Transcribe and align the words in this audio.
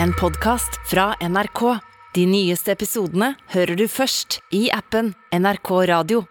en 0.00 0.12
podkast 0.12 0.80
fra 0.90 1.14
NRK. 1.20 1.78
De 2.14 2.26
nyeste 2.26 2.72
episodene 2.72 3.32
hører 3.54 3.76
du 3.76 3.86
først 3.88 4.40
i 4.54 4.66
appen 4.72 5.12
NRK 5.32 5.70
Radio. 5.90 6.24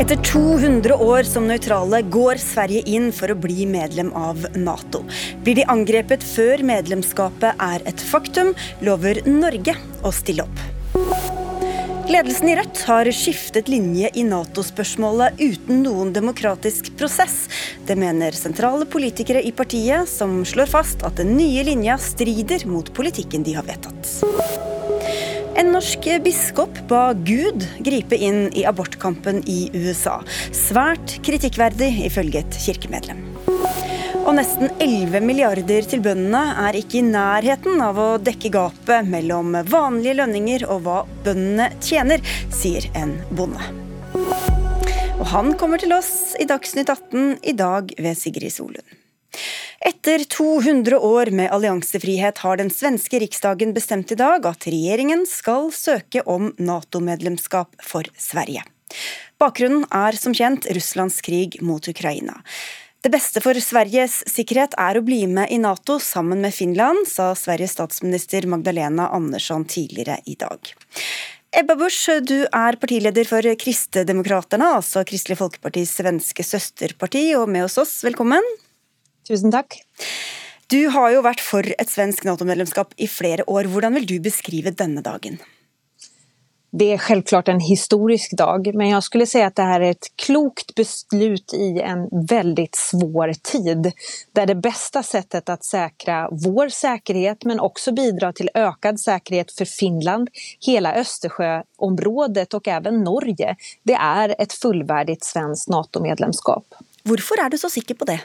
Etter 0.00 0.16
200 0.24 0.96
år 0.96 1.26
som 1.28 1.44
nøytrale 1.44 2.00
går 2.08 2.40
Sverige 2.40 2.80
inn 2.88 3.10
for 3.12 3.30
å 3.30 3.36
bli 3.36 3.66
medlem 3.68 4.14
av 4.16 4.46
Nato. 4.56 5.04
Blir 5.44 5.60
de 5.60 5.68
angrepet 5.68 6.24
før 6.24 6.64
medlemskapet 6.64 7.60
er 7.60 7.84
et 7.84 8.08
faktum, 8.10 8.54
lover 8.80 9.20
Norge 9.28 9.76
å 10.00 10.14
stille 10.16 10.48
opp. 10.48 11.39
Ledelsen 12.10 12.48
i 12.50 12.54
Rødt 12.58 12.80
har 12.88 13.06
skiftet 13.14 13.68
linje 13.70 14.08
i 14.18 14.24
Nato-spørsmålet 14.26 15.38
uten 15.38 15.84
noen 15.84 16.08
demokratisk 16.10 16.88
prosess. 16.98 17.44
Det 17.86 17.94
mener 17.94 18.34
sentrale 18.34 18.88
politikere 18.90 19.44
i 19.46 19.52
partiet, 19.54 20.10
som 20.10 20.40
slår 20.42 20.72
fast 20.72 21.04
at 21.06 21.20
den 21.22 21.36
nye 21.38 21.62
linja 21.68 21.94
strider 22.02 22.66
mot 22.66 22.90
politikken 22.96 23.46
de 23.46 23.54
har 23.54 23.68
vedtatt. 23.68 24.10
En 25.60 25.70
norsk 25.70 26.08
biskop 26.24 26.82
ba 26.90 27.12
Gud 27.14 27.62
gripe 27.86 28.18
inn 28.18 28.48
i 28.58 28.66
abortkampen 28.66 29.44
i 29.46 29.60
USA. 29.78 30.18
Svært 30.50 31.20
kritikkverdig, 31.22 31.92
ifølge 32.10 32.42
et 32.42 32.58
kirkemedlem. 32.66 33.22
Og 34.24 34.32
nesten 34.36 34.70
11 34.82 35.22
milliarder 35.24 35.86
til 35.88 36.02
bøndene 36.04 36.42
er 36.64 36.78
ikke 36.78 37.00
i 37.00 37.06
nærheten 37.06 37.80
av 37.84 37.98
å 38.00 38.08
dekke 38.22 38.50
gapet 38.54 39.08
mellom 39.10 39.54
vanlige 39.70 40.18
lønninger 40.20 40.66
og 40.70 40.82
hva 40.86 40.96
bøndene 41.24 41.70
tjener, 41.84 42.22
sier 42.54 42.88
en 42.98 43.16
bonde. 43.36 43.62
Og 45.20 45.26
han 45.34 45.52
kommer 45.60 45.82
til 45.82 45.92
oss 45.92 46.34
i 46.40 46.48
Dagsnytt 46.48 46.90
18 46.90 47.38
i 47.52 47.54
dag 47.56 47.92
ved 47.98 48.18
Sigrid 48.18 48.54
Solund. 48.54 48.96
Etter 49.80 50.26
200 50.28 50.98
år 50.98 51.30
med 51.32 51.52
alliansefrihet 51.54 52.42
har 52.44 52.58
den 52.60 52.68
svenske 52.72 53.20
riksdagen 53.22 53.72
bestemt 53.76 54.12
i 54.12 54.18
dag 54.18 54.44
at 54.48 54.66
regjeringen 54.68 55.22
skal 55.28 55.70
søke 55.72 56.24
om 56.28 56.50
Nato-medlemskap 56.60 57.78
for 57.84 58.08
Sverige. 58.20 58.66
Bakgrunnen 59.40 59.86
er 59.94 60.18
som 60.20 60.34
kjent 60.36 60.66
Russlands 60.76 61.22
krig 61.24 61.60
mot 61.64 61.86
Ukraina. 61.88 62.42
Det 63.00 63.08
beste 63.08 63.40
for 63.40 63.56
Sveriges 63.64 64.18
sikkerhet 64.28 64.74
er 64.76 64.98
å 64.98 65.00
bli 65.00 65.22
med 65.24 65.48
i 65.48 65.56
Nato 65.56 65.94
sammen 66.04 66.42
med 66.44 66.52
Finland, 66.52 67.06
sa 67.08 67.30
Sveriges 67.32 67.72
statsminister 67.78 68.44
Magdalena 68.44 69.06
Andersson 69.16 69.64
tidligere 69.64 70.18
i 70.28 70.34
dag. 70.36 70.68
Ebba 71.56 71.78
Busch, 71.80 72.02
du 72.28 72.44
er 72.44 72.76
partileder 72.76 73.24
for 73.24 73.48
Kristdemokraterna, 73.62 74.74
altså 74.76 75.00
Kristelig 75.08 75.38
Folkepartis 75.40 75.94
svenske 75.96 76.44
søsterparti, 76.44 77.22
og 77.40 77.48
med 77.48 77.64
hos 77.64 77.78
oss, 77.80 77.94
velkommen. 78.04 78.44
Tusen 79.24 79.54
takk. 79.54 79.78
Du 80.68 80.82
har 80.92 81.14
jo 81.16 81.24
vært 81.24 81.40
for 81.40 81.64
et 81.64 81.88
svensk 81.88 82.28
Nato-medlemskap 82.28 82.92
i 83.00 83.08
flere 83.08 83.48
år. 83.48 83.70
Hvordan 83.72 83.96
vil 83.96 84.10
du 84.12 84.18
beskrive 84.28 84.76
denne 84.76 85.00
dagen? 85.08 85.40
Det 86.72 86.92
er 86.92 86.98
självklart 86.98 87.48
en 87.48 87.60
historisk 87.60 88.36
dag, 88.38 88.74
men 88.74 88.88
jeg 88.88 89.02
skulle 89.02 89.26
si 89.26 89.40
at 89.42 89.56
det 89.58 89.66
er 89.74 89.84
et 89.88 90.08
klokt 90.22 90.70
beslut 90.78 91.54
i 91.56 91.80
en 91.82 92.06
veldig 92.30 92.68
svår 92.76 93.32
tid, 93.42 93.92
Där 94.32 94.46
det 94.46 94.54
beste 94.54 95.02
settet 95.02 95.50
å 95.50 95.56
sikre 95.66 96.28
vår 96.30 96.70
sikkerhet, 96.70 97.44
men 97.44 97.60
også 97.60 97.92
bidra 97.92 98.30
til 98.32 98.52
ökad 98.54 99.00
sikkerhet 99.02 99.50
for 99.50 99.66
Finland, 99.66 100.30
hele 100.66 100.94
Østersjøområdet 101.02 102.54
og 102.54 102.62
også 102.62 102.94
Norge, 102.94 103.56
det 103.82 103.98
er 103.98 104.36
et 104.38 104.54
fullvärdigt 104.54 105.26
svenskt 105.26 105.74
Nato-medlemskap. 105.74 106.78
Hvorfor 107.02 107.42
er 107.42 107.50
du 107.50 107.58
så 107.58 107.68
sikker 107.72 107.98
på 107.98 108.06
det? 108.06 108.20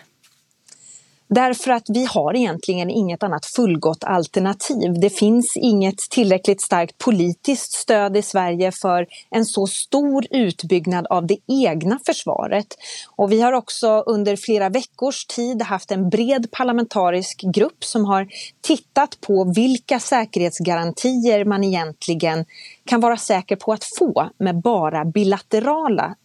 Därför 1.28 1.72
att 1.72 1.86
vi 1.90 2.06
har 2.06 2.36
egentligen 2.36 2.90
inget 2.90 3.24
annat 3.24 3.46
fullgott 3.46 4.04
alternativ. 4.04 5.00
Det 5.02 5.10
finns 5.10 5.58
inget 5.58 5.98
tillräckligt 5.98 6.62
starkt 6.62 6.98
politiskt 6.98 7.72
stöd 7.72 8.18
i 8.18 8.22
Sverige 8.22 8.72
för 8.72 9.08
en 9.30 9.46
så 9.46 9.68
stor 9.68 10.26
utbyggnad 10.30 11.08
av 11.08 11.28
det 11.28 11.38
egna 11.48 12.00
försvaret. 12.06 12.68
Och 13.16 13.32
vi 13.32 13.42
har 13.42 13.54
också 13.54 14.04
under 14.06 14.36
flera 14.36 14.70
veckors 14.70 15.26
tid 15.26 15.62
haft 15.62 15.92
en 15.92 16.10
bred 16.10 16.52
parlamentarisk 16.52 17.42
grupp 17.54 17.84
som 17.84 18.06
har 18.06 18.28
tittat 18.62 19.22
på 19.22 19.54
vilka 19.56 20.00
säkerhetsgarantier 20.00 21.46
man 21.46 21.64
egentligen 21.64 22.46
kan 22.86 23.00
vara 23.00 23.18
säker 23.18 23.56
på 23.56 23.74
att 23.74 23.84
få 23.84 24.30
med 24.38 24.62
bara 24.62 25.06
bilaterala 25.06 26.16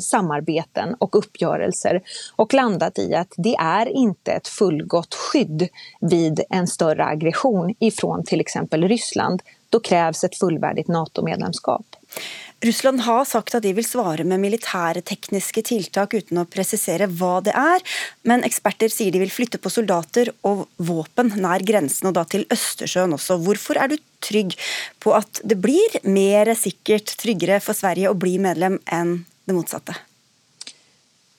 samarbeten 0.00 0.94
och 0.98 1.16
uppgörelser 1.16 2.02
och 2.36 2.54
landat 2.54 2.98
i 2.98 3.14
att 3.14 3.34
det 3.36 3.54
är 3.54 3.86
inte 3.86 4.32
ett 4.32 4.48
fullgott 4.48 5.14
skydd 5.14 5.68
vid 6.00 6.40
en 6.50 6.66
större 6.66 7.04
aggression 7.04 7.74
ifrån 7.78 8.24
till 8.24 8.40
exempel 8.40 8.88
Ryssland. 8.88 9.42
Då 9.70 9.80
krävs 9.80 10.24
ett 10.24 10.38
fullvärdigt 10.38 10.88
NATO-medlemskap. 10.88 11.86
Russland 12.60 13.00
har 13.00 13.24
sagt 13.24 13.54
at 13.56 13.64
de 13.64 13.72
vil 13.72 13.86
svare 13.86 14.24
med 14.28 14.42
militære 14.42 15.00
tekniske 15.08 15.62
tiltak 15.64 16.12
uten 16.12 16.42
å 16.42 16.48
presisere 16.50 17.06
hva 17.08 17.38
det 17.44 17.54
er, 17.56 17.80
men 18.28 18.44
eksperter 18.44 18.92
sier 18.92 19.14
de 19.14 19.22
vil 19.22 19.32
flytte 19.32 19.60
på 19.62 19.72
soldater 19.72 20.28
og 20.44 20.66
våpen 20.76 21.32
nær 21.40 21.64
grensen, 21.64 22.10
og 22.10 22.18
da 22.18 22.26
til 22.28 22.44
Østersjøen 22.52 23.16
også. 23.16 23.38
Hvorfor 23.40 23.80
er 23.80 23.88
du 23.88 23.96
trygg 24.20 24.52
på 25.00 25.14
at 25.16 25.40
det 25.40 25.56
blir 25.62 25.96
mer 26.04 26.52
sikkert, 26.58 27.16
tryggere 27.22 27.62
for 27.64 27.78
Sverige 27.78 28.12
å 28.12 28.18
bli 28.18 28.36
medlem 28.42 28.76
enn 28.92 29.22
det 29.48 29.56
motsatte? 29.56 29.96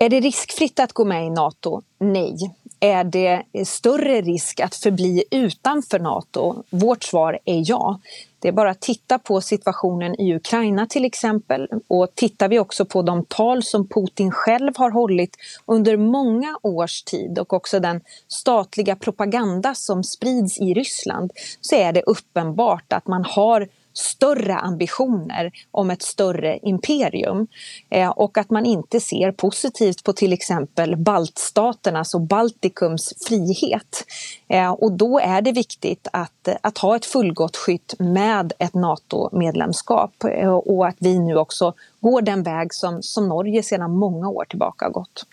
Er 0.01 0.09
det 0.09 0.23
riskfritt 0.25 0.81
å 0.81 0.89
gå 0.97 1.05
med 1.05 1.27
i 1.27 1.33
Nato? 1.35 1.83
Nei. 2.01 2.33
Er 2.81 3.05
det 3.05 3.61
større 3.69 4.23
risk 4.25 4.63
å 4.65 4.71
forbli 4.73 5.21
utenfor 5.29 6.01
Nato? 6.01 6.45
Vårt 6.73 7.05
svar 7.05 7.37
er 7.45 7.61
ja. 7.61 7.93
Det 8.41 8.47
är 8.47 8.51
bara 8.51 8.69
att 8.69 8.81
titta 8.81 9.19
på 9.19 9.41
situationen 9.41 10.21
i 10.21 10.35
Ukraina 10.35 10.87
till 10.87 11.05
exempel. 11.05 11.67
Och 11.87 12.15
tittar 12.15 12.47
vi 12.47 12.59
också 12.59 12.85
på 12.85 13.01
de 13.01 13.25
tal 13.25 13.63
som 13.63 13.87
Putin 13.87 14.31
själv 14.31 14.73
har 14.75 14.91
hållit 14.91 15.37
under 15.65 15.97
många 15.97 16.57
års 16.61 17.03
tid 17.03 17.39
och 17.39 17.53
också 17.53 17.79
den 17.79 18.01
statliga 18.27 18.95
propaganda 18.95 19.75
som 19.75 20.03
sprids 20.03 20.59
i 20.59 20.73
Ryssland 20.73 21.31
så 21.61 21.75
är 21.75 21.93
det 21.93 22.01
uppenbart 22.01 22.93
att 22.93 23.07
man 23.07 23.25
har 23.25 23.67
större 23.93 24.55
ambitioner 24.55 25.51
om 25.71 25.89
ett 25.89 26.01
större 26.01 26.59
imperium 26.61 27.47
eh, 27.89 28.09
och 28.09 28.37
att 28.37 28.49
man 28.49 28.65
inte 28.65 28.99
ser 28.99 29.31
positivt 29.31 30.03
på 30.03 30.13
till 30.13 30.33
exempel 30.33 30.97
baltstaternas 30.97 32.13
och 32.13 32.21
Baltikums 32.21 33.13
frihet. 33.27 34.05
Eh, 34.47 34.71
och 34.71 34.91
då 34.91 35.19
är 35.19 35.41
det 35.41 35.51
viktigt 35.51 36.07
att, 36.13 36.49
att 36.61 36.77
ha 36.77 36.95
ett 36.95 37.05
fullgott 37.05 37.57
skydd 37.57 37.93
med 37.99 38.53
ett 38.59 38.73
NATO-medlemskap 38.73 40.23
eh, 40.23 40.53
och 40.53 40.87
att 40.87 40.97
vi 40.99 41.19
nu 41.19 41.35
också 41.35 41.73
går 41.99 42.21
den 42.21 42.43
väg 42.43 42.73
som, 42.73 43.01
som 43.01 43.29
Norge 43.29 43.63
sedan 43.63 43.91
många 43.91 44.29
år 44.29 44.45
tillbaka 44.45 44.85
har 44.85 44.91
gått. 44.91 45.25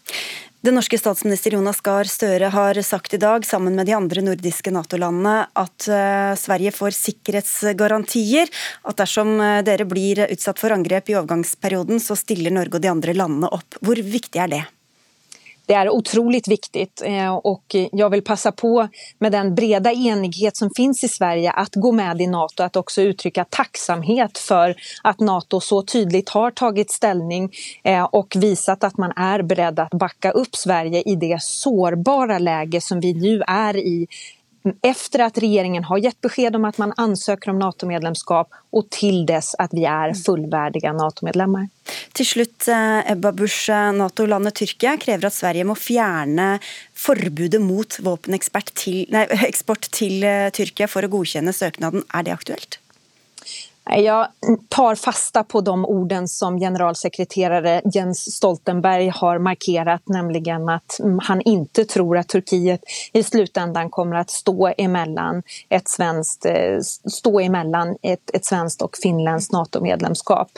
Den 0.58 0.74
norske 0.74 0.98
statsminister 0.98 1.54
Jonas 1.54 1.78
Gahr 1.86 2.08
Støre 2.10 2.48
har 2.50 2.78
sagt 2.82 3.12
i 3.14 3.20
dag, 3.22 3.44
sammen 3.46 3.76
med 3.78 3.86
de 3.86 3.94
andre 3.94 4.24
nordiske 4.26 4.72
Nato-landene, 4.74 5.44
at 5.54 5.86
uh, 5.86 6.34
Sverige 6.34 6.72
får 6.74 6.96
sikkerhetsgarantier. 6.98 8.50
At 8.82 8.98
dersom 8.98 9.36
uh, 9.38 9.60
dere 9.62 9.86
blir 9.86 10.24
utsatt 10.26 10.58
for 10.58 10.74
angrep 10.74 11.12
i 11.12 11.14
overgangsperioden, 11.14 12.02
så 12.02 12.18
stiller 12.18 12.50
Norge 12.56 12.80
og 12.80 12.82
de 12.82 12.90
andre 12.90 13.14
landene 13.14 13.52
opp. 13.54 13.78
Hvor 13.78 14.02
viktig 14.02 14.42
er 14.42 14.50
det? 14.56 14.64
Det 15.68 15.74
är 15.74 15.88
otroligt 15.88 16.48
viktigt 16.48 17.02
og 17.30 17.46
och 17.46 17.76
jag 17.92 18.10
vill 18.10 18.22
passa 18.22 18.52
på 18.52 18.88
med 19.18 19.32
den 19.32 19.54
breda 19.54 19.92
enighet 19.92 20.56
som 20.56 20.70
finns 20.76 21.04
i 21.04 21.08
Sverige 21.08 21.50
att 21.50 21.74
gå 21.74 21.92
med 21.92 22.20
i 22.20 22.26
Nato, 22.26 22.62
att 22.62 22.76
också 22.76 23.02
uttrycka 23.02 23.44
tacksamhet 23.44 24.38
för 24.38 24.74
att 25.02 25.20
Nato 25.20 25.60
så 25.60 25.82
tydligt 25.82 26.28
har 26.28 26.50
tagit 26.50 26.90
ställning 26.90 27.52
og 27.84 28.14
och 28.14 28.36
visat 28.36 28.84
att 28.84 28.96
man 28.98 29.12
är 29.16 29.42
beredd 29.42 29.78
att 29.78 29.90
backa 29.90 30.30
upp 30.30 30.56
Sverige 30.56 31.02
i 31.02 31.16
det 31.16 31.42
sårbara 31.42 32.38
läge 32.38 32.80
som 32.80 33.00
vi 33.00 33.14
nu 33.14 33.42
är 33.46 33.76
i 33.76 34.06
efter 34.82 35.18
att 35.18 35.38
regeringen 35.38 35.84
har 35.84 35.98
gett 35.98 36.20
besked 36.20 36.56
om 36.56 36.64
att 36.64 36.78
man 36.78 36.92
ansöker 36.96 37.50
om 37.50 37.58
NATO-medlemskap 37.58 38.48
och 38.70 38.90
till 38.90 39.26
dess 39.26 39.54
att 39.54 39.70
vi 39.72 39.84
är 39.84 40.14
fullvärdiga 40.14 40.92
NATO-medlemmar. 40.92 41.68
Til 42.12 42.26
slutt, 42.26 42.68
eh, 42.68 43.12
Ebba 43.12 43.32
Busch, 43.32 43.70
eh, 43.70 43.92
Nato-landet 43.92 44.54
Tyrkia 44.54 44.96
krever 44.96 45.26
at 45.26 45.34
Sverige 45.34 45.64
må 45.64 45.74
fjerne 45.74 46.58
forbudet 46.94 47.60
mot 47.62 47.98
våpeneksport 48.04 48.74
til, 48.74 49.06
nei, 49.10 49.24
til 49.90 50.20
Tyrkia 50.52 50.88
for 50.88 51.02
å 51.02 51.08
godkjenne 51.08 51.54
søknaden. 51.54 52.04
Er 52.14 52.22
det 52.22 52.32
aktuelt? 52.32 52.78
Jag 53.96 54.26
tar 54.68 54.94
fasta 54.94 55.44
på 55.44 55.60
de 55.60 55.84
orden 55.84 56.28
som 56.28 56.58
generalsekreterare 56.58 57.82
Jens 57.94 58.34
Stoltenberg 58.36 59.08
har 59.08 59.38
markerat, 59.38 60.02
nämligen 60.06 60.68
att 60.68 61.00
han 61.22 61.40
inte 61.40 61.84
tror 61.84 62.18
att 62.18 62.28
Turkiet 62.28 62.80
i 63.12 63.22
slutändan 63.22 63.90
kommer 63.90 64.16
att 64.16 64.30
stå 64.30 64.72
emellan 64.78 65.42
svenskt, 65.84 66.44
eh, 66.44 66.78
ett, 68.02 68.44
svenskt 68.44 68.82
och 68.82 68.96
finländskt 69.02 69.52
NATO-medlemskap. 69.52 70.50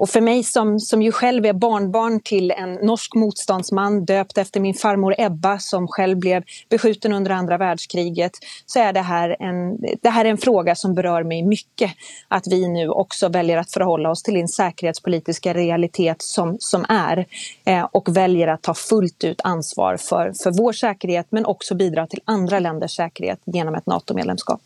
Og 0.00 0.04
och 0.04 0.10
för 0.10 0.20
mig 0.20 0.44
som, 0.44 0.80
som 0.80 1.02
ju 1.02 1.12
själv 1.12 1.46
är 1.46 1.52
barnbarn 1.52 2.20
till 2.20 2.50
en 2.50 2.74
norsk 2.74 3.14
motståndsman 3.14 4.04
döpt 4.04 4.38
efter 4.38 4.60
min 4.60 4.74
farmor 4.74 5.14
Ebba 5.18 5.58
som 5.58 5.88
själv 5.88 6.18
blev 6.18 6.42
beskjuten 6.68 7.12
under 7.12 7.30
andra 7.30 7.58
världskriget 7.58 8.32
så 8.66 8.78
är 8.78 8.92
det 8.92 9.00
här 9.00 9.36
en, 9.40 9.78
en 10.24 10.38
fråga 10.38 10.74
som 10.74 10.94
berör 10.94 11.22
mig 11.22 11.42
mycket. 11.42 11.90
Att 12.28 12.43
vi 12.50 12.68
nu 12.68 12.88
också 12.88 13.28
väljer 13.28 13.58
att 13.58 13.72
förhålla 13.72 14.10
oss 14.10 14.22
till 14.22 14.34
den 14.34 14.48
säkerhetspolitiska 14.48 15.54
realitet 15.54 16.22
som, 16.22 16.56
som 16.60 16.84
är 16.88 17.26
eh, 17.64 17.88
och 17.92 18.16
väljer 18.16 18.48
att 18.48 18.62
ta 18.62 18.74
fullt 18.74 19.24
ut 19.24 19.40
ansvar 19.44 19.96
för, 19.96 20.32
för 20.42 20.50
vår 20.50 20.72
säkerhet 20.72 21.26
men 21.30 21.46
också 21.46 21.74
bidra 21.74 22.06
till 22.06 22.20
andra 22.24 22.58
länders 22.58 22.96
säkerhet 22.96 23.40
genom 23.44 23.74
ett 23.74 23.86
NATO-medlemskap. 23.86 24.60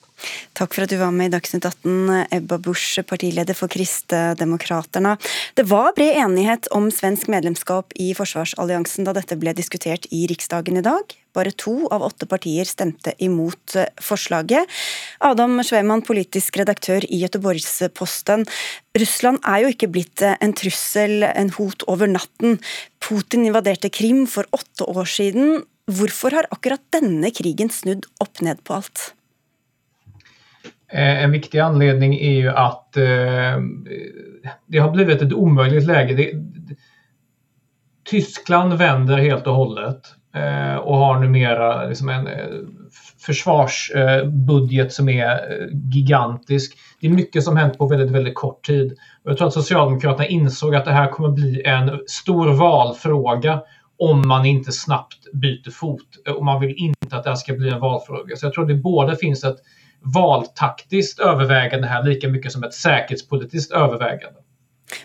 Takk 0.59 0.75
for 0.75 0.85
at 0.85 0.91
du 0.91 0.99
var 0.99 1.13
med 1.15 1.31
i 1.31 1.35
Dagsnytt 1.37 1.67
18, 1.69 2.27
Ebba 2.35 2.59
Busch, 2.63 2.99
partileder 3.07 3.55
for 3.55 3.71
Kristdemokraterna. 3.71 5.15
Det 5.55 5.69
var 5.71 5.95
bred 5.97 6.19
enighet 6.25 6.67
om 6.75 6.91
svensk 6.95 7.31
medlemskap 7.31 7.95
i 7.95 8.11
forsvarsalliansen 8.19 9.07
da 9.07 9.15
dette 9.17 9.39
ble 9.39 9.55
diskutert 9.57 10.09
i 10.11 10.25
Riksdagen 10.31 10.81
i 10.81 10.85
dag. 10.85 11.15
Bare 11.37 11.53
to 11.55 11.87
av 11.95 12.03
åtte 12.03 12.27
partier 12.27 12.67
stemte 12.67 13.13
imot 13.23 13.77
forslaget. 14.03 14.67
Adam 15.23 15.61
Sveiman, 15.63 16.03
politisk 16.03 16.59
redaktør 16.59 17.05
i 17.07 17.21
Göteborgsposten. 17.23 18.47
Russland 18.99 19.39
er 19.47 19.63
jo 19.63 19.75
ikke 19.75 19.91
blitt 19.93 20.25
en 20.29 20.57
trussel, 20.59 21.23
en 21.29 21.53
hot 21.55 21.87
over 21.87 22.11
natten. 22.11 22.59
Putin 23.05 23.47
invaderte 23.47 23.93
Krim 23.95 24.25
for 24.27 24.49
åtte 24.57 24.89
år 24.89 25.07
siden. 25.07 25.63
Hvorfor 25.89 26.35
har 26.37 26.51
akkurat 26.53 26.83
denne 26.93 27.31
krigen 27.33 27.71
snudd 27.73 28.09
opp 28.21 28.43
ned 28.45 28.61
på 28.67 28.81
alt? 28.81 29.13
Eh, 30.93 31.25
en 31.25 31.31
viktig 31.31 31.59
anledning 31.59 32.15
är 32.15 32.33
ju 32.33 32.49
att 32.49 32.97
eh, 32.97 33.61
det 34.67 34.79
har 34.79 34.91
blivit 34.91 35.23
ett 35.23 35.33
omöjligt 35.33 35.87
läge. 35.87 36.33
Tyskland 38.11 38.75
vänder 38.75 39.17
helt 39.17 39.47
och 39.47 39.55
hållet 39.55 40.01
eh, 40.35 40.77
och 40.77 40.97
har 40.97 41.21
numera 41.21 41.87
liksom 41.87 42.09
en 42.09 42.29
försvarsbudget 43.27 44.93
som 44.93 45.09
eh, 45.09 45.31
gigantisk. 45.95 46.79
Det 47.01 47.07
är 47.07 47.11
mycket 47.11 47.45
som 47.45 47.57
hänt 47.57 47.79
på 47.79 47.87
väldigt, 47.87 48.11
väldigt 48.11 48.35
kort 48.35 48.67
tid. 48.67 48.97
Jag 49.23 49.39
tror 49.39 49.49
att 49.49 49.55
Socialdemokraterna 49.55 50.27
insåg 50.27 50.75
att 50.75 50.85
det 50.85 50.93
här 50.93 51.11
kommer 51.11 51.29
bli 51.29 51.63
en 51.65 52.01
stor 52.07 52.53
valfråga 52.53 53.63
om 53.99 54.29
man 54.29 54.47
inte 54.47 54.73
snabbt 54.73 55.33
byter 55.33 55.71
fot. 55.71 56.07
Och 56.37 56.45
man 56.45 56.61
vill 56.61 56.75
inte 56.77 57.17
att 57.17 57.25
det 57.25 57.31
här 57.31 57.37
ska 57.37 57.55
bli 57.55 57.71
en 57.71 57.81
valfråga. 57.81 58.37
Så 58.37 58.47
jag 58.47 58.53
tror 58.53 58.67
det 58.67 58.75
både 58.75 59.17
finns 59.17 59.45
ett 59.45 59.57
valtaktiskt 60.01 61.21
övervägande 61.21 61.87
här 61.87 62.03
lika 62.03 62.29
mycket 62.29 62.53
som 62.53 62.65
ett 62.65 62.75
säkerhetspolitiskt 62.75 63.73
övervägande. 63.73 64.41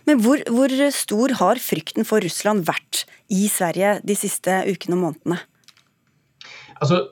Men 0.04 0.20
hvor, 0.20 0.44
hvor 0.50 0.92
stor 0.92 1.30
har 1.30 1.56
frykten 1.56 2.06
for 2.06 2.22
Russland 2.22 2.66
vært 2.66 3.06
i 3.30 3.50
Sverige 3.50 4.00
de 4.04 4.16
siste 4.16 4.64
ukene 4.68 4.96
og 4.96 5.02
månedene? 5.02 5.40
Alltså, 6.80 7.08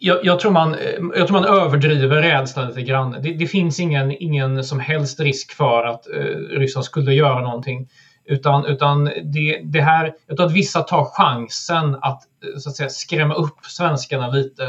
jag, 0.00 0.24
jag, 0.24 0.40
tror 0.40 0.52
man, 0.52 0.76
jag 1.16 1.26
tror 1.26 1.40
man 1.40 1.44
överdriver 1.44 2.22
rädslan 2.22 2.68
lite 2.68 2.82
grann. 2.82 3.16
Det, 3.22 3.32
det 3.32 3.46
finns 3.46 3.80
ingen, 3.80 4.10
ingen 4.10 4.64
som 4.64 4.80
helst 4.80 5.20
risk 5.20 5.52
för 5.52 5.84
att 5.84 6.06
eh, 6.06 6.58
Ryssland 6.58 6.84
skulle 6.84 7.14
göra 7.14 7.40
någonting. 7.40 7.88
Utan, 8.24 8.66
utan 8.66 9.04
det, 9.04 9.60
det, 9.64 9.80
här, 9.80 10.14
jag 10.26 10.36
tror 10.36 10.46
att 10.46 10.52
vissa 10.52 10.82
tar 10.82 11.04
chansen 11.04 11.94
att, 12.02 12.22
så 12.58 12.68
att 12.70 12.76
säga, 12.76 12.88
skrämma 12.88 13.34
upp 13.34 13.58
svenskarna 13.62 14.28
lite. 14.28 14.64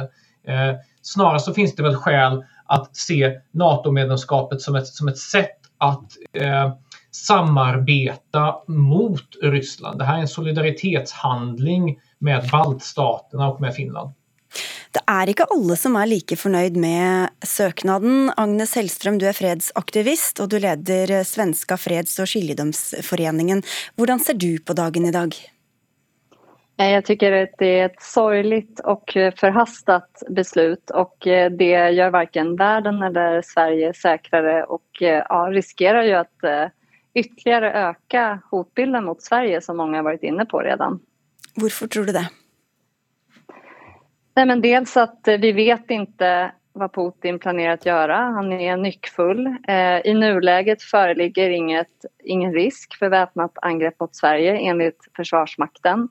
Eh, 0.48 0.76
Snarare 1.08 1.40
så 1.40 1.54
finns 1.54 1.76
det 1.76 1.84
väl 1.84 1.96
skäl 1.96 2.44
att 2.66 2.96
se 2.96 3.32
NATO-medlemskapet 3.52 4.62
som 4.62 4.76
ett, 4.76 4.88
som 4.88 5.08
ett 5.08 5.18
sätt 5.18 5.58
att 5.78 6.12
eh, 6.34 6.74
samarbeta 7.12 8.56
mot 8.68 9.36
Ryssland. 9.42 10.00
Det 10.00 10.06
här 10.06 10.18
är 10.18 10.22
en 10.22 10.28
solidaritetshandling 10.28 12.00
med 12.20 12.50
baltstaterna 12.52 13.48
och 13.48 13.62
med 13.62 13.76
Finland. 13.76 14.14
Det 14.92 15.04
er 15.08 15.30
ikke 15.30 15.46
alle 15.54 15.76
som 15.78 15.96
er 16.00 16.08
like 16.10 16.36
fornøyd 16.40 16.78
med 16.80 17.30
søknaden. 17.46 18.32
Agnes 18.40 18.74
Hellstrøm, 18.80 19.20
du 19.20 19.28
er 19.30 19.36
fredsaktivist, 19.36 20.40
og 20.42 20.50
du 20.52 20.58
leder 20.64 21.22
Svenska 21.28 21.78
freds- 21.78 22.18
og 22.24 22.32
skiljedomsforeningen. 22.32 23.62
Hvordan 23.96 24.24
ser 24.24 24.40
du 24.40 24.58
på 24.60 24.76
dagen 24.76 25.06
i 25.06 25.14
dag? 25.16 25.36
Jag 26.80 27.06
tycker 27.06 27.32
att 27.32 27.50
det 27.58 27.80
är 27.80 27.86
ett 27.86 28.02
sorgligt 28.02 28.80
och 28.80 29.12
förhastat 29.14 30.24
beslut 30.30 30.90
och 30.90 31.28
eh, 31.28 31.52
det 31.52 31.90
gör 31.90 32.10
varken 32.10 32.56
världen 32.56 33.02
eller 33.02 33.42
Sverige 33.42 33.94
säkrare 33.94 34.64
och 34.64 35.02
eh, 35.02 35.24
ja, 35.30 35.48
riskerar 35.52 36.04
ju 36.04 36.14
att 36.14 36.44
eh, 36.44 36.66
ytterligare 37.14 37.74
öka 37.74 38.42
hotbilden 38.52 39.06
mot 39.06 39.22
Sverige 39.22 39.62
som 39.62 39.78
många 39.78 39.98
har 39.98 40.04
varit 40.04 40.24
inne 40.24 40.46
på 40.46 40.60
redan. 40.60 41.00
Varför 41.56 41.88
tror 41.88 42.04
du 42.04 42.12
det? 42.12 42.30
Nej, 44.36 44.46
men 44.46 44.62
dels 44.62 44.98
att 44.98 45.22
vi 45.26 45.52
vet 45.52 45.92
inte 45.92 46.52
vad 46.74 46.94
Putin 46.94 47.40
planerar 47.40 47.74
att 47.74 47.86
göra. 47.86 48.18
Han 48.18 48.52
är 48.52 48.78
nyckfull. 48.78 49.56
I 50.04 50.14
nuläget 50.14 50.82
föreligger 50.82 51.50
inget, 51.50 52.06
ingen 52.24 52.54
risk 52.54 52.98
för 53.00 53.10
väpnat 53.10 53.52
angrepp 53.62 54.00
mot 54.00 54.16
Sverige 54.16 54.58
enligt 54.58 55.08
Försvarsmakten 55.16 56.10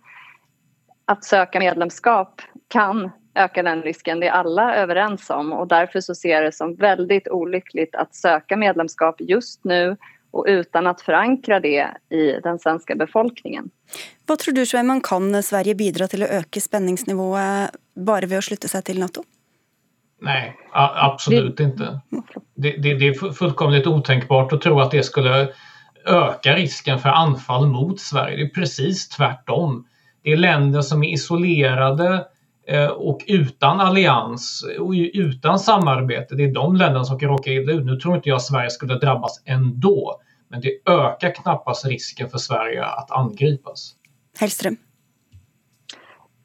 att 1.07 1.25
söka 1.25 1.59
medlemskap 1.59 2.43
kan 2.69 3.11
öka 3.35 3.63
den 3.63 3.83
risken. 3.83 4.21
Det 4.21 4.27
är 4.27 4.33
alla 4.33 4.77
överens 4.77 5.31
om 5.31 5.53
och 5.53 5.69
därför 5.69 6.01
så 6.01 6.15
ser 6.15 6.29
jag 6.29 6.43
det 6.43 6.53
som 6.53 6.75
väldigt 6.75 7.29
olyckligt 7.29 7.95
att 7.95 8.15
söka 8.15 8.57
medlemskap 8.57 9.17
just 9.19 9.65
nu 9.65 9.97
och 10.31 10.45
utan 10.49 10.87
att 10.87 11.01
förankra 11.01 11.61
det 11.61 11.89
i 12.11 12.41
den 12.43 12.59
svenska 12.59 12.95
befolkningen. 12.95 13.71
Vad 14.27 14.39
tror 14.39 14.55
du 14.55 14.67
Schweiman, 14.67 15.01
kan 15.01 15.43
Sverige 15.43 15.75
bidra 15.75 16.09
till 16.09 16.23
att 16.23 16.31
öka 16.31 16.61
spenningsnivået 16.61 17.71
bara 17.95 18.27
ved 18.27 18.39
att 18.39 18.45
sluta 18.45 18.69
sig 18.69 18.83
till 18.83 18.99
NATO? 18.99 19.23
Nej, 20.21 20.57
absolut 20.73 21.61
ikke. 21.61 21.63
inte. 21.63 22.01
Det, 22.55 22.71
det, 22.71 22.95
det 22.95 23.09
är 23.09 23.33
fullkomligt 23.33 23.87
otänkbart 23.87 24.53
att 24.53 24.63
tro 24.63 24.81
att 24.81 24.91
det 24.91 25.03
skulle 25.03 25.49
öka 26.07 26.55
risken 26.55 26.99
för 26.99 27.09
anfall 27.09 27.67
mot 27.67 28.01
Sverige. 28.01 28.37
Det 28.37 28.43
är 28.43 28.49
precis 28.49 29.09
tvärtom. 29.09 29.87
Det 30.27 30.33
är 30.33 30.37
länder 30.37 30.83
som 30.83 31.03
är 31.03 31.09
isolerade 31.09 32.27
eh, 32.67 32.87
och 32.87 33.25
utan 33.27 33.81
allians 33.81 34.65
och 34.79 34.93
utan 35.15 35.59
samarbete. 35.59 36.35
Det 36.35 36.45
är 36.45 36.53
de 36.53 36.77
länderna 36.77 37.05
som 37.05 37.19
kan 37.19 37.29
råka 37.29 37.51
illa 37.51 37.73
ut. 37.73 37.85
Nu 37.87 37.97
tror 37.97 38.17
inte 38.17 38.29
jag 38.29 38.37
att 38.37 38.43
Sverige 38.43 38.71
skulle 38.71 38.95
drabbas 38.99 39.43
ändå. 39.45 40.21
Men 40.49 40.61
det 40.61 40.91
ökar 40.93 41.35
knappast 41.35 41.87
risken 41.87 42.29
för 42.29 42.39
Sverige 42.39 42.85
att 42.85 43.11
angripas. 43.11 43.95
Hellström. 44.41 44.77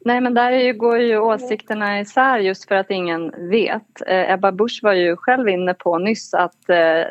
Nej, 0.06 0.22
men 0.22 0.34
där 0.34 0.74
går 0.74 1.00
ju 1.00 1.20
åsikterna 1.20 2.00
isär 2.00 2.40
just 2.40 2.68
för 2.68 2.76
att 2.76 2.92
ingen 2.92 3.50
vet. 3.50 4.02
Eh, 4.08 4.32
Ebba 4.32 4.52
Busch 4.52 4.80
var 4.84 4.94
ju 4.94 5.16
själv 5.16 5.50
inne 5.50 5.74
på 5.74 5.98
nyss 5.98 6.34
att 6.34 6.70
eh, 6.70 7.04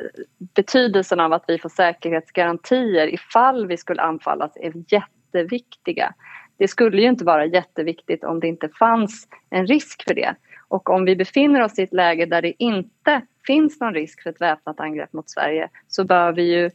betydelsen 0.55 1.21
av 1.21 1.33
att 1.33 1.45
vi 1.49 1.59
får 1.59 1.69
säkerhetsgarantier 1.69 3.15
ifall 3.15 3.67
vi 3.67 3.77
skulle 3.77 4.03
anfallas 4.03 4.57
är 4.57 4.73
jätteviktiga 4.89 6.15
det 6.61 6.69
skulle 6.69 7.03
ju 7.03 7.09
inte 7.09 7.25
vara 7.25 7.47
jätteviktigt 7.47 8.25
om 8.25 8.41
det 8.41 8.49
inte 8.49 8.69
fanns 8.69 9.29
en 9.51 9.67
risk 9.67 10.05
för 10.09 10.15
det. 10.15 10.35
Och 10.69 10.91
om 10.91 11.05
vi 11.05 11.17
befinner 11.17 11.65
oss 11.65 11.79
i 11.79 11.83
ett 11.83 11.93
läge 11.93 12.27
där 12.27 12.43
det 12.43 12.55
inte 12.59 13.23
finns 13.47 13.81
någon 13.81 13.95
risk 13.95 14.23
för 14.23 14.31
ett 14.31 14.41
väpnat 14.41 14.81
angrepp 14.81 15.13
mot 15.13 15.31
Sverige 15.31 15.69
så 15.89 16.05
bör 16.05 16.33
vi 16.33 16.43
ju 16.43 16.71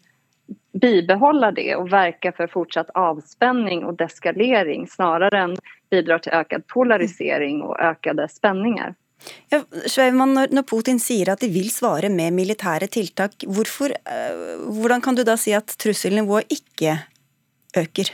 bibehålla 0.82 1.52
det 1.52 1.76
och 1.76 1.94
verka 1.94 2.32
för 2.32 2.48
fortsatt 2.48 2.90
avspänning 2.94 3.86
och 3.86 3.94
deskalering 3.98 4.88
snarare 4.88 5.40
än 5.40 5.58
bidra 5.90 6.20
till 6.20 6.32
ökad 6.32 6.68
polarisering 6.68 7.62
och 7.62 7.80
ökade 7.80 8.30
spänningar. 8.30 8.96
Ja, 9.50 9.62
Sveiman, 9.88 10.34
når, 10.34 10.64
Putin 10.68 11.00
sier 11.00 11.30
at 11.34 11.40
de 11.46 11.48
vil 11.50 11.70
svare 11.72 12.10
med 12.10 12.34
militære 12.34 12.90
tiltak, 12.92 13.46
hvorfor, 13.48 13.94
uh, 13.96 14.68
hvordan 14.82 15.02
kan 15.02 15.16
du 15.16 15.24
da 15.24 15.38
si 15.38 15.54
at 15.56 15.78
trusselnivået 15.82 16.52
ikke 16.52 17.00
øker? 17.78 18.12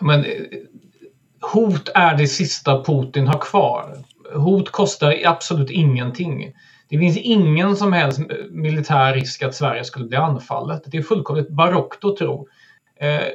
Men 0.00 0.24
eh, 0.24 0.30
hot 1.52 1.88
är 1.94 2.16
det 2.16 2.26
sista 2.26 2.82
Putin 2.84 3.26
har 3.26 3.38
kvar. 3.40 3.98
Hot 4.34 4.70
kostar 4.70 5.16
absolut 5.24 5.70
ingenting. 5.70 6.52
Det 6.88 6.98
finns 6.98 7.16
ingen 7.16 7.76
som 7.76 7.92
helst 7.92 8.20
militär 8.50 9.14
risk 9.14 9.42
att 9.42 9.54
Sverige 9.54 9.84
skulle 9.84 10.06
bli 10.06 10.16
anfallet. 10.16 10.82
Det 10.86 10.98
är 10.98 11.02
fullkomligt 11.02 11.48
barockt 11.48 12.04
att 12.04 12.16
tro. 12.16 12.48
Eh, 13.00 13.26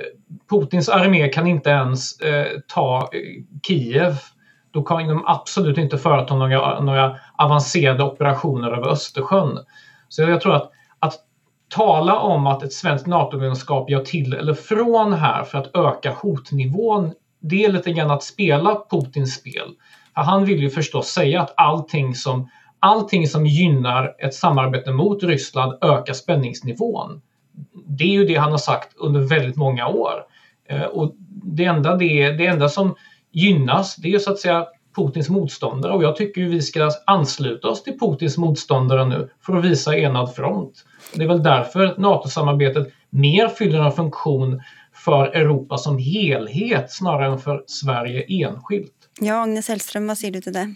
Putins 0.50 0.90
armé 0.90 1.28
kan 1.28 1.48
inte 1.48 1.70
ens 1.70 2.20
eh, 2.20 2.60
ta 2.68 3.10
Kiev. 3.68 4.16
Då 4.72 4.84
kan 4.84 5.08
de 5.08 5.24
absolut 5.26 5.78
inte 5.78 5.98
företa 5.98 6.36
några, 6.36 6.80
några 6.80 7.20
avancerade 7.38 8.04
operationer 8.04 8.72
över 8.72 8.88
Östersjön. 8.88 9.60
Så 10.10 10.22
jag 10.22 10.42
tror 10.42 10.56
att 10.56 10.72
tala 11.72 12.20
om 12.20 12.48
att 12.48 12.64
ett 12.64 12.74
svenskt 12.74 13.08
NATO-medlemskap 13.08 13.90
gör 13.90 14.04
till 14.04 14.34
eller 14.34 14.54
från 14.54 15.14
här 15.14 15.44
för 15.44 15.58
att 15.58 15.76
öka 15.76 16.16
hotnivån, 16.22 17.14
det 17.42 17.66
är 17.66 17.72
lite 17.72 17.92
grann 17.92 18.12
att 18.12 18.24
spela 18.24 18.84
Putins 18.90 19.34
spel. 19.34 19.76
Han 20.14 20.46
vill 20.46 20.62
ju 20.62 20.70
förstås 20.70 21.08
säga 21.08 21.42
att 21.42 21.54
allting 21.58 22.16
som, 22.16 22.50
allting 22.80 23.28
som 23.28 23.46
gynnar 23.46 24.16
ett 24.20 24.34
samarbete 24.34 24.92
mot 24.92 25.24
Ryssland 25.24 25.84
ökar 25.84 26.14
spänningsnivån. 26.14 27.22
Det 27.88 28.04
är 28.04 28.12
ju 28.12 28.26
det 28.26 28.36
han 28.36 28.52
har 28.52 28.58
sagt 28.58 28.98
under 28.98 29.20
väldigt 29.20 29.56
många 29.56 29.88
år. 29.88 30.14
Eh, 30.70 30.84
och 30.84 31.16
det 31.44 31.66
enda, 31.66 31.96
det, 31.96 32.32
det 32.32 32.46
enda 32.46 32.70
som 32.70 32.96
gynnas, 33.32 33.96
det 33.96 34.14
är 34.14 34.20
så 34.20 34.32
att 34.32 34.40
säga 34.40 34.66
Putins 34.96 35.30
motståndare 35.30 35.94
och 35.94 36.04
jag 36.04 36.16
tycker 36.16 36.42
vi 36.42 36.62
ska 36.62 36.90
ansluta 37.06 37.68
oss 37.68 37.84
till 37.84 38.00
Putins 38.00 38.38
motståndare 38.38 39.06
nu 39.06 39.30
för 39.46 39.58
att 39.58 39.66
visa 39.66 39.98
enad 39.98 40.36
front. 40.36 40.86
Det 41.14 41.24
är 41.24 41.28
väl 41.28 41.44
därför 41.44 41.96
NATO-samarbetet 41.98 42.94
mer 43.10 43.48
fyller 43.48 43.80
en 43.80 43.92
funktion 43.92 44.62
för 44.94 45.26
Europa 45.26 45.78
som 45.78 45.98
helhet 45.98 46.92
snarare 46.92 47.32
än 47.32 47.40
för 47.40 47.64
Sverige 47.68 48.26
enskilt. 48.30 48.94
Ja, 49.20 49.42
Agnes 49.42 49.68
Hellström, 49.68 50.08
vad 50.08 50.18
säger 50.18 50.34
du 50.34 50.42
till 50.42 50.54
det? 50.54 50.76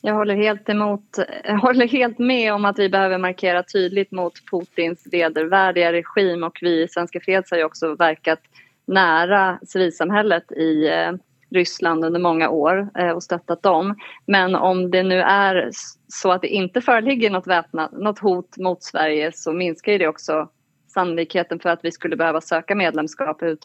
Jag 0.00 0.14
håller 0.14 0.36
helt, 0.36 0.68
emot, 0.68 1.18
jag 1.44 1.58
håller 1.58 1.88
helt 1.88 2.18
med 2.18 2.54
om 2.54 2.64
att 2.64 2.78
vi 2.78 2.88
behöver 2.88 3.18
markera 3.18 3.62
tydligt 3.62 4.10
mot 4.10 4.32
Putins 4.50 5.06
vedervärdiga 5.12 5.92
regim 5.92 6.44
och 6.44 6.58
vi 6.60 6.82
i 6.82 6.88
Svenska 6.88 7.20
Freds 7.20 7.50
har 7.50 7.58
ju 7.58 7.64
också 7.64 7.94
verkat 7.94 8.40
nära 8.86 9.58
civilsamhället 9.66 10.52
i 10.52 10.88
eh, 10.88 11.12
Ryssland 11.54 12.04
under 12.04 12.20
mange 12.20 12.48
år 12.48 12.88
eh, 12.98 13.18
støttet 13.18 13.22
stöttat 13.24 13.62
dem. 13.62 13.94
Men 14.26 14.54
om 14.54 14.90
det 14.90 15.02
nu 15.02 15.18
er 15.20 15.70
så 16.08 16.30
at 16.34 16.42
det 16.42 16.52
ikke 16.52 16.82
foreligger 16.84 17.32
noe, 17.32 17.88
något 17.92 18.18
hot 18.18 18.58
mot 18.58 18.84
Sverige 18.84 19.32
så 19.32 19.52
minsker 19.52 19.98
det 19.98 20.08
også 20.08 20.46
sannolikheten 20.92 21.60
for 21.60 21.70
at 21.70 21.84
vi 21.84 21.92
skulle 21.92 22.16
behøve 22.16 22.40
søke 22.40 22.74
medlemskap 22.74 23.42
i 23.42 23.56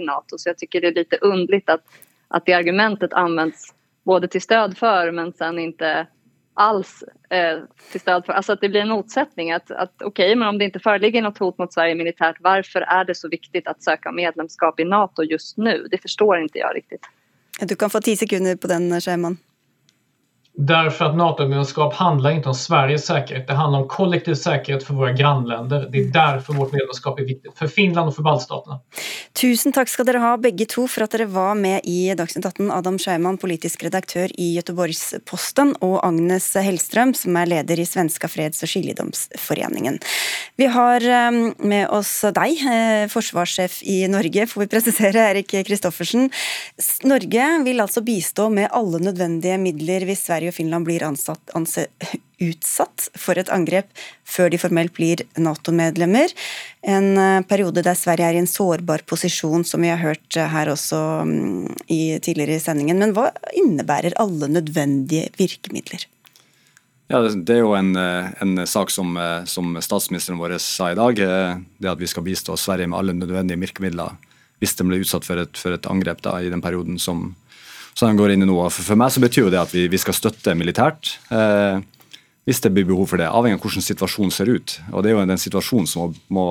Nato. 0.00 0.38
Så 0.38 0.50
jeg 0.50 0.58
syns 0.58 0.72
det 0.72 0.84
er 0.84 1.00
litt 1.00 1.18
underlig 1.22 1.64
at, 1.66 1.82
at, 2.30 2.46
det 2.46 2.54
argumentet 2.54 3.12
används 3.12 3.74
både 4.04 4.28
til 4.28 4.40
støtte 4.40 4.78
for, 4.78 5.10
men 5.12 5.32
sen 5.32 5.58
ikke 5.58 6.06
alls 6.58 7.04
eh, 7.30 7.58
til 7.92 8.00
stöd 8.00 8.26
för, 8.26 8.32
alltså 8.32 8.52
att 8.52 8.60
det 8.60 8.68
blir 8.68 8.80
en 8.80 8.88
motsättning 8.88 9.52
att, 9.52 9.70
att 9.70 10.02
okay, 10.02 10.34
men 10.34 10.48
om 10.48 10.58
det 10.58 10.64
ikke 10.64 10.82
föreligger 10.82 11.22
noe 11.22 11.38
hot 11.38 11.58
mot 11.58 11.72
Sverige 11.72 11.94
militärt 11.94 12.40
varför 12.40 12.82
er 12.82 13.04
det 13.04 13.14
så 13.14 13.28
viktig 13.28 13.62
å 13.68 13.74
söka 13.78 14.12
medlemskap 14.12 14.80
i 14.80 14.84
NATO 14.84 15.22
just 15.22 15.56
nu? 15.56 15.86
Det 15.90 16.02
forstår 16.02 16.42
ikke 16.42 16.58
jeg 16.58 16.74
riktigt. 16.74 17.06
Du 17.60 17.76
kan 17.76 17.90
få 17.90 18.00
ti 18.00 18.16
sekunder 18.16 18.56
på 18.56 18.68
den, 18.70 19.00
Scherman. 19.00 19.38
Därför 20.60 21.04
att 21.04 21.16
NATO-medlemskap 21.16 21.94
handlar 21.94 22.30
inte 22.30 22.48
om 22.48 22.54
Sveriges 22.54 23.06
säkerhet, 23.06 23.46
det 23.46 23.54
handlar 23.54 23.80
om 23.80 23.88
kollektiv 23.88 24.34
säkerhet 24.34 24.84
för 24.84 24.94
våra 24.94 25.12
grannländer. 25.12 25.88
Det 25.92 25.98
är 25.98 26.04
därför 26.04 26.52
vårt 26.52 26.72
medlemskap 26.72 27.20
är 27.20 27.24
viktigt, 27.24 27.58
för 27.58 27.66
Finland 27.66 28.08
och 28.08 28.16
för 28.16 28.22
baltstaterna. 28.22 28.80
Tusen 29.40 29.72
takk 29.72 29.88
skal 29.88 30.06
dere 30.08 30.18
ha 30.18 30.32
begge 30.36 30.66
to 30.66 30.88
for 30.90 31.04
at 31.06 31.12
dere 31.14 31.28
var 31.30 31.54
med 31.54 31.86
i 31.86 32.10
Dagsnytt 32.18 32.46
18. 32.46 32.72
Adam 32.74 32.98
Scheiman, 32.98 33.38
politisk 33.38 33.84
redaktør 33.86 34.34
i 34.34 34.48
Göteborgsposten, 34.56 35.76
og 35.78 36.00
Agnes 36.02 36.48
Hellström 36.58 37.14
som 37.14 37.38
er 37.38 37.52
leder 37.52 37.78
i 37.78 37.86
Svenska 37.86 38.26
freds 38.26 38.66
og 38.66 38.72
skiljedomsforeningen. 38.72 40.00
Vi 40.58 40.66
har 40.74 41.06
ehm, 41.06 41.52
med 41.62 41.86
oss 41.94 42.10
deg, 42.34 42.66
forsvarssjef 43.14 43.78
i 43.86 44.00
Norge, 44.10 44.48
får 44.50 44.64
vi 44.64 44.70
presisere, 44.74 45.28
Erik 45.30 45.54
Kristoffersen. 45.70 46.32
Norge 47.06 47.46
vil 47.62 47.86
altså 47.86 48.02
bistå 48.02 48.50
med 48.50 48.72
alle 48.74 48.98
nødvendige 49.06 49.62
midler 49.62 50.08
hvis 50.08 50.26
Sverige 50.26 50.47
Sverige 50.48 50.54
og 50.54 50.56
Finland 50.56 50.86
blir 50.86 51.02
ansatt, 51.04 51.50
anse, 51.54 51.86
utsatt 52.40 53.10
for 53.18 53.36
et 53.36 53.50
angrep 53.50 53.88
før 54.24 54.48
de 54.50 54.58
formelt 54.58 54.94
blir 54.94 55.24
Nato-medlemmer. 55.36 56.32
En 56.82 57.18
eh, 57.18 57.42
periode 57.44 57.82
der 57.82 57.94
Sverige 57.98 58.28
er 58.28 58.34
i 58.34 58.40
en 58.40 58.48
sårbar 58.48 59.04
posisjon, 59.06 59.64
som 59.64 59.82
vi 59.82 59.90
har 59.90 60.00
hørt 60.00 60.36
eh, 60.36 60.48
her 60.48 60.70
også 60.72 61.24
mm, 61.26 61.66
i, 61.88 62.18
tidligere 62.22 62.56
i 62.56 62.62
sendingen. 62.62 62.98
Men 62.98 63.12
hva 63.12 63.32
innebærer 63.52 64.16
alle 64.16 64.48
nødvendige 64.48 65.28
virkemidler? 65.36 66.06
Ja, 67.08 67.20
Det 67.20 67.56
er 67.56 67.64
jo 67.64 67.74
en, 67.74 67.96
eh, 67.96 68.30
en 68.40 68.64
sak 68.66 68.90
som, 68.90 69.18
som, 69.44 69.76
statsministeren 69.82 70.38
vår 70.38 70.58
sa 70.62 70.92
i 70.92 70.96
dag. 70.96 71.16
Det 71.18 71.92
at 71.92 72.00
vi 72.00 72.08
skal 72.08 72.24
bistå 72.24 72.56
Sverige 72.56 72.88
med 72.88 72.98
alle 72.98 73.18
nødvendige 73.18 73.60
virkemidler 73.60 74.16
hvis 74.58 74.74
de 74.74 74.86
blir 74.86 75.04
utsatt 75.04 75.26
for 75.26 75.38
et, 75.38 75.54
for 75.54 75.74
et 75.74 75.86
angrep 75.86 76.22
da, 76.24 76.32
i 76.42 76.50
den 76.50 76.62
perioden 76.62 76.98
som, 76.98 77.36
som 77.98 78.08
de 78.10 78.20
går 78.20 78.34
inn 78.34 78.46
i 78.46 78.48
noe. 78.48 78.68
For, 78.70 78.86
for 78.86 78.98
meg 79.00 79.10
så 79.10 79.22
betyr 79.22 79.48
jo 79.48 79.52
det 79.52 79.58
at 79.60 79.74
vi, 79.74 79.88
vi 79.90 79.98
skal 79.98 80.14
støtte 80.14 80.54
militært. 80.54 81.16
Eh, 81.34 81.80
hvis 82.48 82.62
det 82.64 82.70
blir 82.72 82.86
behov 82.88 83.10
for 83.10 83.20
det, 83.20 83.26
avhengig 83.28 83.58
av 83.58 83.64
hvordan 83.66 83.84
situasjonen 83.84 84.34
ser 84.34 84.48
ut. 84.48 84.78
Og 84.92 85.02
Det 85.02 85.10
er 85.10 85.16
jo 85.16 85.24
den 85.26 85.42
situasjonen 85.42 85.88
som 85.90 86.06
må, 86.06 86.12
må, 86.38 86.44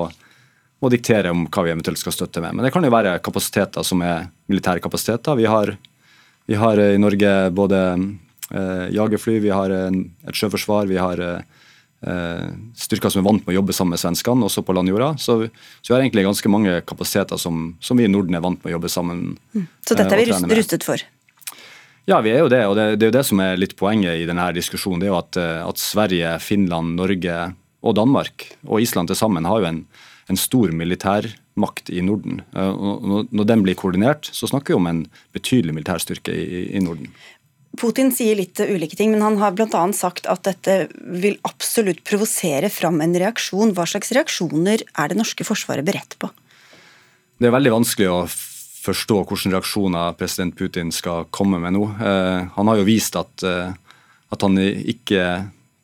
må, 0.84 0.92
diktere 0.94 1.32
om 1.34 1.48
hva 1.48 1.64
vi 1.66 1.74
eventuelt 1.74 2.02
skal 2.02 2.14
støtte 2.14 2.44
med. 2.44 2.58
Men 2.58 2.68
det 2.68 2.74
kan 2.76 2.84
jo 2.84 2.92
være 2.94 3.16
kapasiteter 3.24 3.88
som 3.88 4.04
er 4.06 4.28
militære 4.52 4.84
kapasiteter. 4.84 5.40
Vi 5.40 5.48
har, 5.48 5.74
vi 6.52 6.60
har 6.60 6.84
i 6.84 7.00
Norge 7.00 7.34
både 7.56 7.82
eh, 7.96 8.86
jagerfly, 9.00 9.40
vi 9.48 9.56
har 9.56 9.74
en, 9.80 10.04
et 10.28 10.38
sjøforsvar, 10.38 10.92
vi 10.92 11.00
har 11.00 11.24
eh, 11.24 12.48
styrker 12.78 13.10
som 13.10 13.24
er 13.24 13.30
vant 13.32 13.48
med 13.48 13.56
å 13.56 13.60
jobbe 13.62 13.80
sammen 13.80 13.96
med 13.96 14.04
svenskene, 14.04 14.52
også 14.52 14.68
på 14.68 14.76
landjorda. 14.76 15.14
Så, 15.16 15.40
så, 15.48 15.90
vi 15.90 15.96
har 15.96 16.04
egentlig 16.04 16.28
ganske 16.28 16.52
mange 16.52 16.82
kapasiteter 16.84 17.40
som, 17.40 17.72
som, 17.80 17.98
vi 17.98 18.06
i 18.06 18.12
Norden 18.12 18.36
er 18.36 18.44
vant 18.44 18.60
med 18.60 18.76
å 18.76 18.78
jobbe 18.82 18.92
sammen 18.92 19.30
mm. 19.56 19.70
Så 19.88 19.96
dette 19.96 20.12
er 20.12 20.28
vi 20.28 20.60
rustet 20.60 20.86
for? 20.86 21.08
Ja, 22.08 22.22
vi 22.24 22.32
er 22.32 22.46
jo 22.46 22.52
det. 22.52 22.64
Og 22.70 22.76
det, 22.80 22.86
det 22.96 23.08
er 23.08 23.12
jo 23.12 23.18
det 23.18 23.26
som 23.28 23.42
er 23.44 23.58
litt 23.60 23.76
poenget 23.80 24.22
i 24.22 24.28
denne 24.28 24.48
diskusjonen. 24.56 25.02
Det 25.04 25.10
er 25.10 25.12
jo 25.12 25.20
at, 25.20 25.40
eh, 25.42 25.64
at 25.68 25.82
Sverige, 25.82 26.38
Finland, 26.40 26.96
Norge 26.96 27.40
og 27.84 27.98
Danmark 28.00 28.48
og 28.66 28.80
Island 28.84 29.12
til 29.12 29.20
sammen 29.20 29.48
har 29.48 29.60
jo 29.60 29.68
en, 29.68 29.82
en 30.32 30.40
stor 30.40 30.72
militærmakt 30.72 31.92
i 31.92 32.04
Norden. 32.08 32.46
Eh, 32.56 32.72
og 32.72 33.28
når 33.36 33.50
den 33.52 33.66
blir 33.66 33.76
koordinert, 33.80 34.32
så 34.32 34.48
snakker 34.48 34.74
vi 34.74 34.80
om 34.80 34.88
en 34.88 35.04
betydelig 35.36 35.76
militærstyrke 35.76 36.32
i, 36.32 36.64
i 36.80 36.84
Norden. 36.86 37.12
Putin 37.78 38.14
sier 38.16 38.40
litt 38.40 38.58
ulike 38.64 38.96
ting, 38.98 39.12
men 39.12 39.22
han 39.22 39.36
har 39.44 39.54
bl.a. 39.54 39.84
sagt 39.94 40.32
at 40.32 40.48
dette 40.48 40.88
vil 41.04 41.36
absolutt 41.46 42.06
provosere 42.08 42.72
fram 42.74 43.04
en 43.04 43.20
reaksjon. 43.20 43.76
Hva 43.76 43.86
slags 43.86 44.16
reaksjoner 44.16 44.88
er 44.88 45.12
det 45.12 45.20
norske 45.20 45.46
forsvaret 45.46 45.86
beredt 45.86 46.16
på? 46.24 46.32
Det 47.38 47.52
er 47.52 47.54
veldig 47.54 47.76
vanskelig 47.82 48.08
å 48.10 48.22
forstå 48.88 49.20
hvilke 49.28 49.52
reaksjoner 49.54 50.16
president 50.20 50.56
Putin 50.58 50.92
skal 50.96 51.28
komme 51.34 51.60
med 51.62 51.76
nå. 51.76 51.84
Eh, 52.00 52.48
han 52.56 52.72
har 52.72 52.80
jo 52.80 52.88
vist 52.88 53.18
at, 53.20 53.44
eh, 53.44 53.72
at, 54.32 54.42
han 54.44 54.58
ikke 54.58 55.24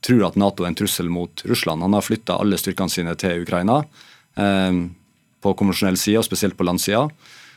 tror 0.03 0.27
at 0.27 0.39
Nato 0.39 0.65
er 0.65 0.72
en 0.72 0.79
trussel 0.79 1.12
mot 1.12 1.43
Russland. 1.48 1.83
Han 1.83 1.95
har 1.95 2.05
flytta 2.05 2.39
alle 2.39 2.60
styrkene 2.60 2.91
sine 2.91 3.15
til 3.19 3.43
Ukraina 3.45 3.81
eh, 4.39 4.81
på 5.43 5.55
konvensjonell 5.60 6.00
side, 6.00 6.22
og 6.22 6.27
spesielt 6.27 6.57
på 6.60 6.67
landsida. 6.67 7.07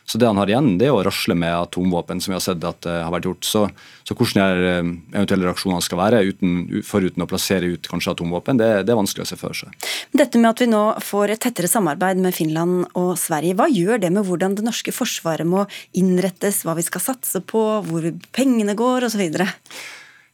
Så 0.06 0.18
det 0.22 0.28
han 0.28 0.38
har 0.38 0.46
igjen, 0.46 0.76
det 0.78 0.86
er 0.86 0.94
å 0.94 1.02
rasle 1.02 1.34
med 1.34 1.50
atomvåpen, 1.50 2.20
som 2.22 2.30
vi 2.30 2.36
har 2.36 2.44
sett 2.44 2.62
at 2.64 2.78
det 2.86 2.94
har 2.94 3.10
vært 3.10 3.26
gjort. 3.26 3.46
Så, 3.46 3.62
så 4.06 4.14
hvordan 4.14 4.42
er, 4.44 4.60
eh, 4.70 4.90
eventuelle 5.16 5.48
reaksjoner 5.48 5.82
skal 5.82 5.98
være, 5.98 6.20
uten, 6.30 6.52
foruten 6.86 7.24
å 7.24 7.28
plassere 7.30 7.72
ut 7.74 7.90
kanskje 7.90 8.14
atomvåpen, 8.14 8.60
det, 8.60 8.68
det, 8.86 8.94
er 8.94 9.00
vanskelig 9.00 9.26
å 9.26 9.30
se 9.32 9.40
for 9.40 9.58
seg. 9.58 9.74
Dette 10.14 10.38
med 10.38 10.52
at 10.52 10.62
vi 10.62 10.70
nå 10.70 10.84
får 11.02 11.34
et 11.34 11.42
tettere 11.48 11.70
samarbeid 11.70 12.22
med 12.22 12.36
Finland 12.38 12.86
og 12.94 13.16
Sverige, 13.18 13.58
hva 13.58 13.66
gjør 13.72 14.04
det 14.06 14.12
med 14.14 14.30
hvordan 14.30 14.54
det 14.54 14.68
norske 14.68 14.94
forsvaret 14.94 15.48
må 15.48 15.66
innrettes, 15.98 16.62
hva 16.62 16.78
vi 16.78 16.86
skal 16.86 17.02
satse 17.02 17.42
på, 17.42 17.66
hvor 17.90 18.06
pengene 18.36 18.78
går 18.78 19.08
osv.? 19.10 19.26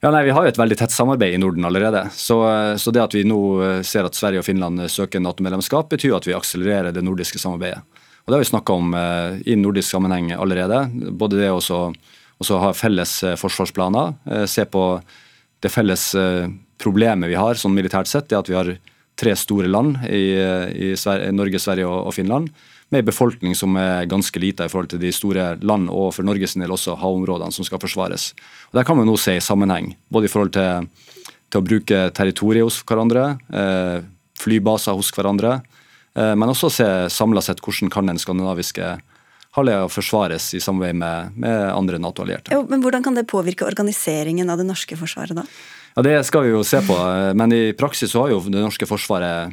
Ja, 0.03 0.11
nei, 0.11 0.25
Vi 0.27 0.37
har 0.37 0.45
jo 0.45 0.53
et 0.53 0.61
veldig 0.61 0.77
tett 0.83 0.93
samarbeid 0.93 1.33
i 1.33 1.41
Norden 1.41 1.65
allerede. 1.65 2.09
Så, 2.13 2.43
så 2.77 2.93
det 2.93 3.07
at 3.07 3.17
vi 3.17 3.25
nå 3.25 3.41
eh, 3.65 3.81
ser 3.87 4.05
at 4.05 4.19
Sverige 4.19 4.45
og 4.45 4.49
Finland 4.51 4.85
søker 4.93 5.23
Nato-medlemskap, 5.23 5.89
betyr 5.97 6.19
at 6.19 6.29
vi 6.29 6.37
akselererer 6.37 6.93
det 6.93 7.09
nordiske 7.09 7.41
samarbeidet. 7.41 7.81
Og 8.23 8.31
Det 8.31 8.37
har 8.37 8.45
vi 8.45 8.51
snakka 8.53 8.73
om 8.79 8.95
eh, 8.95 9.41
i 9.51 9.57
nordisk 9.59 9.91
sammenheng 9.91 10.31
allerede. 10.37 10.85
Både 11.11 11.41
det 11.41 11.51
å 11.51 12.59
ha 12.63 12.73
felles 12.75 13.17
eh, 13.27 13.39
forsvarsplaner, 13.39 14.15
eh, 14.31 14.45
se 14.47 14.65
på 14.65 14.85
det 15.63 15.71
felles 15.71 16.05
problemet 16.83 17.31
vi 17.31 17.39
har 17.39 17.55
sånn 17.55 17.75
militært 17.75 18.09
sett, 18.11 18.27
det 18.31 18.39
at 18.41 18.49
vi 18.51 18.57
har 18.59 18.73
tre 19.15 19.35
store 19.39 19.69
land 19.71 20.01
i, 20.09 20.35
i 20.35 20.89
Sverige, 20.99 21.31
Norge, 21.31 21.61
Sverige 21.63 21.87
og, 21.87 22.09
og 22.11 22.17
Finland, 22.17 22.49
med 22.91 23.05
en 23.05 23.07
befolkning 23.07 23.55
som 23.57 23.77
er 23.79 24.09
ganske 24.11 24.41
lita 24.43 24.67
i 24.67 24.73
forhold 24.73 24.91
til 24.93 25.01
de 25.01 25.13
store 25.15 25.53
land, 25.63 25.87
og 25.89 26.11
for 26.17 26.27
Norges 26.27 26.57
del 26.59 26.75
også 26.75 26.97
havområdene 27.01 27.55
som 27.55 27.65
skal 27.65 27.81
forsvares. 27.81 28.33
Og 28.73 28.81
Der 28.81 28.89
kan 28.89 28.99
man 28.99 29.07
nå 29.07 29.15
se 29.21 29.37
i 29.39 29.45
sammenheng, 29.45 29.95
både 30.13 30.27
i 30.27 30.33
forhold 30.33 30.53
til, 30.57 30.91
til 31.49 31.63
å 31.63 31.65
bruke 31.65 32.03
territoriet 32.19 32.67
hos 32.67 32.83
hverandre, 32.83 33.29
eh, 33.55 34.03
flybaser 34.43 34.99
hos 34.99 35.13
hverandre, 35.15 35.61
men 36.13 36.45
også 36.45 36.69
se 36.69 36.87
samla 37.09 37.41
sett 37.41 37.63
hvordan 37.65 37.89
kan 37.93 38.11
den 38.11 38.19
skandinaviske 38.21 38.85
halvøya 39.57 39.89
forsvares 39.93 40.51
i 40.57 40.61
samarbeid 40.63 40.97
med, 40.97 41.37
med 41.45 41.63
andre 41.73 42.01
Nato-allierte. 42.01 42.55
Ja, 42.55 42.63
men 42.69 42.83
Hvordan 42.85 43.05
kan 43.05 43.17
det 43.17 43.27
påvirke 43.31 43.67
organiseringen 43.69 44.51
av 44.51 44.61
det 44.61 44.67
norske 44.69 44.97
forsvaret, 44.97 45.37
da? 45.37 45.45
Ja, 45.97 46.03
Det 46.03 46.15
skal 46.25 46.47
vi 46.47 46.55
jo 46.55 46.63
se 46.65 46.81
på, 46.85 46.97
eh, 46.97 47.33
men 47.37 47.53
i 47.53 47.65
praksis 47.77 48.15
så 48.15 48.25
har 48.25 48.33
jo 48.33 48.41
det 48.47 48.63
norske 48.63 48.89
forsvaret 48.89 49.53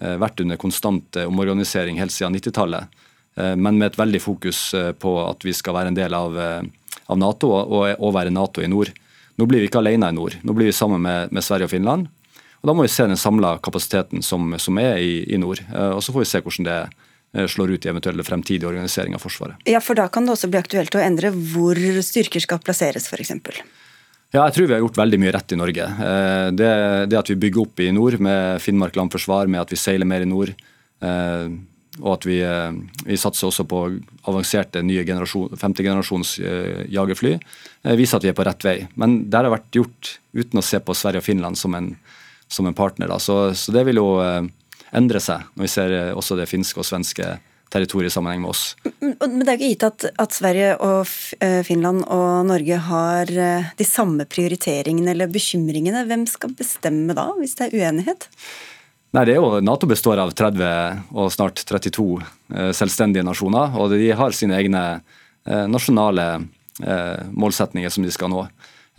eh, 0.00 0.16
vært 0.22 0.42
under 0.44 0.60
konstant 0.60 1.18
omorganisering 1.26 1.98
helt 1.98 2.14
siden 2.14 2.38
90-tallet. 2.38 3.06
Men 3.40 3.76
med 3.78 3.86
et 3.86 3.96
veldig 3.96 4.18
fokus 4.20 4.58
på 5.00 5.10
at 5.22 5.44
vi 5.46 5.52
skal 5.54 5.72
være 5.72 5.92
en 5.92 5.96
del 5.96 6.12
av, 6.18 6.34
av 6.34 7.16
Nato 7.16 7.52
og, 7.54 7.84
og 7.94 8.10
være 8.12 8.32
Nato 8.34 8.60
i 8.60 8.68
nord. 8.68 8.90
Nå 9.38 9.46
blir 9.48 9.62
vi 9.62 9.68
ikke 9.70 9.78
alene 9.80 10.10
i 10.10 10.16
nord. 10.16 10.34
Nå 10.42 10.52
blir 10.52 10.68
vi 10.68 10.74
sammen 10.76 11.00
med, 11.06 11.30
med 11.32 11.46
Sverige 11.46 11.68
og 11.68 11.72
Finland. 11.72 12.10
Og 12.60 12.68
Da 12.68 12.76
må 12.76 12.84
vi 12.84 12.92
se 12.92 13.06
den 13.08 13.20
samla 13.20 13.54
kapasiteten 13.64 14.24
som, 14.24 14.52
som, 14.60 14.78
er 14.78 15.00
i, 15.00 15.22
i 15.32 15.38
nord. 15.40 15.62
Og 15.72 16.02
Så 16.04 16.12
får 16.12 16.24
vi 16.24 16.28
se 16.28 16.42
hvordan 16.44 16.68
det 16.68 17.48
slår 17.48 17.76
ut 17.76 17.86
i 17.86 17.90
eventuelle 17.92 18.26
fremtidige 18.26 18.68
organisering 18.68 19.14
av 19.16 19.22
Forsvaret. 19.22 19.60
Ja, 19.70 19.80
for 19.80 19.96
Da 19.96 20.08
kan 20.12 20.26
det 20.26 20.34
også 20.34 20.50
bli 20.50 20.60
aktuelt 20.60 20.96
å 20.98 21.02
endre 21.02 21.30
hvor 21.32 21.78
styrker 22.04 22.42
skal 22.42 22.60
plasseres, 22.64 23.06
f.eks. 23.08 23.32
Ja, 24.30 24.44
jeg 24.44 24.54
tror 24.54 24.68
vi 24.68 24.76
har 24.76 24.82
gjort 24.84 24.98
veldig 24.98 25.18
mye 25.18 25.32
rett 25.34 25.54
i 25.54 25.58
Norge. 25.58 25.86
Det, 26.54 26.70
det 27.10 27.18
at 27.18 27.30
vi 27.32 27.38
bygger 27.46 27.64
opp 27.64 27.80
i 27.82 27.88
nord 27.94 28.20
med 28.22 28.60
Finnmark 28.62 28.98
landforsvar, 28.98 29.50
med 29.50 29.62
at 29.62 29.72
vi 29.72 29.78
seiler 29.80 30.06
mer 30.06 30.22
i 30.22 30.28
nord, 30.28 30.52
og 32.00 32.12
at 32.14 32.26
vi, 32.28 32.38
eh, 32.46 32.76
vi, 33.04 33.18
satser 33.18 33.48
også 33.48 33.66
på 33.68 33.80
avanserte 34.30 34.82
nye 34.86 35.02
generasjon, 35.04 35.56
femtegenerasjons 35.58 36.36
jagerfly, 36.92 37.34
viser 37.98 38.20
at 38.20 38.26
vi 38.26 38.30
er 38.30 38.38
på 38.38 38.46
rett 38.46 38.64
vei. 38.64 38.76
Men 39.00 39.24
det 39.30 39.40
har 39.40 39.50
vært 39.50 39.80
gjort 39.80 40.14
uten 40.36 40.62
å 40.62 40.64
se 40.64 40.78
på 40.78 40.96
Sverige 40.96 41.24
og 41.24 41.26
Finland 41.26 41.58
som 41.58 41.74
en, 41.74 41.92
som 42.50 42.66
en 42.66 42.76
partner. 42.76 43.12
Så, 43.22 43.38
så, 43.54 43.74
det 43.74 43.84
vil 43.88 44.00
jo 44.00 44.08
uh, 44.18 44.42
endre 44.96 45.22
seg 45.22 45.46
når 45.54 45.66
vi 45.66 45.70
ser 45.70 45.94
også 46.18 46.38
det 46.38 46.48
finske 46.50 46.82
og 46.82 46.88
svenske 46.88 47.36
territoriet 47.70 48.10
i 48.10 48.14
sammenheng 48.16 48.42
med 48.42 48.50
oss. 48.50 48.64
Men 48.98 49.44
det 49.44 49.52
er 49.52 49.60
ikke 49.60 49.68
gitt 49.76 49.86
at, 49.86 50.06
at 50.18 50.34
Sverige 50.34 50.72
og 50.82 51.06
Finland 51.68 52.02
og 52.10 52.48
Norge 52.48 52.80
har 52.88 53.30
de 53.30 53.86
samme 53.86 54.26
prioriteringene 54.26 55.12
eller 55.14 55.30
bekymringene. 55.30 56.02
Hvem 56.10 56.24
skal 56.26 56.56
bestemme 56.58 57.14
da, 57.14 57.28
hvis 57.38 57.54
det 57.60 57.68
er 57.68 57.76
uenighet? 57.78 58.26
Nei, 59.10 59.24
det 59.26 59.34
er 59.34 59.40
jo, 59.40 59.58
Nato 59.64 59.88
består 59.90 60.20
av 60.22 60.30
30 60.38 61.16
og 61.18 61.32
snart 61.34 61.64
32 61.66 62.04
eh, 62.54 62.70
selvstendige 62.76 63.26
nasjoner. 63.26 63.74
og 63.74 63.90
De 63.90 64.12
har 64.14 64.36
sine 64.36 64.54
egne 64.54 64.82
eh, 65.00 65.66
nasjonale 65.66 66.26
eh, 66.38 67.24
målsetninger 67.34 67.90
som 67.90 68.06
de 68.06 68.14
skal 68.14 68.30
nå. 68.30 68.44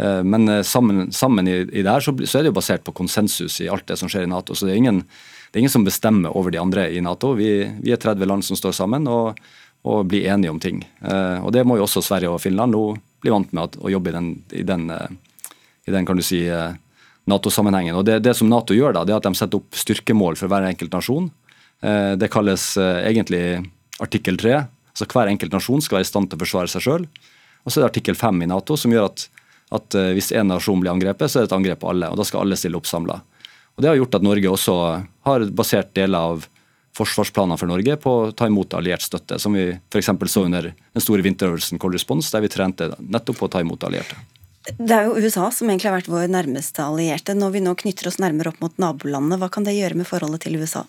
Eh, 0.02 0.24
men 0.24 0.50
eh, 0.50 0.62
sammen, 0.62 1.12
sammen 1.12 1.48
i, 1.48 1.52
i, 1.52 1.82
det 1.82 1.92
her 1.92 2.00
så, 2.00 2.14
så, 2.26 2.40
er 2.40 2.46
det 2.46 2.52
jo 2.52 2.58
basert 2.58 2.84
på 2.88 2.94
konsensus 2.98 3.60
i 3.62 3.70
alt 3.70 3.86
det 3.90 4.00
som 4.02 4.10
skjer 4.10 4.26
i 4.26 4.32
Nato. 4.32 4.56
så 4.58 4.66
det 4.66 4.74
er 4.74 4.82
ingen, 4.82 5.04
det 5.04 5.60
er 5.60 5.64
ingen 5.64 5.74
som 5.74 5.86
bestemmer 5.86 6.34
over 6.38 6.54
de 6.54 6.62
andre 6.62 6.88
i 6.90 7.02
Nato. 7.06 7.36
Vi, 7.38 7.52
vi 7.84 7.94
er 7.94 8.02
30 8.02 8.30
land 8.30 8.46
som 8.48 8.58
står 8.58 8.74
sammen 8.78 9.06
og, 9.12 9.38
og 9.86 10.06
blir 10.10 10.26
enige 10.34 10.54
om 10.54 10.62
ting. 10.62 10.82
Eh, 11.06 11.38
og 11.46 11.52
Det 11.54 11.66
må 11.68 11.78
jo 11.78 11.86
også 11.86 12.04
Sverige 12.06 12.34
og 12.34 12.42
Finland 12.42 12.74
nå 12.74 12.86
bli 13.22 13.34
vant 13.34 13.52
med 13.54 13.68
at, 13.68 13.78
å 13.78 13.92
jobbe 13.94 14.10
i 14.10 14.16
den, 14.16 14.32
i 14.58 14.64
den, 14.66 14.88
i 15.86 15.94
den 15.94 16.08
kan 16.08 16.18
du 16.18 16.26
si, 16.26 16.42
Nato-sammenhengen. 17.30 17.94
Og 17.94 18.08
det, 18.08 18.16
det, 18.26 18.34
som 18.34 18.50
Nato 18.50 18.74
gjør, 18.74 18.96
da, 18.98 19.04
det 19.06 19.14
er 19.14 19.20
at 19.20 19.28
de 19.28 19.38
setter 19.38 19.60
opp 19.60 19.78
styrkemål 19.78 20.40
for 20.40 20.50
hver 20.50 20.66
enkelt 20.66 20.96
nasjon. 20.96 21.28
Det 22.18 22.30
kalles 22.34 22.64
egentlig 22.82 23.44
artikkel 24.02 24.40
3. 24.42 24.56
Altså 24.90 25.06
Hver 25.06 25.30
enkelt 25.30 25.54
nasjon 25.54 25.86
skal 25.86 26.00
være 26.00 26.08
i 26.08 26.10
stand 26.10 26.32
til 26.32 26.40
å 26.40 26.42
forsvare 26.42 26.74
seg 26.74 26.86
sjøl. 26.88 27.06
Og 27.62 27.70
så 27.70 27.78
er 27.78 27.84
det 27.84 27.92
artikkel 27.92 28.18
5 28.18 28.42
i 28.42 28.50
Nato, 28.50 28.80
som 28.82 28.94
gjør 28.94 29.12
at, 29.12 29.28
at 29.72 29.96
eh, 29.96 30.14
hvis 30.18 30.32
én 30.36 30.50
nasjon 30.52 30.82
blir 30.82 30.94
angrepet, 30.94 31.32
så 31.32 31.40
er 31.40 31.46
det 31.46 31.52
et 31.52 31.58
angrep 31.60 31.84
på 31.84 31.92
alle. 31.92 32.12
og 32.12 32.20
Da 32.20 32.28
skal 32.28 32.44
alle 32.44 32.60
stille 32.60 32.80
opp 32.80 32.90
samla. 32.90 33.22
Og 33.76 33.84
Det 33.84 33.90
har 33.90 34.00
gjort 34.00 34.18
at 34.20 34.26
Norge 34.26 34.52
også 34.52 34.76
har 35.28 35.46
basert 35.56 35.94
deler 35.96 36.32
av 36.34 36.50
forsvarsplanene 36.98 37.56
for 37.60 37.72
Norge 37.72 37.96
på 38.04 38.12
å 38.12 38.32
ta 38.36 38.50
imot 38.52 38.74
alliert 38.76 39.04
støtte, 39.06 39.40
som 39.40 39.56
vi 39.56 39.70
f.eks. 39.72 40.12
så 40.28 40.44
under 40.44 40.74
den 40.74 41.04
store 41.04 41.24
vinterøvelsen 41.24 41.80
Cold 41.80 41.96
Response, 41.96 42.34
der 42.34 42.44
vi 42.44 42.52
trente 42.52 42.90
nettopp 43.00 43.40
på 43.40 43.48
å 43.48 43.54
ta 43.54 43.62
imot 43.64 43.84
allierte. 43.88 44.20
Det 44.78 44.94
er 44.94 45.08
jo 45.08 45.16
USA 45.18 45.48
som 45.56 45.72
egentlig 45.72 45.90
har 45.90 45.96
vært 45.96 46.12
vår 46.12 46.28
nærmeste 46.30 46.84
allierte. 46.84 47.34
Når 47.34 47.56
vi 47.56 47.64
nå 47.64 47.74
knytter 47.80 48.12
oss 48.12 48.20
nærmere 48.22 48.52
opp 48.52 48.60
mot 48.62 48.76
nabolandene, 48.82 49.40
hva 49.42 49.50
kan 49.50 49.66
det 49.66 49.74
gjøre 49.74 49.98
med 49.98 50.10
forholdet 50.10 50.44
til 50.46 50.60
USA? 50.62 50.84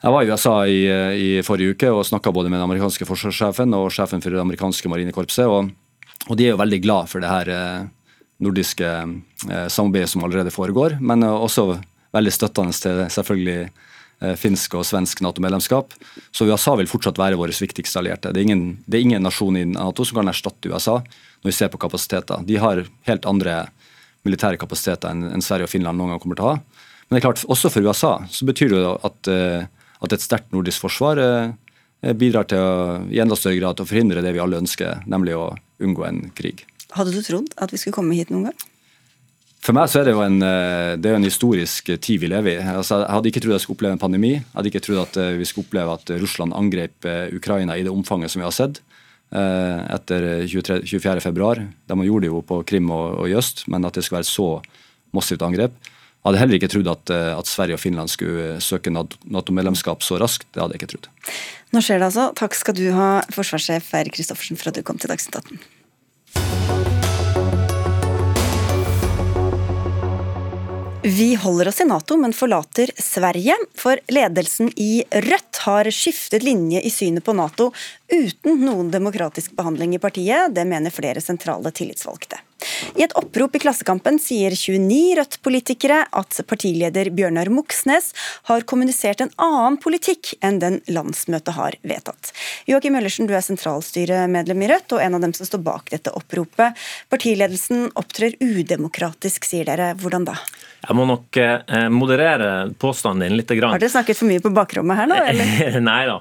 Jeg 0.00 0.14
var 0.14 0.24
i 0.24 0.30
USA 0.30 0.54
i, 0.64 0.78
i 0.86 1.30
forrige 1.44 1.74
uke 1.74 1.90
og 1.92 2.06
snakka 2.08 2.32
både 2.32 2.48
med 2.48 2.60
den 2.60 2.68
amerikanske 2.68 3.08
forsvarssjefen 3.08 3.74
og 3.76 3.90
sjefen 3.92 4.22
for 4.24 4.32
det 4.32 4.40
amerikanske 4.40 4.92
marinekorpset. 4.92 5.50
Og, 5.50 5.72
og, 6.28 6.36
de 6.36 6.46
er 6.46 6.54
jo 6.54 6.60
veldig 6.60 6.80
glad 6.84 7.10
for 7.10 7.22
det 7.22 7.30
her 7.30 7.50
eh, 7.54 7.86
nordiske 8.44 8.88
eh, 8.88 9.68
samarbeidet 9.72 10.10
som 10.12 10.24
allerede 10.26 10.52
foregår, 10.52 10.98
men 11.00 11.24
eh, 11.24 11.44
også 11.46 11.72
veldig 12.16 12.34
støttende 12.34 12.74
til 12.76 13.06
selvfølgelig 13.12 13.70
finsk 14.36 14.74
og 14.76 14.82
svensk 14.84 15.22
Nato-medlemskap. 15.24 15.94
Så 16.28 16.44
USA 16.44 16.74
vil 16.76 16.88
fortsatt 16.90 17.16
være 17.16 17.38
vår 17.40 17.54
viktigste 17.56 18.02
allierte. 18.02 18.34
Det 18.36 18.42
er, 18.42 18.50
ingen, 18.50 18.64
det 18.84 18.98
er 18.98 19.04
ingen 19.06 19.24
nasjon 19.24 19.56
i 19.56 19.62
Nato 19.64 20.04
som 20.04 20.18
kan 20.18 20.28
erstatte 20.28 20.68
USA 20.68 20.98
når 20.98 21.48
vi 21.48 21.54
ser 21.56 21.70
på 21.72 21.80
kapasiteter. 21.80 22.42
De 22.44 22.58
har 22.60 22.82
helt 23.08 23.28
andre 23.30 23.54
militære 24.28 24.60
kapasiteter 24.60 25.08
enn, 25.14 25.40
Sverige 25.40 25.70
og 25.70 25.72
Finland 25.72 25.96
noen 25.96 26.12
gang 26.12 26.20
kommer 26.20 26.36
til 26.36 26.44
å 26.44 26.50
ha. 26.50 26.82
Men 27.08 27.16
det 27.16 27.22
er 27.22 27.26
klart, 27.30 27.46
også 27.48 27.72
for 27.72 27.88
USA 27.88 28.12
så 28.28 28.50
betyr 28.50 28.74
det 28.74 28.84
at, 29.08 29.32
at 30.04 30.18
et 30.18 30.26
sterkt 30.26 30.52
nordisk 30.52 30.84
forsvar 30.84 31.22
bidrar 32.20 32.50
til 32.52 32.60
å, 32.60 32.76
i 33.08 33.24
enda 33.24 33.40
større 33.40 33.56
grad 33.56 33.80
til 33.80 33.88
å 33.88 33.92
forhindre 33.94 34.26
det 34.26 34.36
vi 34.36 34.44
alle 34.44 34.60
ønsker, 34.60 35.00
nemlig 35.08 35.38
å 35.38 35.48
unngå 35.80 36.04
en 36.06 36.20
krig. 36.36 36.66
Hadde 36.96 37.14
du 37.14 37.22
trodd 37.22 37.54
at 37.56 37.72
vi 37.72 37.80
skulle 37.80 37.96
komme 37.96 38.18
hit 38.18 38.32
noen 38.32 38.50
gang? 38.50 38.66
For 39.60 39.76
meg 39.76 39.90
så 39.92 40.00
er 40.00 40.08
det 40.08 40.14
jo 40.14 40.22
en, 40.24 40.38
eh, 40.42 40.96
det 40.96 41.12
en 41.12 41.26
historisk 41.26 41.90
tid 42.00 42.22
vi 42.22 42.30
lever 42.32 42.56
i. 42.56 42.68
Altså, 42.72 43.02
jeg 43.02 43.12
hadde 43.12 43.28
ikke 43.28 43.42
trodd 43.44 43.58
jeg 43.58 43.64
skulle 43.66 43.78
oppleve 43.78 43.98
en 43.98 44.04
pandemi. 44.04 44.32
Jeg 44.38 44.54
hadde 44.54 44.72
ikke 44.72 44.84
trodd 44.86 45.02
at 45.04 45.18
vi 45.36 45.48
skulle 45.48 45.68
oppleve 45.68 45.98
at 45.98 46.14
Russland 46.22 46.56
angrep 46.56 47.10
Ukraina 47.36 47.76
i 47.76 47.84
det 47.84 47.92
omfanget 47.92 48.32
som 48.32 48.40
vi 48.40 48.48
har 48.48 48.56
sett. 48.56 48.80
Eh, 49.30 49.80
etter 49.94 50.42
23, 50.50 50.80
24. 50.90 51.20
februar. 51.22 51.60
De 51.86 51.96
gjorde 52.02 52.26
det 52.26 52.32
jo 52.32 52.40
på 52.42 52.64
Krim 52.66 52.88
og, 52.90 53.20
og 53.22 53.28
i 53.30 53.36
øst, 53.38 53.62
men 53.70 53.86
at 53.86 53.94
det 53.94 54.02
skulle 54.02 54.24
være 54.24 54.26
så 54.26 54.48
massivt 55.14 55.44
angrep. 55.46 55.76
Jeg 56.20 56.28
hadde 56.28 56.40
heller 56.42 56.58
ikke 56.58 56.68
trodd 56.68 56.88
at, 56.92 57.10
eh, 57.16 57.32
at 57.32 57.48
Sverige 57.48 57.78
og 57.78 57.80
Finland 57.80 58.10
skulle 58.12 58.58
søke 58.60 58.92
Nato-medlemskap 58.92 60.04
så 60.04 60.18
raskt. 60.20 60.44
Det 60.52 60.60
hadde 60.60 60.76
jeg 60.76 60.82
ikke 60.82 60.92
trodd. 60.92 61.08
Nå 61.72 61.80
skjer 61.80 61.96
det 62.02 62.10
altså. 62.10 62.26
Takk 62.36 62.56
skal 62.58 62.76
du 62.76 62.90
ha, 62.92 63.22
forsvarssjef 63.32 63.88
Eirik 63.96 64.18
Kristoffersen, 64.18 64.60
for 64.60 64.68
at 64.68 64.76
du 64.76 64.84
kom 64.84 65.00
til 65.00 65.08
Dagsnytt 65.08 65.40
18. 65.40 65.62
Vi 71.08 71.30
holder 71.40 71.68
oss 71.72 71.80
i 71.80 71.86
Nato, 71.88 72.20
men 72.20 72.36
forlater 72.36 72.92
Sverige. 73.00 73.56
For 73.72 73.96
ledelsen 74.12 74.68
i 74.76 75.00
Rødt 75.08 75.62
har 75.64 75.88
skiftet 75.88 76.44
linje 76.44 76.84
i 76.84 76.92
synet 76.92 77.24
på 77.24 77.32
Nato 77.32 77.70
uten 78.12 78.60
noen 78.60 78.92
demokratisk 78.92 79.56
behandling 79.56 79.96
i 79.96 80.02
partiet. 80.04 80.52
Det 80.52 80.68
mener 80.68 80.92
flere 80.92 81.24
sentrale 81.24 81.72
tillitsvalgte. 81.72 82.44
I 82.96 83.04
et 83.06 83.14
opprop 83.18 83.56
i 83.56 83.62
Klassekampen 83.62 84.18
sier 84.22 84.54
29 84.56 85.16
Rødt-politikere 85.18 86.02
at 86.16 86.40
partileder 86.48 87.10
Bjørnar 87.14 87.50
Moxnes 87.52 88.10
har 88.50 88.66
kommunisert 88.68 89.24
en 89.24 89.32
annen 89.40 89.78
politikk 89.82 90.34
enn 90.44 90.60
den 90.62 90.80
landsmøtet 90.90 91.56
har 91.56 91.76
vedtatt. 91.86 92.32
Joakim 92.70 92.96
Møllersen, 92.96 93.28
du 93.28 93.34
er 93.36 93.44
sentralstyremedlem 93.44 94.66
i 94.66 94.70
Rødt 94.72 94.96
og 94.96 95.04
en 95.04 95.18
av 95.18 95.24
dem 95.24 95.34
som 95.36 95.48
står 95.48 95.64
bak 95.66 95.92
dette 95.94 96.12
oppropet. 96.16 96.78
Partiledelsen 97.12 97.90
opptrer 97.98 98.36
udemokratisk, 98.40 99.48
sier 99.48 99.68
dere. 99.68 99.92
Hvordan 100.00 100.28
da? 100.28 100.36
Jeg 100.80 100.96
må 100.96 101.04
nok 101.08 101.36
eh, 101.36 101.88
moderere 101.92 102.70
påstanden 102.80 103.26
din 103.26 103.36
litt. 103.36 103.50
Har 103.50 103.80
dere 103.80 103.92
snakket 103.92 104.16
for 104.16 104.30
mye 104.30 104.40
på 104.40 104.52
bakrommet 104.54 104.96
her 104.96 105.10
nå, 105.10 105.18
eller? 105.32 105.76
Nei 105.84 106.00
da. 106.08 106.16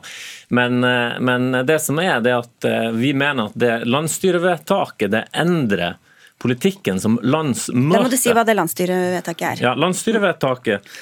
Men, 0.55 0.83
eh, 0.83 1.15
men, 1.23 1.51
det 1.67 1.79
som 1.83 1.99
er, 2.03 2.19
det 2.25 2.35
at 2.35 2.67
eh, 2.67 2.89
vi 2.95 3.13
mener 3.15 3.49
at 3.49 3.57
det 3.59 3.73
landsstyrevedtaket 3.87 5.13
det 5.15 5.25
endrer 5.31 5.99
politikken 6.39 7.01
som 7.03 7.17
landsmøte 7.23 7.97
Da 7.97 8.03
må 8.05 8.11
du 8.11 8.19
si 8.19 8.35
hva 8.35 8.45
det 8.47 8.55
landsstyrevedtaket 8.59 9.47
er. 9.53 9.65
Ja, 9.69 9.73
landsstyrevedtaket 9.79 10.93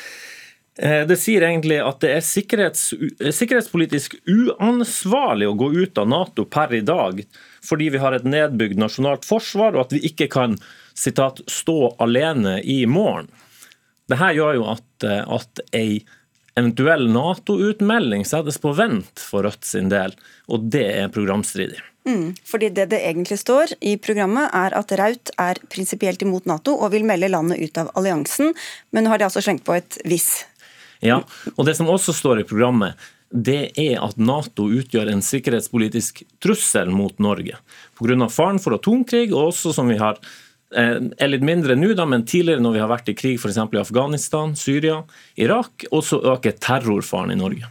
det 0.78 1.16
sier 1.18 1.42
egentlig 1.42 1.80
at 1.82 2.04
det 2.04 2.10
er 2.14 2.22
sikkerhets, 2.22 2.92
sikkerhetspolitisk 3.34 4.14
uansvarlig 4.30 5.48
å 5.50 5.56
gå 5.58 5.72
ut 5.74 5.98
av 5.98 6.06
Nato 6.12 6.46
per 6.46 6.76
i 6.78 6.84
dag, 6.86 7.24
fordi 7.66 7.88
vi 7.96 8.02
har 8.04 8.14
et 8.14 8.28
nedbygd 8.30 8.78
nasjonalt 8.78 9.26
forsvar, 9.26 9.74
og 9.74 9.88
at 9.88 9.96
vi 9.96 10.04
ikke 10.12 10.28
kan 10.30 10.54
citat, 10.94 11.42
'stå 11.48 11.96
alene 11.98 12.62
i 12.62 12.86
morgen'. 12.86 13.30
Dette 14.08 14.30
gjør 14.38 14.56
jo 14.56 14.70
at, 14.72 15.04
eh, 15.04 15.26
at 15.28 15.60
ei 15.74 16.06
eventuell 16.58 17.10
Nato-utmelding 17.12 18.26
settes 18.26 18.58
på 18.58 18.74
vent 18.76 19.20
for 19.20 19.44
Rødt 19.44 19.66
sin 19.66 19.90
del, 19.90 20.16
og 20.48 20.70
det 20.72 20.88
er 21.04 21.14
programstridig. 21.14 21.82
Mm, 22.08 22.36
fordi 22.48 22.70
Det 22.70 22.86
det 22.90 23.02
egentlig 23.04 23.40
står 23.40 23.74
i 23.82 23.98
programmet, 23.98 24.50
er 24.54 24.74
at 24.74 24.92
Raut 24.92 25.32
er 25.38 25.60
prinsipielt 25.70 26.22
imot 26.22 26.46
Nato 26.46 26.74
og 26.78 26.92
vil 26.92 27.04
melde 27.04 27.30
landet 27.30 27.60
ut 27.60 27.78
av 27.78 27.92
alliansen, 27.96 28.54
men 28.92 29.04
nå 29.04 29.10
har 29.12 29.18
de 29.18 29.28
altså 29.28 29.44
slengt 29.44 29.66
på 29.68 29.76
et 29.76 30.00
hvis. 30.08 30.46
Ja, 31.04 31.22
og 31.58 31.66
det 31.66 31.76
som 31.78 31.92
også 31.92 32.16
står 32.16 32.42
i 32.42 32.48
programmet, 32.48 32.96
det 33.30 33.74
er 33.76 34.00
at 34.00 34.18
Nato 34.18 34.70
utgjør 34.72 35.12
en 35.12 35.22
sikkerhetspolitisk 35.22 36.24
trussel 36.40 36.90
mot 36.90 37.20
Norge. 37.20 37.60
Pga. 38.00 38.30
faren 38.30 38.60
for 38.60 38.74
atomkrig, 38.74 39.34
og 39.34 39.52
også 39.52 39.74
som 39.74 39.90
vi 39.92 39.98
har 39.98 40.18
Eh, 40.76 40.98
er 41.16 41.30
litt 41.32 41.46
mindre 41.48 41.78
nå, 41.80 41.94
da, 41.96 42.04
men 42.10 42.26
tidligere 42.28 42.60
når 42.64 42.74
vi 42.76 42.82
har 42.84 42.90
vært 42.92 43.12
i 43.12 43.16
krig 43.16 43.38
f.eks. 43.40 43.60
i 43.62 43.80
Afghanistan, 43.80 44.56
Syria, 44.60 45.00
Irak, 45.40 45.88
og 45.92 46.04
så 46.04 46.20
øker 46.34 46.58
terrorfaren 46.60 47.32
i 47.32 47.40
Norge. 47.40 47.70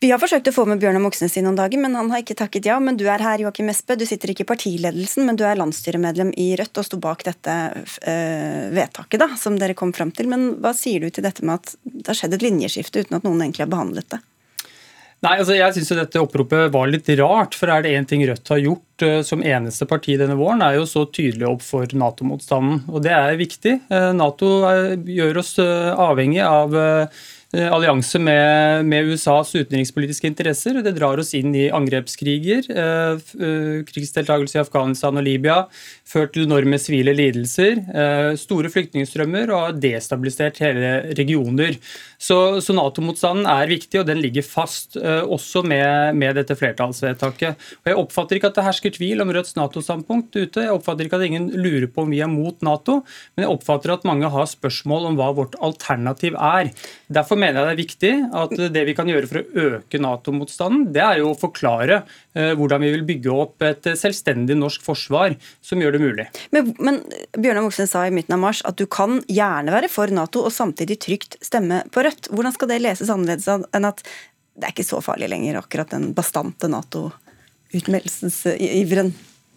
Vi 0.00 0.08
har 0.08 0.16
forsøkt 0.16 0.48
å 0.48 0.52
få 0.56 0.62
med 0.64 0.80
Bjørnar 0.80 1.02
Moxnes 1.04 1.34
i 1.36 1.42
noen 1.44 1.58
dager, 1.58 1.76
men 1.76 1.92
han 1.92 2.08
har 2.08 2.22
ikke 2.22 2.38
takket 2.38 2.70
ja. 2.70 2.78
Men 2.80 2.96
du 2.96 3.02
er 3.12 3.20
her, 3.20 3.42
Joakim 3.44 3.68
Espe. 3.68 3.98
Du 4.00 4.06
sitter 4.08 4.30
ikke 4.32 4.46
i 4.46 4.48
partiledelsen, 4.48 5.26
men 5.28 5.36
du 5.36 5.42
er 5.44 5.58
landsstyremedlem 5.60 6.30
i 6.40 6.54
Rødt 6.56 6.80
og 6.80 6.86
sto 6.86 6.96
bak 7.02 7.20
dette 7.26 7.56
øh, 7.76 8.70
vedtaket 8.72 9.20
da, 9.20 9.28
som 9.36 9.58
dere 9.60 9.76
kom 9.76 9.92
fram 9.92 10.08
til. 10.16 10.30
Men 10.32 10.54
hva 10.64 10.72
sier 10.76 11.04
du 11.04 11.12
til 11.12 11.26
dette 11.26 11.44
med 11.44 11.60
at 11.60 11.74
det 11.84 12.08
har 12.08 12.16
skjedd 12.16 12.38
et 12.38 12.46
linjeskifte 12.46 13.02
uten 13.04 13.18
at 13.18 13.26
noen 13.28 13.44
egentlig 13.44 13.66
har 13.66 13.74
behandlet 13.74 14.08
det? 14.14 14.22
Nei, 15.20 15.34
altså 15.34 15.52
jeg 15.52 15.76
syns 15.76 15.92
dette 15.98 16.22
oppropet 16.24 16.72
var 16.72 16.88
litt 16.88 17.10
rart. 17.20 17.58
For 17.60 17.68
er 17.68 17.84
det 17.84 17.92
én 17.92 18.08
ting 18.08 18.24
Rødt 18.24 18.54
har 18.54 18.62
gjort 18.62 19.04
uh, 19.04 19.18
som 19.26 19.44
eneste 19.44 19.84
parti 19.90 20.16
denne 20.16 20.38
våren, 20.38 20.64
er 20.64 20.78
jo 20.78 20.86
så 20.88 21.04
tydelig 21.12 21.44
opp 21.50 21.66
for 21.66 21.92
Nato-motstanden. 21.92 22.86
Og 22.88 23.04
det 23.04 23.12
er 23.12 23.36
viktig. 23.36 23.76
Uh, 23.92 24.14
Nato 24.16 24.48
gjør 24.96 25.42
oss 25.44 25.58
avhengig 25.60 26.40
av 26.46 26.72
Eh, 26.72 27.20
allianse 27.50 28.18
med, 28.22 28.86
med, 28.86 29.08
USAs 29.10 29.50
utenrikspolitiske 29.56 30.28
interesser. 30.28 30.76
Det 30.84 30.92
drar 30.94 31.18
oss 31.18 31.32
inn 31.34 31.50
i 31.58 31.64
angrepskriger, 31.74 32.68
eh, 32.70 33.18
eh, 33.18 33.80
krigsdeltakelse 33.88 34.58
i 34.58 34.62
Afghanistan 34.62 35.18
og 35.18 35.26
Libya, 35.26 35.64
ført 36.06 36.32
til 36.34 36.46
enorme 36.46 36.78
sivile 36.78 37.14
lidelser, 37.14 37.82
store 38.38 38.70
flyktningstrømmer 38.70 39.50
og 39.54 39.60
har 39.62 39.76
destabilisert 39.78 40.58
hele 40.62 41.14
regioner. 41.18 41.76
Så, 42.20 42.58
så 42.62 42.74
Nato-motstanden 42.74 43.46
er 43.48 43.70
viktig, 43.70 44.00
og 44.00 44.08
den 44.08 44.18
ligger 44.22 44.42
fast, 44.42 44.98
også 44.98 45.62
med, 45.62 46.18
med, 46.18 46.34
dette 46.40 46.56
flertallsvedtaket. 46.58 47.62
Og 47.82 47.90
Jeg 47.92 47.98
oppfatter 48.02 48.38
ikke 48.38 48.50
at 48.50 48.58
det 48.58 48.66
hersker 48.66 48.94
tvil 48.96 49.22
om 49.22 49.30
Rødts 49.30 49.54
Nato-standpunkt 49.56 50.34
ute. 50.34 50.66
Jeg 50.66 50.74
oppfatter 50.74 51.06
ikke 51.06 51.20
at 51.20 51.28
ingen 51.28 51.48
lurer 51.54 51.86
på 51.86 52.04
om 52.04 52.10
vi 52.10 52.22
er 52.24 52.30
mot 52.30 52.58
Nato, 52.66 53.00
men 53.36 53.46
jeg 53.46 53.54
oppfatter 53.54 53.94
at 53.94 54.06
mange 54.08 54.30
har 54.34 54.50
spørsmål 54.50 55.12
om 55.12 55.20
hva 55.20 55.30
vårt 55.38 55.54
alternativ 55.62 56.34
er. 56.34 56.74
Derfor 57.06 57.39
mener 57.40 57.56
jeg 57.58 57.66
det 57.66 57.72
er 57.72 57.80
viktig 57.80 58.12
at 58.42 58.50
det 58.74 58.82
vi 58.88 58.94
kan 58.96 59.08
gjøre 59.10 59.28
for 59.30 59.36
å 59.40 59.44
øke 59.66 59.96
Nato-motstanden, 60.02 60.82
det 60.94 61.02
er 61.04 61.16
jo 61.22 61.26
å 61.32 61.38
forklare 61.38 61.96
eh, 62.36 62.52
hvordan 62.58 62.80
vi 62.84 62.90
vil 62.94 63.08
bygge 63.08 63.30
opp 63.34 63.56
et 63.66 63.84
selvstendig 63.98 64.56
norsk 64.58 64.80
forsvar 64.86 65.30
som 65.64 65.80
gjør 65.82 65.92
det 65.96 66.02
mulig. 66.04 66.26
Men, 66.54 66.62
men 66.78 66.94
Bjørnar 67.36 67.64
Moxnes 67.66 67.92
sa 67.94 68.00
i 68.06 68.14
midten 68.14 68.34
av 68.36 68.44
mars 68.44 68.60
at 68.68 68.76
du 68.80 68.86
kan 68.90 69.12
gjerne 69.30 69.74
være 69.74 69.88
for 69.92 70.06
Nato 70.14 70.38
og 70.46 70.52
samtidig 70.54 70.96
trygt 71.02 71.32
stemme 71.44 71.76
på 71.92 71.98
Rødt. 72.06 72.24
Hvordan 72.32 72.54
skal 72.56 72.68
det 72.72 72.84
leses 72.84 73.12
annerledes 73.12 73.48
enn 73.50 73.88
at 73.88 73.98
det 74.04 74.64
er 74.66 74.72
ikke 74.74 74.84
så 74.84 74.98
farlig 75.04 75.28
lenger, 75.32 75.60
akkurat 75.62 75.90
den 75.94 76.04
bastante 76.16 76.66
Nato-utmeldelsesiveren? 76.70 79.10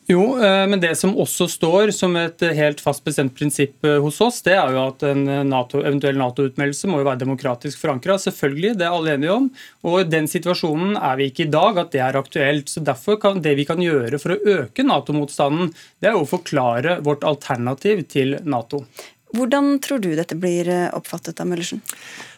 Jo, 0.05 0.23
eh, 0.43 0.67
men 0.67 0.81
det 0.83 0.95
som 0.99 1.13
også 1.15 1.45
står 1.47 1.91
som 1.95 2.15
et 2.19 2.43
helt 2.57 2.81
fast 2.83 3.05
bestemt 3.05 3.35
prinsipp 3.37 3.85
eh, 3.87 4.01
hos 4.03 4.19
oss, 4.25 4.41
det 4.43 4.57
er 4.57 4.75
jo 4.75 4.81
at 4.89 5.05
en 5.07 5.23
NATO, 5.47 5.79
eventuell 5.79 6.19
Nato-utmeldelse 6.19 6.89
må 6.91 6.99
jo 6.99 7.07
være 7.07 7.21
demokratisk 7.21 7.79
forankra. 7.79 8.17
Selvfølgelig, 8.19 8.73
det 8.81 8.87
er 8.87 8.97
alle 8.97 9.13
enige 9.15 9.37
om. 9.37 9.47
Og 9.87 10.01
i 10.01 10.09
den 10.11 10.27
situasjonen 10.27 10.97
er 10.99 11.19
vi 11.19 11.29
ikke 11.31 11.45
i 11.45 11.53
dag 11.53 11.79
at 11.79 11.95
det 11.95 12.03
er 12.03 12.19
aktuelt. 12.19 12.73
Så 12.73 12.83
derfor 12.83 13.21
kan 13.21 13.39
det 13.45 13.55
vi 13.59 13.67
kan 13.69 13.79
gjøre 13.83 14.19
for 14.19 14.35
å 14.35 14.57
øke 14.57 14.83
Nato-motstanden, 14.83 15.71
det 16.03 16.11
er 16.11 16.19
å 16.19 16.27
forklare 16.27 16.99
vårt 17.05 17.23
alternativ 17.27 18.03
til 18.11 18.35
Nato. 18.43 18.83
Hvordan 19.33 19.79
tror 19.81 19.97
du 19.97 20.11
dette 20.13 20.35
blir 20.37 20.67
eh, 20.69 20.89
oppfattet 20.93 21.39
av 21.41 21.47
Møllersen? 21.49 21.79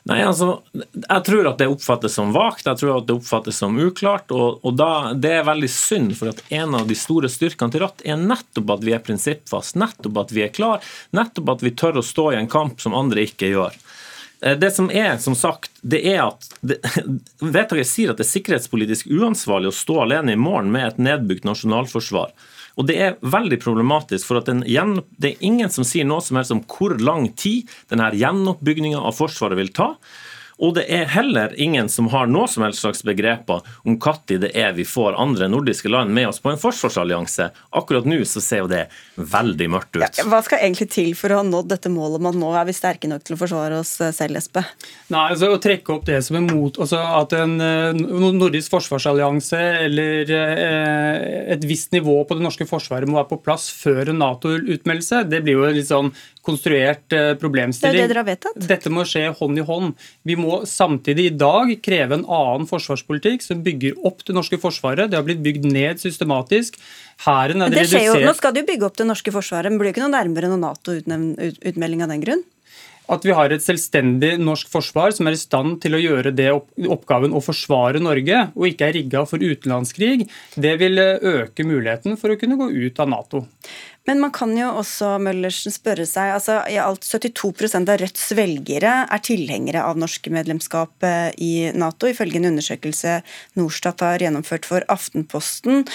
Nei, 0.08 0.22
altså, 0.24 0.62
Jeg 0.72 1.24
tror 1.28 1.50
at 1.50 1.60
det 1.60 1.68
oppfattes 1.68 2.14
som 2.16 2.32
vagt, 2.32 2.70
jeg 2.70 2.80
tror 2.80 3.02
at 3.02 3.10
det 3.10 3.18
oppfattes 3.18 3.60
som 3.60 3.76
uklart. 3.76 4.32
og, 4.32 4.62
og 4.64 4.78
da, 4.80 5.12
Det 5.12 5.34
er 5.42 5.48
veldig 5.48 5.72
synd, 5.72 6.14
for 6.16 6.32
at 6.32 6.40
en 6.56 6.78
av 6.80 6.88
de 6.88 6.96
store 6.96 7.32
styrkene 7.32 7.74
til 7.74 7.84
Rødt 7.84 8.06
er 8.08 8.22
nettopp 8.22 8.78
at 8.78 8.86
vi 8.88 8.96
er 8.96 9.04
prinsippfast, 9.04 9.76
nettopp 9.76 10.24
at 10.24 10.32
vi 10.32 10.46
er 10.46 10.54
klar, 10.56 10.86
nettopp 11.12 11.58
at 11.58 11.68
vi 11.68 11.76
tør 11.76 12.00
å 12.00 12.06
stå 12.06 12.30
i 12.32 12.40
en 12.40 12.52
kamp 12.52 12.80
som 12.80 12.96
andre 12.96 13.28
ikke 13.28 13.52
gjør. 13.52 13.76
Eh, 14.42 14.56
det 14.58 14.72
som 14.72 14.88
er, 14.88 15.18
som 15.18 15.36
sagt, 15.36 15.72
det 15.82 16.00
er 16.08 16.24
at 16.30 16.48
det, 16.62 16.80
Vedtaket 17.42 17.92
sier 17.92 18.16
at 18.16 18.22
det 18.22 18.30
er 18.30 18.34
sikkerhetspolitisk 18.38 19.12
uansvarlig 19.12 19.74
å 19.74 19.80
stå 19.84 20.04
alene 20.08 20.36
i 20.36 20.40
morgen 20.40 20.72
med 20.72 20.94
et 20.94 21.08
nedbygd 21.12 21.44
nasjonalforsvar. 21.52 22.32
Og 22.76 22.88
Det 22.90 22.96
er 23.00 23.20
veldig 23.24 23.60
problematisk, 23.64 24.28
for 24.28 24.44
det 24.44 25.32
er 25.32 25.44
ingen 25.46 25.72
som 25.72 25.88
sier 25.88 26.08
noe 26.08 26.24
som 26.24 26.40
helst 26.40 26.52
om 26.52 26.64
hvor 26.68 26.98
lang 27.00 27.30
tid 27.40 27.72
denne 27.92 28.12
gjenoppbygginga 28.12 29.00
av 29.00 29.16
Forsvaret 29.16 29.60
vil 29.60 29.72
ta. 29.76 29.94
Og 30.64 30.76
det 30.78 30.86
er 30.92 31.10
heller 31.12 31.54
ingen 31.60 31.90
som 31.92 32.08
har 32.14 32.30
noe 32.32 32.48
som 32.52 32.64
helst 32.64 32.84
slags 32.84 33.04
begreper 33.04 33.66
om 33.84 33.98
når 34.06 34.40
det 34.46 34.52
er 34.56 34.74
vi 34.78 34.86
får 34.88 35.18
andre 35.20 35.48
nordiske 35.52 35.90
land 35.90 36.14
med 36.14 36.30
oss 36.30 36.40
på 36.40 36.52
en 36.52 36.60
forsvarsallianse. 36.60 37.50
Akkurat 37.76 38.06
nå 38.08 38.22
så 38.28 38.42
ser 38.44 38.64
jo 38.64 38.70
det 38.72 38.86
veldig 39.16 39.68
mørkt 39.72 39.98
ut. 39.98 40.20
Ja, 40.20 40.26
hva 40.32 40.42
skal 40.46 40.64
egentlig 40.64 40.90
til 40.94 41.14
for 41.18 41.34
å 41.34 41.42
ha 41.42 41.46
nådd 41.48 41.72
dette 41.74 41.92
målet 41.92 42.22
om 42.22 42.30
at 42.32 42.40
nå 42.40 42.52
er 42.56 42.68
vi 42.70 42.76
sterke 42.76 43.10
nok 43.10 43.26
til 43.26 43.36
å 43.36 43.40
forsvare 43.42 43.80
oss 43.82 43.96
eh, 44.04 44.14
selv, 44.16 44.40
Espe? 44.40 44.64
Nei, 45.14 45.26
altså 45.34 45.52
Å 45.56 45.62
trekke 45.62 45.96
opp 45.96 46.06
det 46.08 46.22
som 46.26 46.38
er 46.40 46.46
mot, 46.46 46.80
altså 46.82 47.02
at 47.20 47.36
en 47.38 47.58
uh, 47.60 48.32
nordisk 48.36 48.74
forsvarsallianse 48.76 49.62
eller 49.86 50.32
uh, 50.32 51.26
et 51.56 51.68
visst 51.68 51.96
nivå 51.96 52.22
på 52.28 52.38
det 52.38 52.46
norske 52.46 52.68
forsvaret 52.70 53.10
må 53.10 53.20
være 53.20 53.32
på 53.34 53.42
plass 53.46 53.68
før 53.74 54.12
en 54.12 54.22
Nato-utmeldelse, 54.24 55.26
det 55.32 55.44
blir 55.46 55.60
jo 55.60 55.74
litt 55.76 55.92
sånn 55.92 56.12
konstruert 56.46 57.16
uh, 57.16 57.34
problemstilling. 57.42 57.98
Det 57.98 58.04
er 58.04 58.08
det 58.08 58.14
dere 58.14 58.24
har 58.24 58.30
vedtatt. 58.30 58.68
Dette 58.70 58.94
må 58.94 59.06
skje 59.08 59.28
hånd 59.40 59.62
i 59.62 59.66
hånd. 59.66 60.08
Vi 60.28 60.38
må 60.40 60.62
samtidig 60.70 61.30
i 61.32 61.36
dag 61.36 61.76
kreve 61.86 62.20
en 62.20 62.26
annen 62.26 62.70
forsvarspolitikk 62.70 63.46
som 63.46 63.64
bygger 63.66 64.00
opp 64.08 64.26
det 64.28 64.38
norske 64.38 64.60
forsvaret. 64.62 65.12
Det 65.12 65.20
har 65.20 65.28
blitt 65.28 65.44
bygd 65.46 65.70
ned 65.70 66.02
systematisk. 66.04 66.80
Hæren 67.26 67.66
er 67.66 67.72
det 67.72 67.86
redusert. 67.86 68.10
Jo, 68.10 68.18
nå 68.28 68.36
skal 68.38 68.56
de 68.56 68.64
jo 68.64 68.72
bygge 68.72 68.90
opp 68.90 69.00
det 69.00 69.10
norske 69.10 69.34
forsvaret, 69.36 69.72
men 69.72 69.82
blir 69.82 69.92
det 69.92 69.98
ikke 69.98 70.06
noe 70.06 70.16
nærmere 70.18 70.52
noen 70.52 70.68
Nato-utmelding 70.68 72.06
av 72.06 72.14
den 72.14 72.26
grunn? 72.26 72.46
at 73.12 73.26
vi 73.26 73.34
har 73.38 73.54
et 73.54 73.64
selvstendig 73.64 74.36
norsk 74.42 74.70
forsvar 74.72 75.14
som 75.16 75.30
er 75.30 75.36
i 75.36 75.40
stand 75.40 75.78
til 75.84 75.98
å 75.98 76.02
gjøre 76.02 76.34
det 76.36 76.48
oppgaven 76.52 77.36
å 77.36 77.42
forsvare 77.44 78.02
Norge, 78.04 78.48
og 78.56 78.70
ikke 78.70 78.90
er 78.90 78.98
rigga 78.98 79.26
for 79.30 79.44
utenlandskrig, 79.44 80.26
det 80.58 80.76
vil 80.82 81.02
øke 81.02 81.68
muligheten 81.68 82.18
for 82.22 82.34
å 82.34 82.40
kunne 82.42 82.58
gå 82.60 82.72
ut 82.74 83.04
av 83.04 83.12
Nato. 83.12 83.46
Men 84.06 84.22
man 84.22 84.34
kan 84.34 84.52
jo 84.58 84.68
også 84.82 85.16
Møllersen, 85.22 85.74
spørre 85.74 86.06
seg 86.10 86.36
altså 86.36 86.60
i 86.70 86.78
alt 86.82 87.06
72 87.06 87.74
av 87.80 87.90
Rødts 88.02 88.28
velgere 88.38 88.98
er 89.10 89.24
tilhengere 89.26 89.82
av 89.86 89.98
norske 89.98 90.30
medlemskap 90.34 91.06
eh, 91.06 91.32
i 91.42 91.54
Nato, 91.74 92.10
ifølge 92.10 92.38
en 92.38 92.52
undersøkelse 92.52 93.18
Norstat 93.58 94.06
har 94.06 94.22
gjennomført 94.22 94.70
for 94.70 94.86
Aftenposten. 94.94 95.88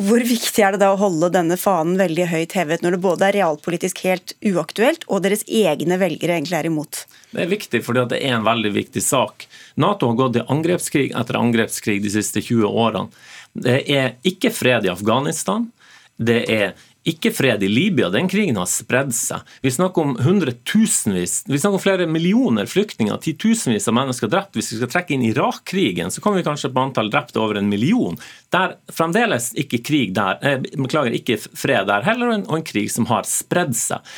Hvor 0.00 0.24
viktig 0.24 0.62
er 0.64 0.72
det 0.72 0.80
da 0.80 0.94
å 0.94 1.00
holde 1.00 1.28
denne 1.34 1.58
fanen 1.60 1.98
veldig 2.00 2.24
høyt 2.30 2.54
hevet, 2.56 2.80
når 2.80 2.94
det 2.96 3.00
både 3.04 3.26
er 3.26 3.36
realpolitisk 3.36 4.00
helt 4.06 4.32
uaktuelt, 4.40 5.04
og 5.12 5.20
deres 5.26 5.44
egne 5.44 5.98
velgere 6.00 6.38
egentlig 6.38 6.56
er 6.56 6.68
imot? 6.70 7.02
Det 7.34 7.44
er 7.44 7.50
viktig 7.50 7.82
fordi 7.84 8.06
det 8.14 8.22
er 8.24 8.38
en 8.38 8.46
veldig 8.46 8.72
viktig 8.72 9.02
sak. 9.04 9.44
Nato 9.76 10.08
har 10.08 10.16
gått 10.16 10.40
i 10.40 10.46
angrepskrig 10.48 11.10
etter 11.12 11.36
angrepskrig 11.36 11.98
de 12.00 12.14
siste 12.16 12.40
20 12.40 12.64
årene. 12.72 13.28
Det 13.52 13.82
er 13.92 14.14
ikke 14.24 14.54
fred 14.56 14.88
i 14.88 14.92
Afghanistan. 14.94 15.68
Det 16.16 16.40
er 16.48 16.72
ikke 17.08 17.32
fred 17.34 17.62
i 17.62 17.68
Libya. 17.68 18.10
Den 18.10 18.28
krigen 18.30 18.58
har 18.60 18.68
spredd 18.70 19.10
seg. 19.16 19.42
Vi 19.64 19.72
snakker 19.74 20.04
om 20.04 20.12
hundretusenvis, 20.22 21.42
vi 21.48 21.58
snakker 21.58 21.80
om 21.80 21.82
flere 21.82 22.06
millioner 22.06 22.68
flyktninger, 22.70 23.18
titusenvis 23.24 23.88
av 23.90 23.96
mennesker 23.98 24.30
drept. 24.30 24.54
Hvis 24.58 24.72
vi 24.74 24.78
skal 24.80 24.92
trekke 24.92 25.16
inn 25.16 25.24
Irak-krigen, 25.26 26.12
så 26.14 26.22
kommer 26.22 26.38
vi 26.40 26.46
kanskje 26.46 26.70
på 26.72 26.84
antall 26.84 27.10
drepte 27.10 27.42
over 27.42 27.58
en 27.58 27.70
million. 27.70 28.18
Det 28.52 28.60
er 28.60 28.76
fremdeles 28.92 29.50
ikke 29.58 29.82
krig 29.82 30.14
der, 30.14 30.38
eh, 30.42 30.62
beklager, 30.78 31.14
ikke 31.16 31.40
fred 31.42 31.90
der 31.90 32.06
heller, 32.06 32.30
og 32.30 32.38
en, 32.38 32.46
og 32.46 32.60
en 32.60 32.70
krig 32.70 32.90
som 32.94 33.10
har 33.10 33.26
spredd 33.26 33.74
seg. 33.76 34.14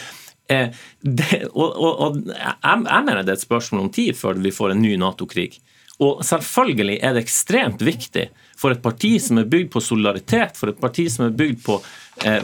Eh, 0.52 0.68
det, 1.00 1.46
og, 1.54 1.70
og, 1.72 1.92
og 2.04 2.18
jeg, 2.28 2.56
jeg 2.60 3.04
mener 3.08 3.22
det 3.22 3.32
er 3.32 3.38
et 3.38 3.48
spørsmål 3.48 3.86
om 3.86 3.94
tid 3.94 4.12
før 4.18 4.36
vi 4.44 4.52
får 4.52 4.74
en 4.74 4.84
ny 4.84 4.98
Nato-krig. 5.00 5.56
Og 6.02 6.24
selvfølgelig 6.26 6.98
er 7.06 7.14
det 7.14 7.22
ekstremt 7.22 7.82
viktig 7.86 8.26
for 8.58 8.74
et 8.74 8.82
parti 8.82 9.14
som 9.22 9.38
er 9.38 9.50
bygd 9.50 9.70
på 9.72 9.82
solidaritet, 9.82 10.56
for 10.58 10.72
et 10.72 10.80
parti 10.80 11.06
som 11.10 11.28
er 11.28 11.36
bygd 11.38 11.62
på 11.64 11.78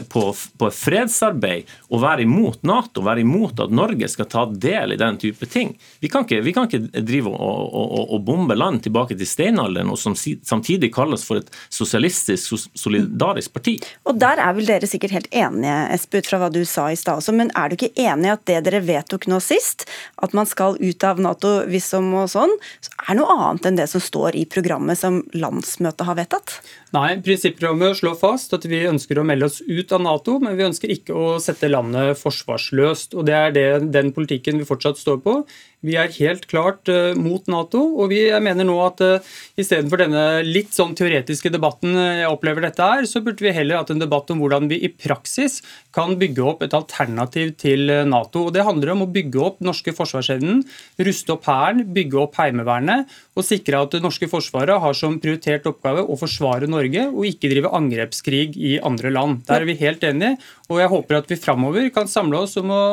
på, 0.09 0.21
på 0.57 0.69
fredsarbeid 0.75 1.69
og 1.89 2.01
være 2.03 2.25
imot 2.25 2.63
Nato, 2.67 3.03
være 3.05 3.23
imot 3.23 3.59
at 3.63 3.73
Norge 3.73 4.09
skal 4.11 4.27
ta 4.29 4.45
del 4.51 4.95
i 4.95 4.99
den 4.99 5.17
type 5.21 5.47
ting. 5.49 5.73
Vi 6.03 6.09
kan 6.11 6.25
ikke, 6.25 6.41
vi 6.45 6.53
kan 6.55 6.67
ikke 6.67 7.01
drive 7.01 7.31
og, 7.31 7.61
og, 7.71 7.95
og, 8.03 8.19
bombe 8.25 8.55
land 8.57 8.83
tilbake 8.85 9.17
til 9.17 9.27
steinalderen 9.27 9.91
og 9.91 9.99
som 9.99 10.15
samtidig 10.15 10.91
kalles 10.93 11.23
for 11.27 11.41
et 11.41 11.49
sosialistisk, 11.73 12.69
solidarisk 12.77 13.53
parti. 13.53 13.77
Og 14.05 14.19
Der 14.21 14.41
er 14.43 14.53
vel 14.57 14.69
dere 14.69 14.89
sikkert 14.89 15.15
helt 15.15 15.31
enige, 15.31 15.77
Espe, 15.95 16.21
ut 16.21 16.29
fra 16.29 16.41
hva 16.41 16.51
du 16.53 16.61
sa 16.67 16.89
i 16.91 16.99
stad 16.99 17.21
også, 17.21 17.35
men 17.35 17.51
er 17.57 17.69
du 17.69 17.77
ikke 17.77 17.93
enig 17.99 18.29
i 18.29 18.35
at 18.35 18.45
det 18.49 18.59
dere 18.67 18.83
vedtok 18.85 19.27
nå 19.31 19.41
sist, 19.43 19.87
at 20.21 20.35
man 20.37 20.49
skal 20.49 20.77
ut 20.79 21.07
av 21.07 21.21
Nato 21.21 21.55
hvis 21.71 21.89
som 21.91 22.11
og 22.17 22.29
sånn, 22.31 22.53
så 22.83 22.93
er 23.07 23.17
noe 23.19 23.37
annet 23.37 23.67
enn 23.69 23.79
det 23.79 23.87
som 23.91 24.03
står 24.03 24.37
i 24.39 24.45
programmet 24.49 24.99
som 24.99 25.21
landsmøtet 25.33 26.07
har 26.07 26.17
vedtatt? 26.19 26.59
Nei, 26.95 27.15
prinsipprogrammet 27.23 28.01
slår 28.01 28.17
fast 28.19 28.53
at 28.55 28.67
vi 28.67 28.83
ønsker 28.89 29.19
å 29.19 29.25
melde 29.27 29.47
oss 29.47 29.60
ut 29.67 29.91
av 29.95 30.01
Nato, 30.03 30.37
men 30.41 30.57
vi 30.57 30.67
ønsker 30.67 30.93
ikke 30.93 31.15
å 31.17 31.35
sette 31.43 31.69
landet 31.69 32.19
forsvarsløst. 32.19 33.15
og 33.15 33.27
Det 33.27 33.35
er 33.37 33.55
det, 33.55 33.67
den 33.93 34.11
politikken 34.15 34.61
vi 34.61 34.67
fortsatt 34.67 34.99
står 35.01 35.21
på. 35.25 35.35
Vi 35.81 35.95
er 35.97 36.11
helt 36.13 36.43
klart 36.45 36.89
uh, 36.93 37.15
mot 37.17 37.47
Nato, 37.49 37.79
og 37.97 38.11
vi, 38.11 38.19
jeg 38.27 38.45
mener 38.45 38.67
nå 38.67 38.75
at 38.85 39.01
uh, 39.01 39.31
istedenfor 39.57 40.03
denne 40.03 40.25
litt 40.45 40.75
sånn 40.77 40.93
teoretiske 40.97 41.49
debatten 41.49 41.95
uh, 41.97 42.19
jeg 42.19 42.29
opplever 42.29 42.67
dette 42.67 42.85
er, 42.85 43.07
så 43.09 43.23
burde 43.25 43.41
vi 43.41 43.53
heller 43.55 43.79
hatt 43.79 43.89
en 43.89 44.01
debatt 44.01 44.29
om 44.29 44.43
hvordan 44.43 44.69
vi 44.69 44.77
i 44.85 44.91
praksis 44.93 45.59
kan 45.95 46.13
bygge 46.21 46.45
opp 46.45 46.61
et 46.61 46.75
alternativ 46.77 47.55
til 47.61 47.89
Nato. 48.05 48.45
og 48.45 48.53
Det 48.53 48.65
handler 48.67 48.93
om 48.93 49.07
å 49.07 49.09
bygge 49.09 49.41
opp 49.41 49.57
norske 49.65 49.93
forsvarsevnen, 49.97 50.61
ruste 51.01 51.33
opp 51.33 51.49
Hæren, 51.49 51.81
bygge 51.97 52.21
opp 52.21 52.37
Heimevernet 52.37 53.09
og 53.33 53.47
sikre 53.47 53.81
at 53.81 53.97
det 53.97 54.03
norske 54.05 54.29
forsvaret 54.29 54.77
har 54.83 54.95
som 54.97 55.17
prioritert 55.23 55.65
oppgave 55.71 56.05
å 56.05 56.19
forsvare 56.19 56.69
Norge 56.69 57.07
og 57.09 57.25
ikke 57.25 57.49
drive 57.51 57.73
angrepskrig 57.73 58.53
i 58.53 58.77
andre 58.85 59.09
land. 59.17 59.41
Der 59.49 59.63
er 59.63 59.67
vi 59.67 59.79
helt 59.81 60.05
enige, 60.05 60.37
og 60.69 60.77
jeg 60.83 60.93
håper 60.93 61.19
at 61.23 61.31
vi 61.31 61.39
framover 61.41 61.89
kan 61.95 62.11
samle 62.11 62.45
oss 62.45 62.53
om 62.61 62.69
å 62.71 62.83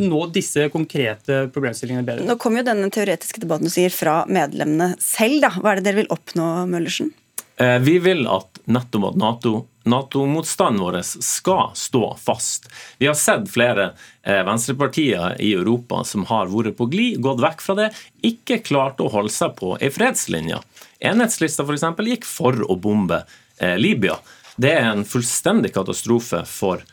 nå 0.00 0.24
disse 0.32 0.70
konkrete 0.72 1.44
problemstillingene 1.52 2.08
bedre. 2.08 2.26
Nå 2.26 2.37
kommer 2.40 2.62
jo 2.62 2.70
denne 2.70 2.90
teoretiske 2.94 3.42
debatten 3.42 3.68
du 3.68 3.72
sier 3.72 3.92
fra 3.94 4.22
medlemmene 4.30 4.94
selv. 5.02 5.42
da. 5.44 5.52
Hva 5.56 5.72
er 5.72 5.80
det 5.80 5.88
dere 5.88 6.02
vil 6.02 6.12
oppnå, 6.14 6.50
Møllersen? 6.70 7.12
Eh, 7.58 7.78
vi 7.78 7.98
vil 7.98 8.26
at 8.30 8.60
nettopp 8.70 9.12
at 9.12 9.18
NATO 9.18 9.66
Nato-motstanden 9.88 10.82
vår 10.82 10.98
skal 11.02 11.70
stå 11.74 12.16
fast. 12.20 12.66
Vi 12.98 13.06
har 13.08 13.14
sett 13.16 13.46
flere 13.48 13.94
eh, 14.22 14.42
venstrepartier 14.44 15.38
i 15.40 15.54
Europa 15.56 16.02
som 16.04 16.26
har 16.28 16.50
vært 16.52 16.76
på 16.76 16.90
glid, 16.92 17.22
gått 17.24 17.40
vekk 17.40 17.64
fra 17.64 17.76
det, 17.78 17.86
ikke 18.20 18.60
klart 18.66 19.00
å 19.00 19.08
holde 19.08 19.32
seg 19.32 19.56
på 19.56 19.78
ei 19.80 19.88
fredslinje. 19.88 20.60
Enhetslista 21.00 21.64
f.eks. 21.64 21.86
gikk 22.04 22.28
for 22.28 22.60
å 22.68 22.76
bombe 22.76 23.22
eh, 23.56 23.78
Libya. 23.80 24.18
Det 24.60 24.74
er 24.76 24.90
en 24.90 25.08
fullstendig 25.08 25.72
katastrofe 25.72 26.42
for, 26.44 26.84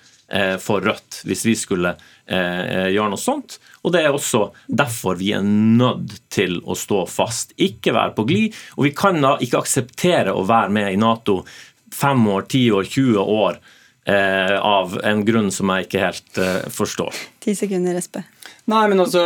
for 0.61 0.85
Rødt 0.85 1.23
hvis 1.25 1.43
vi 1.45 1.55
skulle 1.57 1.95
gjøre 2.29 3.09
noe 3.09 3.19
sånt. 3.21 3.57
Og 3.85 3.93
Det 3.93 4.01
er 4.01 4.15
også 4.15 4.47
derfor 4.65 5.19
vi 5.19 5.31
er 5.37 5.45
nødt 5.45 6.17
til 6.33 6.57
å 6.65 6.77
stå 6.77 7.03
fast, 7.09 7.53
ikke 7.61 7.93
være 7.93 8.15
på 8.17 8.25
glid. 8.27 8.57
Og 8.79 8.87
vi 8.87 8.93
kan 8.97 9.21
da 9.21 9.35
ikke 9.37 9.61
akseptere 9.61 10.33
å 10.33 10.45
være 10.49 10.73
med 10.73 10.93
i 10.93 10.99
Nato 10.99 11.43
fem 11.93 12.27
år, 12.27 12.47
ti 12.49 12.65
år, 12.73 12.89
20 12.89 13.19
år 13.21 13.59
eh, 14.09 14.55
av 14.57 14.97
en 15.05 15.21
grunn 15.27 15.51
som 15.53 15.69
jeg 15.71 15.87
ikke 15.87 16.01
helt 16.01 16.41
eh, 16.41 16.63
forstår. 16.73 17.21
Ti 17.45 17.55
sekunder, 17.55 18.01
Espe. 18.01 18.25
Nei, 18.65 18.87
men 18.89 18.97
altså, 18.97 19.21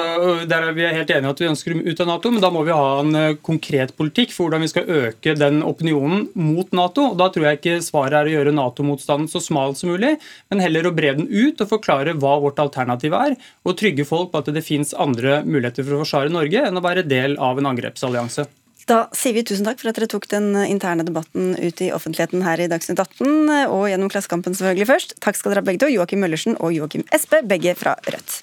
der 0.51 0.65
er 0.67 0.73
Vi 0.75 0.83
er 0.83 0.97
helt 0.97 1.11
enige 1.15 1.31
at 1.31 1.39
vi 1.39 1.47
ønsker 1.47 1.77
ut 1.79 2.01
av 2.03 2.09
Nato, 2.09 2.31
men 2.31 2.43
da 2.43 2.49
må 2.51 2.65
vi 2.67 2.75
ha 2.75 2.99
en 2.99 3.37
konkret 3.45 3.93
politikk 3.95 4.33
for 4.35 4.49
hvordan 4.49 4.65
vi 4.65 4.71
skal 4.71 4.89
øke 4.91 5.35
den 5.39 5.61
opinionen 5.63 6.25
mot 6.35 6.73
Nato. 6.75 7.13
og 7.13 7.17
Da 7.21 7.29
tror 7.31 7.47
jeg 7.47 7.59
ikke 7.61 7.77
svaret 7.85 8.17
er 8.19 8.27
å 8.27 8.33
gjøre 8.33 8.55
Nato-motstanden 8.57 9.31
så 9.31 9.39
smal 9.43 9.77
som 9.79 9.93
mulig, 9.93 10.17
men 10.51 10.63
heller 10.63 10.89
å 10.89 10.93
bre 10.95 11.13
den 11.15 11.31
ut 11.31 11.63
og 11.63 11.71
forklare 11.71 12.17
hva 12.19 12.35
vårt 12.43 12.59
alternativ 12.59 13.15
er, 13.15 13.37
og 13.63 13.77
trygge 13.79 14.03
folk 14.07 14.33
på 14.33 14.43
at 14.43 14.51
det 14.51 14.65
fins 14.67 14.91
andre 14.91 15.39
muligheter 15.47 15.87
for 15.87 15.95
å 15.95 16.03
forsvare 16.03 16.35
Norge 16.35 16.67
enn 16.67 16.79
å 16.79 16.83
være 16.83 17.07
del 17.07 17.39
av 17.39 17.61
en 17.61 17.71
angrepsallianse. 17.71 18.49
Da 18.89 19.03
sier 19.15 19.37
vi 19.37 19.45
tusen 19.45 19.67
takk 19.67 19.79
for 19.79 19.91
at 19.91 19.99
dere 19.99 20.09
tok 20.09 20.27
den 20.31 20.51
interne 20.65 21.05
debatten 21.07 21.53
ut 21.55 21.83
i 21.85 21.91
offentligheten 21.95 22.43
her 22.43 22.59
i 22.59 22.67
Dagsnytt 22.67 22.99
18, 22.99 23.69
og 23.69 23.85
gjennom 23.87 24.11
Klassekampen 24.11 24.57
selvfølgelig 24.57 24.89
først. 24.89 25.15
Takk 25.23 25.39
skal 25.39 25.53
dere 25.53 25.63
ha 25.63 25.69
begge 25.69 25.85
to, 25.85 25.93
Joakim 25.93 26.25
Møllersen 26.25 26.57
og 26.59 26.73
Joakim 26.75 27.05
Espe, 27.15 27.39
begge 27.47 27.77
fra 27.79 27.95
Rødt. 28.09 28.41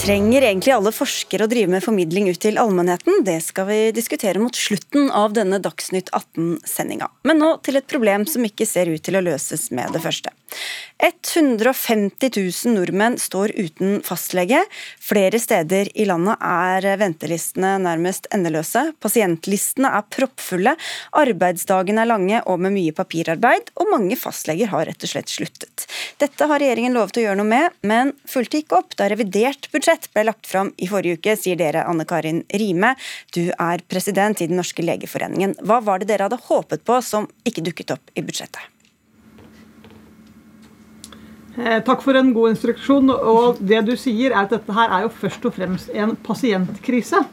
Trenger 0.00 0.42
egentlig 0.42 0.72
alle 0.72 0.90
forskere 0.96 1.44
å 1.44 1.50
drive 1.50 1.68
med 1.74 1.84
formidling 1.84 2.30
ut 2.32 2.38
til 2.40 2.56
allmennheten? 2.56 3.20
Det 3.26 3.36
skal 3.44 3.66
vi 3.68 3.78
diskutere 3.92 4.40
mot 4.40 4.56
slutten 4.56 5.10
av 5.12 5.34
denne 5.36 5.58
Dagsnytt 5.60 6.08
18-sendinga. 6.16 7.10
Men 7.28 7.42
nå 7.42 7.50
til 7.66 7.76
et 7.76 7.90
problem 7.90 8.24
som 8.24 8.46
ikke 8.48 8.64
ser 8.64 8.88
ut 8.88 9.04
til 9.04 9.20
å 9.20 9.24
løses 9.26 9.68
med 9.76 9.92
det 9.92 10.00
første. 10.00 10.32
150 11.00 12.30
000 12.66 12.74
nordmenn 12.74 13.16
står 13.18 13.52
uten 13.56 14.00
fastlege. 14.04 14.60
Flere 15.00 15.38
steder 15.40 15.88
i 15.94 16.04
landet 16.08 16.36
er 16.44 16.84
ventelistene 17.00 17.76
nærmest 17.80 18.28
endeløse. 18.34 18.90
Pasientlistene 19.00 19.92
er 19.96 20.04
proppfulle, 20.12 20.74
arbeidsdagene 21.16 22.04
er 22.04 22.10
lange 22.10 22.42
og 22.44 22.60
med 22.60 22.74
mye 22.76 22.94
papirarbeid, 22.96 23.72
og 23.80 23.92
mange 23.94 24.18
fastleger 24.20 24.72
har 24.72 24.88
rett 24.90 25.06
og 25.06 25.12
slett 25.12 25.32
sluttet. 25.32 25.86
Dette 26.20 26.48
har 26.50 26.60
regjeringen 26.60 26.96
lovet 26.96 27.16
å 27.16 27.24
gjøre 27.24 27.40
noe 27.40 27.48
med, 27.48 27.78
men 27.86 28.12
fulgte 28.28 28.60
ikke 28.60 28.82
opp 28.82 28.96
da 29.00 29.08
revidert 29.08 29.70
budsjett 29.72 30.10
ble 30.12 30.26
lagt 30.28 30.50
fram 30.50 30.74
i 30.76 30.90
forrige 30.90 31.20
uke, 31.20 31.36
sier 31.40 31.56
dere, 31.60 31.86
Anne 31.88 32.04
Karin 32.08 32.42
Rime. 32.52 32.92
Du 33.32 33.46
er 33.56 33.86
president 33.88 34.42
i 34.42 34.50
Den 34.50 34.60
norske 34.60 34.84
legeforeningen. 34.84 35.56
Hva 35.64 35.80
var 35.84 36.02
det 36.02 36.10
dere 36.12 36.28
hadde 36.28 36.42
håpet 36.50 36.84
på 36.84 37.00
som 37.04 37.30
ikke 37.48 37.64
dukket 37.64 37.96
opp 37.96 38.12
i 38.12 38.26
budsjettet? 38.26 38.79
Eh, 41.58 41.80
takk 41.82 42.02
for 42.04 42.14
en 42.14 42.32
god 42.34 42.52
instruksjon. 42.54 43.10
og 43.10 43.58
det 43.60 43.82
du 43.88 43.96
sier 43.98 44.30
er 44.30 44.44
at 44.44 44.50
Dette 44.54 44.72
her 44.72 44.90
er 44.90 45.06
jo 45.06 45.14
først 45.22 45.46
og 45.46 45.54
fremst 45.54 45.90
en 45.90 46.16
pasientkrise. 46.16 47.24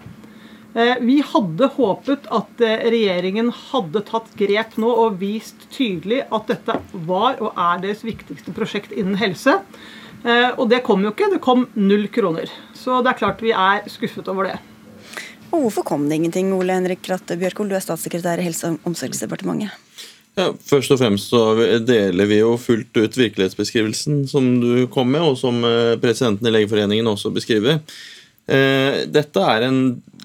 Eh, 0.76 0.96
vi 1.02 1.22
hadde 1.22 1.70
håpet 1.78 2.26
at 2.32 2.62
eh, 2.62 2.90
regjeringen 2.90 3.52
hadde 3.52 4.04
tatt 4.06 4.34
grep 4.38 4.78
nå 4.78 4.90
og 4.90 5.20
vist 5.22 5.70
tydelig 5.74 6.26
at 6.32 6.48
dette 6.48 6.80
var 7.08 7.40
og 7.42 7.54
er 7.54 7.86
deres 7.86 8.04
viktigste 8.06 8.54
prosjekt 8.54 8.92
innen 8.92 9.18
helse. 9.18 9.62
Og 10.28 10.66
det 10.68 10.82
kom 10.84 11.04
jo 11.06 11.12
ikke. 11.14 11.30
Det 11.32 11.40
kom 11.40 11.68
null 11.78 12.08
kroner. 12.12 12.50
Så 12.76 12.98
det 13.06 13.14
er 13.14 13.20
klart 13.20 13.44
vi 13.46 13.54
er 13.54 13.86
skuffet 13.88 14.28
over 14.28 14.50
det. 14.50 14.56
Og 15.54 15.62
Hvorfor 15.62 15.86
kom 15.88 16.10
det 16.10 16.18
ingenting, 16.18 16.50
Ole 16.58 16.74
Henrik 16.74 17.06
Ratte 17.08 17.38
Bjørkol, 17.40 17.70
du 17.70 17.78
er 17.78 17.86
statssekretær 17.86 18.42
i 18.42 18.48
Helse- 18.50 18.74
og 18.74 18.90
omsorgsdepartementet? 18.90 19.87
Ja, 20.38 20.52
Først 20.70 20.94
og 20.94 21.00
fremst 21.02 21.32
så 21.34 21.42
deler 21.82 22.30
vi 22.30 22.42
jo 22.44 22.54
fullt 22.62 22.94
ut 22.94 23.18
virkelighetsbeskrivelsen 23.18 24.22
som 24.30 24.52
du 24.62 24.86
kom 24.94 25.10
med, 25.10 25.24
og 25.26 25.38
som 25.40 25.64
eh, 25.66 25.96
presidenten 26.02 26.46
i 26.46 26.54
Legeforeningen 26.54 27.10
også 27.10 27.32
beskriver. 27.34 27.80
Eh, 28.46 29.04
dette 29.10 29.46
er 29.56 29.66
en 29.66 29.80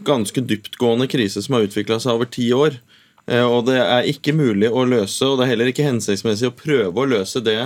ganske 0.05 0.45
dyptgående 0.45 1.09
krise 1.09 1.41
som 1.43 1.57
har 1.57 1.65
utvikla 1.65 1.97
seg 2.03 2.19
over 2.19 2.29
ti 2.29 2.51
år. 2.53 2.77
Eh, 3.25 3.41
og 3.41 3.71
Det 3.71 3.79
er 3.81 4.11
ikke 4.13 4.37
mulig 4.37 4.69
å 4.69 4.85
løse, 4.85 5.25
og 5.25 5.41
det 5.41 5.47
er 5.47 5.55
heller 5.55 5.73
ikke 5.73 5.89
hensiktsmessig 5.89 6.51
å 6.51 6.59
prøve 6.61 6.93
å 6.93 7.09
løse 7.09 7.41
det 7.41 7.61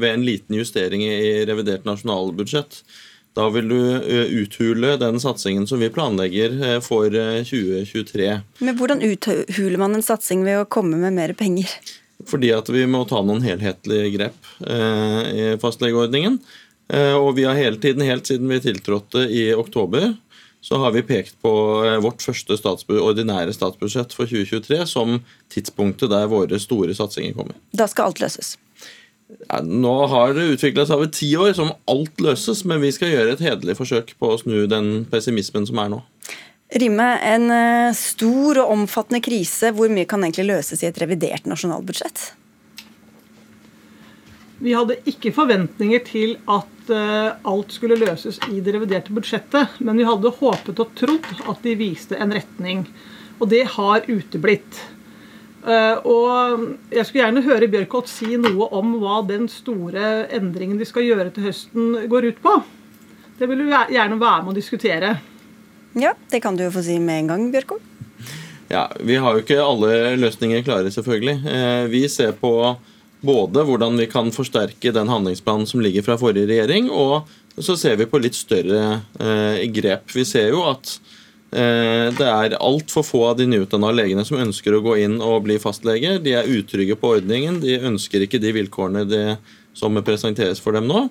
ved 0.00 0.10
en 0.10 0.26
liten 0.26 0.58
justering 0.58 1.06
i 1.06 1.44
revidert 1.46 1.86
nasjonalbudsjett. 1.86 2.82
Da 3.36 3.50
vil 3.52 3.68
du 3.68 3.80
eh, 3.96 4.30
uthule 4.32 4.94
den 4.96 5.20
satsingen 5.20 5.66
som 5.68 5.80
vi 5.82 5.90
planlegger 5.92 6.54
eh, 6.56 6.78
for 6.80 7.12
2023. 7.12 8.28
Eh, 8.30 8.40
Men 8.64 8.78
Hvordan 8.78 9.04
uthuler 9.04 9.76
man 9.80 9.98
en 9.98 10.04
satsing 10.04 10.44
ved 10.46 10.62
å 10.62 10.68
komme 10.68 10.96
med 10.96 11.12
mer 11.18 11.34
penger? 11.36 11.68
Fordi 12.26 12.54
at 12.56 12.70
vi 12.72 12.86
må 12.88 13.04
ta 13.04 13.20
noen 13.20 13.44
helhetlige 13.44 14.14
grep 14.14 14.46
i 14.64 15.50
fastlegeordningen. 15.60 16.38
Og 17.20 17.28
vi 17.36 17.44
har 17.44 17.58
hele 17.58 17.76
tiden, 17.76 18.00
helt 18.08 18.26
siden 18.26 18.48
vi 18.48 18.56
tiltrådte 18.64 19.26
i 19.28 19.50
oktober, 19.52 20.14
så 20.64 20.80
har 20.80 20.96
vi 20.96 21.04
pekt 21.06 21.36
på 21.44 21.52
vårt 22.02 22.24
første 22.24 22.56
statsbu 22.56 22.96
ordinære 22.96 23.52
statsbudsjett 23.54 24.16
for 24.16 24.32
2023 24.32 24.80
som 24.88 25.20
tidspunktet 25.52 26.10
der 26.10 26.32
våre 26.32 26.58
store 26.62 26.96
satsinger 26.96 27.36
kommer. 27.36 27.60
Da 27.76 27.84
skal 27.92 28.08
alt 28.08 28.24
løses? 28.24 28.56
Ja, 29.26 29.58
nå 29.62 29.94
har 30.06 30.36
det 30.36 30.44
utvikla 30.54 30.84
seg 30.86 31.00
over 31.00 31.08
ti 31.10 31.32
år 31.38 31.54
som 31.58 31.72
alt 31.90 32.20
løses, 32.22 32.62
men 32.68 32.82
vi 32.84 32.92
skal 32.94 33.10
gjøre 33.10 33.34
et 33.34 33.42
hederlig 33.42 33.74
forsøk 33.78 34.14
på 34.20 34.30
å 34.30 34.38
snu 34.38 34.68
den 34.70 35.04
pessimismen 35.10 35.66
som 35.66 35.80
er 35.82 35.90
nå. 35.96 36.00
Rimme, 36.78 37.08
en 37.22 37.50
eh, 37.54 37.94
stor 37.94 38.62
og 38.62 38.72
omfattende 38.74 39.22
krise. 39.22 39.70
Hvor 39.74 39.90
mye 39.90 40.06
kan 40.08 40.22
egentlig 40.26 40.48
løses 40.48 40.82
i 40.82 40.88
et 40.88 40.98
revidert 41.02 41.46
nasjonalbudsjett? 41.46 42.24
Vi 44.62 44.72
hadde 44.72 44.96
ikke 45.10 45.34
forventninger 45.36 46.00
til 46.06 46.38
at 46.48 46.88
uh, 46.88 47.36
alt 47.44 47.74
skulle 47.74 47.98
løses 48.00 48.38
i 48.48 48.62
det 48.64 48.72
reviderte 48.72 49.12
budsjettet, 49.12 49.76
men 49.84 50.00
vi 50.00 50.06
hadde 50.08 50.32
håpet 50.38 50.80
og 50.80 50.94
trodd 50.96 51.28
at 51.44 51.60
de 51.66 51.74
viste 51.76 52.16
en 52.16 52.32
retning. 52.32 52.86
Og 53.36 53.50
det 53.52 53.66
har 53.74 54.08
uteblitt. 54.08 54.80
Eh, 55.66 55.96
og 56.06 56.66
jeg 56.94 57.06
skulle 57.06 57.24
gjerne 57.24 57.42
høre 57.42 57.68
Bjørkholt 57.70 58.10
si 58.10 58.36
noe 58.38 58.68
om 58.76 58.96
hva 59.00 59.18
den 59.26 59.48
store 59.50 60.26
endringen 60.34 60.78
de 60.78 60.86
skal 60.86 61.06
gjøre 61.08 61.32
til 61.34 61.48
høsten, 61.48 61.88
går 62.10 62.30
ut 62.30 62.42
på. 62.44 62.54
Det 63.36 63.48
vil 63.50 63.64
du 63.64 63.72
gjerne 63.72 64.20
være 64.20 64.44
med 64.44 64.54
å 64.54 64.56
diskutere. 64.56 65.16
Ja, 65.98 66.12
det 66.30 66.42
kan 66.44 66.56
du 66.56 66.66
jo 66.66 66.72
få 66.74 66.84
si 66.86 67.00
med 67.02 67.24
en 67.24 67.32
gang, 67.32 67.48
Bjørkholt. 67.54 67.94
Ja, 68.70 68.88
Vi 68.98 69.16
har 69.22 69.34
jo 69.34 69.42
ikke 69.44 69.62
alle 69.62 70.16
løsninger 70.18 70.62
klare, 70.66 70.90
selvfølgelig. 70.90 71.36
Eh, 71.46 71.86
vi 71.90 72.06
ser 72.10 72.32
på 72.38 72.52
både 73.26 73.62
hvordan 73.66 73.98
vi 73.98 74.06
kan 74.10 74.30
forsterke 74.34 74.92
den 74.94 75.10
handlingsplanen 75.10 75.66
som 75.66 75.82
ligger 75.82 76.04
fra 76.06 76.18
forrige 76.20 76.50
regjering, 76.50 76.90
og 76.90 77.26
så 77.58 77.76
ser 77.78 77.96
vi 77.96 78.08
på 78.10 78.20
litt 78.20 78.36
større 78.36 79.00
eh, 79.18 79.62
grep. 79.72 80.10
Vi 80.14 80.26
ser 80.28 80.50
jo 80.52 80.64
at 80.68 80.98
det 81.50 82.26
er 82.26 82.56
altfor 82.58 83.04
få 83.06 83.20
av 83.28 83.36
de 83.38 83.46
nyutdanna 83.48 83.92
legene 83.94 84.24
som 84.26 84.40
ønsker 84.42 84.74
å 84.74 84.82
gå 84.84 84.96
inn 85.04 85.20
og 85.22 85.44
bli 85.46 85.56
fastleger. 85.62 86.18
De 86.20 86.34
er 86.36 86.50
utrygge 86.50 86.98
på 86.98 87.14
ordningen, 87.16 87.60
de 87.62 87.78
ønsker 87.78 88.24
ikke 88.26 88.40
de 88.42 88.50
vilkårene 88.56 89.06
de, 89.08 89.22
som 89.76 89.96
presenteres 90.04 90.60
for 90.60 90.76
dem 90.76 90.90
nå. 90.90 91.06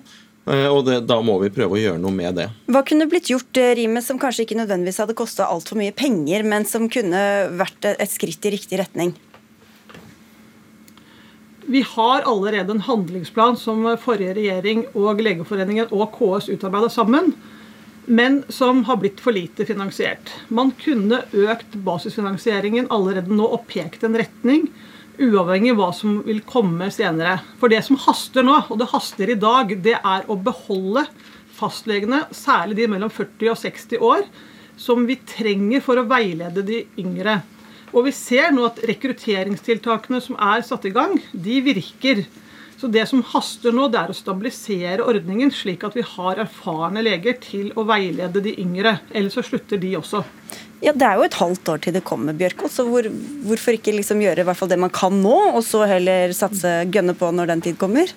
Eh, 0.46 0.68
og 0.70 0.84
det, 0.86 1.00
Da 1.10 1.18
må 1.24 1.38
vi 1.42 1.50
prøve 1.54 1.74
å 1.74 1.80
gjøre 1.80 2.00
noe 2.02 2.14
med 2.14 2.38
det. 2.38 2.46
Hva 2.70 2.84
kunne 2.86 3.08
blitt 3.10 3.30
gjort, 3.32 3.50
Rime, 3.56 3.74
Rimet, 3.80 4.06
som 4.06 4.20
kanskje 4.22 4.46
ikke 4.46 4.60
nødvendigvis 4.60 5.00
hadde 5.02 5.18
kosta 5.18 5.48
altfor 5.50 5.80
mye 5.80 5.94
penger, 5.96 6.46
men 6.46 6.66
som 6.68 6.86
kunne 6.92 7.22
vært 7.58 7.88
et 7.96 8.12
skritt 8.12 8.46
i 8.46 8.54
riktig 8.54 8.78
retning? 8.82 9.14
Vi 11.66 11.82
har 11.82 12.22
allerede 12.30 12.76
en 12.76 12.84
handlingsplan 12.86 13.56
som 13.58 13.82
forrige 13.98 14.36
regjering 14.36 14.84
og 14.94 15.18
Legeforeningen 15.18 15.90
og 15.90 16.12
KS 16.14 16.46
utarbeida 16.52 16.92
sammen 16.94 17.32
men 18.06 18.42
som 18.48 18.84
har 18.86 18.96
blitt 19.02 19.20
for 19.20 19.34
lite 19.34 19.66
finansiert. 19.66 20.30
Man 20.48 20.72
kunne 20.80 21.24
økt 21.34 21.74
basisfinansieringen 21.86 22.88
allerede 22.94 23.34
nå 23.34 23.46
og 23.46 23.66
pekt 23.70 24.06
en 24.06 24.18
retning, 24.18 24.68
uavhengig 25.18 25.72
av 25.74 25.80
hva 25.80 25.88
som 25.96 26.20
vil 26.26 26.42
komme 26.46 26.90
senere. 26.94 27.40
For 27.60 27.72
det 27.72 27.82
som 27.86 27.98
haster 28.06 28.46
nå, 28.46 28.60
og 28.70 28.78
det 28.80 28.90
haster 28.92 29.32
i 29.32 29.38
dag, 29.40 29.74
det 29.82 29.96
er 29.98 30.30
å 30.30 30.38
beholde 30.38 31.06
fastlegene, 31.56 32.26
særlig 32.36 32.78
de 32.82 32.88
mellom 32.92 33.12
40 33.12 33.52
og 33.52 33.60
60 33.62 34.06
år, 34.06 34.24
som 34.76 35.06
vi 35.08 35.16
trenger 35.24 35.82
for 35.84 35.98
å 35.98 36.06
veilede 36.08 36.64
de 36.66 36.82
yngre. 37.00 37.40
Og 37.96 38.08
vi 38.08 38.12
ser 38.14 38.50
nå 38.52 38.66
at 38.68 38.82
rekrutteringstiltakene 38.86 40.20
som 40.22 40.36
er 40.42 40.64
satt 40.66 40.84
i 40.88 40.92
gang, 40.94 41.16
de 41.32 41.62
virker. 41.64 42.26
Så 42.86 42.92
det 42.94 43.08
som 43.10 43.22
haster 43.26 43.72
nå, 43.74 43.88
det 43.90 43.98
er 43.98 44.10
å 44.12 44.14
stabilisere 44.14 45.02
ordningen, 45.02 45.50
slik 45.50 45.82
at 45.82 45.96
vi 45.98 46.04
har 46.06 46.38
erfarne 46.38 47.02
leger 47.02 47.34
til 47.42 47.72
å 47.74 47.82
veilede 47.88 48.38
de 48.44 48.52
yngre. 48.62 48.92
Ellers 49.10 49.34
så 49.34 49.42
slutter 49.42 49.80
de 49.82 49.96
også. 49.98 50.20
Ja, 50.84 50.92
Det 50.94 51.02
er 51.02 51.16
jo 51.18 51.24
et 51.26 51.34
halvt 51.34 51.70
år 51.72 51.80
til 51.82 51.96
det 51.96 52.04
kommer, 52.06 52.36
Bjørkås. 52.38 52.76
Så 52.76 52.84
hvor, 52.86 53.08
hvorfor 53.42 53.74
ikke 53.74 53.96
liksom 53.96 54.20
gjøre 54.22 54.44
i 54.44 54.46
hvert 54.46 54.60
fall 54.60 54.70
det 54.70 54.78
man 54.78 54.92
kan 54.94 55.18
nå, 55.18 55.34
og 55.56 55.64
så 55.66 55.80
heller 55.90 56.30
satse 56.30 56.84
gønne 56.94 57.16
på 57.18 57.32
når 57.34 57.50
den 57.50 57.64
tid 57.64 57.78
kommer? 57.80 58.12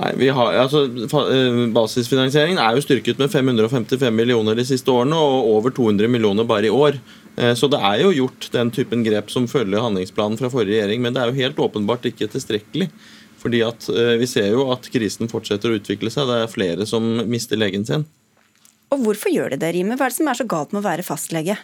Nei, 0.00 0.08
vi 0.18 0.32
har, 0.34 0.58
altså, 0.64 0.82
eh, 0.82 1.60
Basisfinansieringen 1.76 2.58
er 2.58 2.74
jo 2.74 2.82
styrket 2.82 3.22
med 3.22 3.30
555 3.30 4.10
millioner 4.10 4.58
de 4.58 4.64
siste 4.66 4.90
årene, 4.90 5.14
og 5.14 5.52
over 5.60 5.70
200 5.76 6.10
millioner 6.10 6.48
bare 6.48 6.66
i 6.66 6.74
år. 6.74 6.98
Eh, 7.36 7.54
så 7.54 7.70
det 7.70 7.78
er 7.78 8.02
jo 8.02 8.10
gjort 8.18 8.50
den 8.50 8.74
typen 8.74 9.06
grep 9.06 9.30
som 9.30 9.46
følger 9.46 9.86
handlingsplanen 9.86 10.42
fra 10.42 10.50
forrige 10.50 10.80
regjering, 10.80 11.06
men 11.06 11.14
det 11.14 11.22
er 11.22 11.30
jo 11.30 11.38
helt 11.38 11.62
åpenbart 11.68 12.10
ikke 12.10 12.26
tilstrekkelig. 12.34 12.90
Fordi 13.40 13.62
at 13.66 13.88
eh, 13.92 14.16
Vi 14.20 14.28
ser 14.30 14.50
jo 14.54 14.68
at 14.74 14.88
krisen 14.92 15.30
fortsetter 15.32 15.72
å 15.72 15.78
utvikle 15.78 16.12
seg. 16.12 16.28
Det 16.28 16.42
er 16.42 16.52
flere 16.52 16.88
som 16.88 17.06
mister 17.28 17.60
legen 17.60 17.86
sin. 17.88 18.06
Og 18.94 19.02
Hvorfor 19.02 19.32
gjør 19.32 19.54
de 19.54 19.62
det, 19.62 19.72
Rime? 19.74 19.96
Hva 19.98 20.06
er 20.06 20.14
det 20.14 20.20
som 20.20 20.30
er 20.30 20.38
så 20.38 20.46
galt 20.48 20.74
med 20.74 20.84
å 20.84 20.88
være 20.88 21.06
fastlege? 21.06 21.58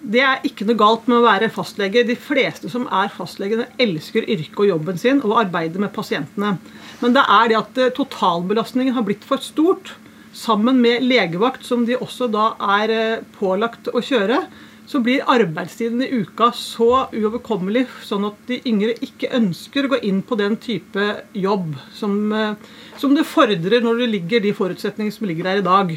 Det 0.00 0.20
er 0.24 0.44
ikke 0.48 0.64
noe 0.64 0.80
galt 0.80 1.08
med 1.10 1.18
å 1.18 1.26
være 1.26 1.50
fastlege. 1.52 2.06
De 2.08 2.16
fleste 2.16 2.70
som 2.72 2.86
er 2.88 3.12
fastlegene, 3.12 3.68
elsker 3.80 4.24
yrket 4.24 4.62
og 4.62 4.70
jobben 4.70 5.00
sin 5.00 5.20
og 5.20 5.36
arbeider 5.42 5.82
med 5.82 5.92
pasientene. 5.92 6.54
Men 7.02 7.16
det 7.16 7.24
er 7.28 7.50
det 7.50 7.58
at 7.58 7.80
eh, 7.80 7.92
totalbelastningen 7.96 8.96
har 8.96 9.04
blitt 9.06 9.26
for 9.28 9.42
stort. 9.44 9.92
Sammen 10.36 10.80
med 10.80 11.04
legevakt, 11.04 11.66
som 11.66 11.84
de 11.88 11.98
også 11.98 12.30
da 12.32 12.52
er 12.80 12.94
eh, 12.94 13.22
pålagt 13.36 13.90
å 13.92 14.00
kjøre, 14.04 14.44
så 14.90 14.98
blir 15.04 15.26
arbeidstiden 15.30 16.02
i 16.02 16.08
uka 16.24 16.48
så 16.56 17.04
uoverkommelig, 17.14 17.84
sånn 18.02 18.26
at 18.26 18.38
de 18.48 18.58
yngre 18.66 18.96
ikke 19.04 19.30
ønsker 19.38 19.86
å 19.86 19.92
gå 19.92 20.00
inn 20.08 20.18
på 20.26 20.38
den 20.40 20.56
type 20.58 21.04
jobb 21.36 21.76
som, 21.94 22.16
eh, 22.34 22.56
som 22.98 23.14
det 23.14 23.28
fordrer 23.30 23.84
når 23.84 24.02
det 24.02 24.08
ligger 24.16 24.42
de 24.42 24.52
forutsetningene 24.56 25.14
som 25.14 25.28
ligger 25.30 25.46
der 25.46 25.60
i 25.62 25.68
dag. 25.68 25.92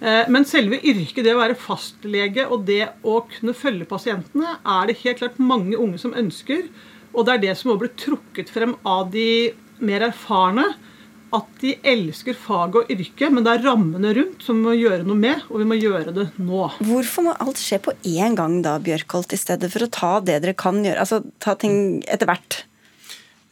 Eh, 0.00 0.24
men 0.28 0.44
selve 0.44 0.80
yrket, 0.82 1.22
det 1.22 1.36
å 1.36 1.38
være 1.38 1.54
fastlege 1.54 2.48
og 2.50 2.66
det 2.66 2.88
å 3.04 3.20
kunne 3.30 3.54
følge 3.54 3.86
pasientene, 3.86 4.58
er 4.58 4.86
det 4.86 4.98
helt 5.04 5.22
klart 5.22 5.38
mange 5.38 5.78
unge 5.78 5.98
som 6.02 6.12
ønsker. 6.12 6.66
Og 7.14 7.24
det 7.26 7.34
er 7.34 7.44
det 7.46 7.56
som 7.56 7.70
må 7.70 7.78
bli 7.78 7.88
trukket 7.94 8.50
frem 8.50 8.74
av 8.84 9.12
de 9.12 9.54
mer 9.78 10.10
erfarne 10.10 10.74
at 11.34 11.58
de 11.62 11.74
elsker 11.86 12.36
faget 12.38 12.78
og 12.82 12.92
yrket, 12.92 13.32
men 13.32 13.46
det 13.46 13.56
er 13.56 13.64
rammene 13.66 14.12
rundt 14.16 14.44
som 14.46 14.60
vi 14.60 14.68
må 14.68 14.76
gjøre 14.78 15.06
noe 15.08 15.18
med, 15.18 15.42
og 15.50 15.62
vi 15.62 15.66
må 15.68 15.78
gjøre 15.78 16.14
det 16.14 16.28
nå. 16.38 16.62
Hvorfor 16.86 17.26
må 17.26 17.34
alt 17.42 17.60
skje 17.60 17.80
på 17.82 17.96
én 18.06 18.38
gang 18.38 18.60
da, 18.64 18.76
Bjørkholt, 18.82 19.34
i 19.34 19.40
stedet 19.40 19.72
for 19.72 19.86
å 19.86 19.92
ta 19.92 20.12
det 20.22 20.40
dere 20.44 20.56
kan 20.58 20.82
gjøre? 20.84 21.02
Altså 21.02 21.22
ta 21.42 21.56
ting 21.58 22.02
etter 22.06 22.30
hvert? 22.30 22.62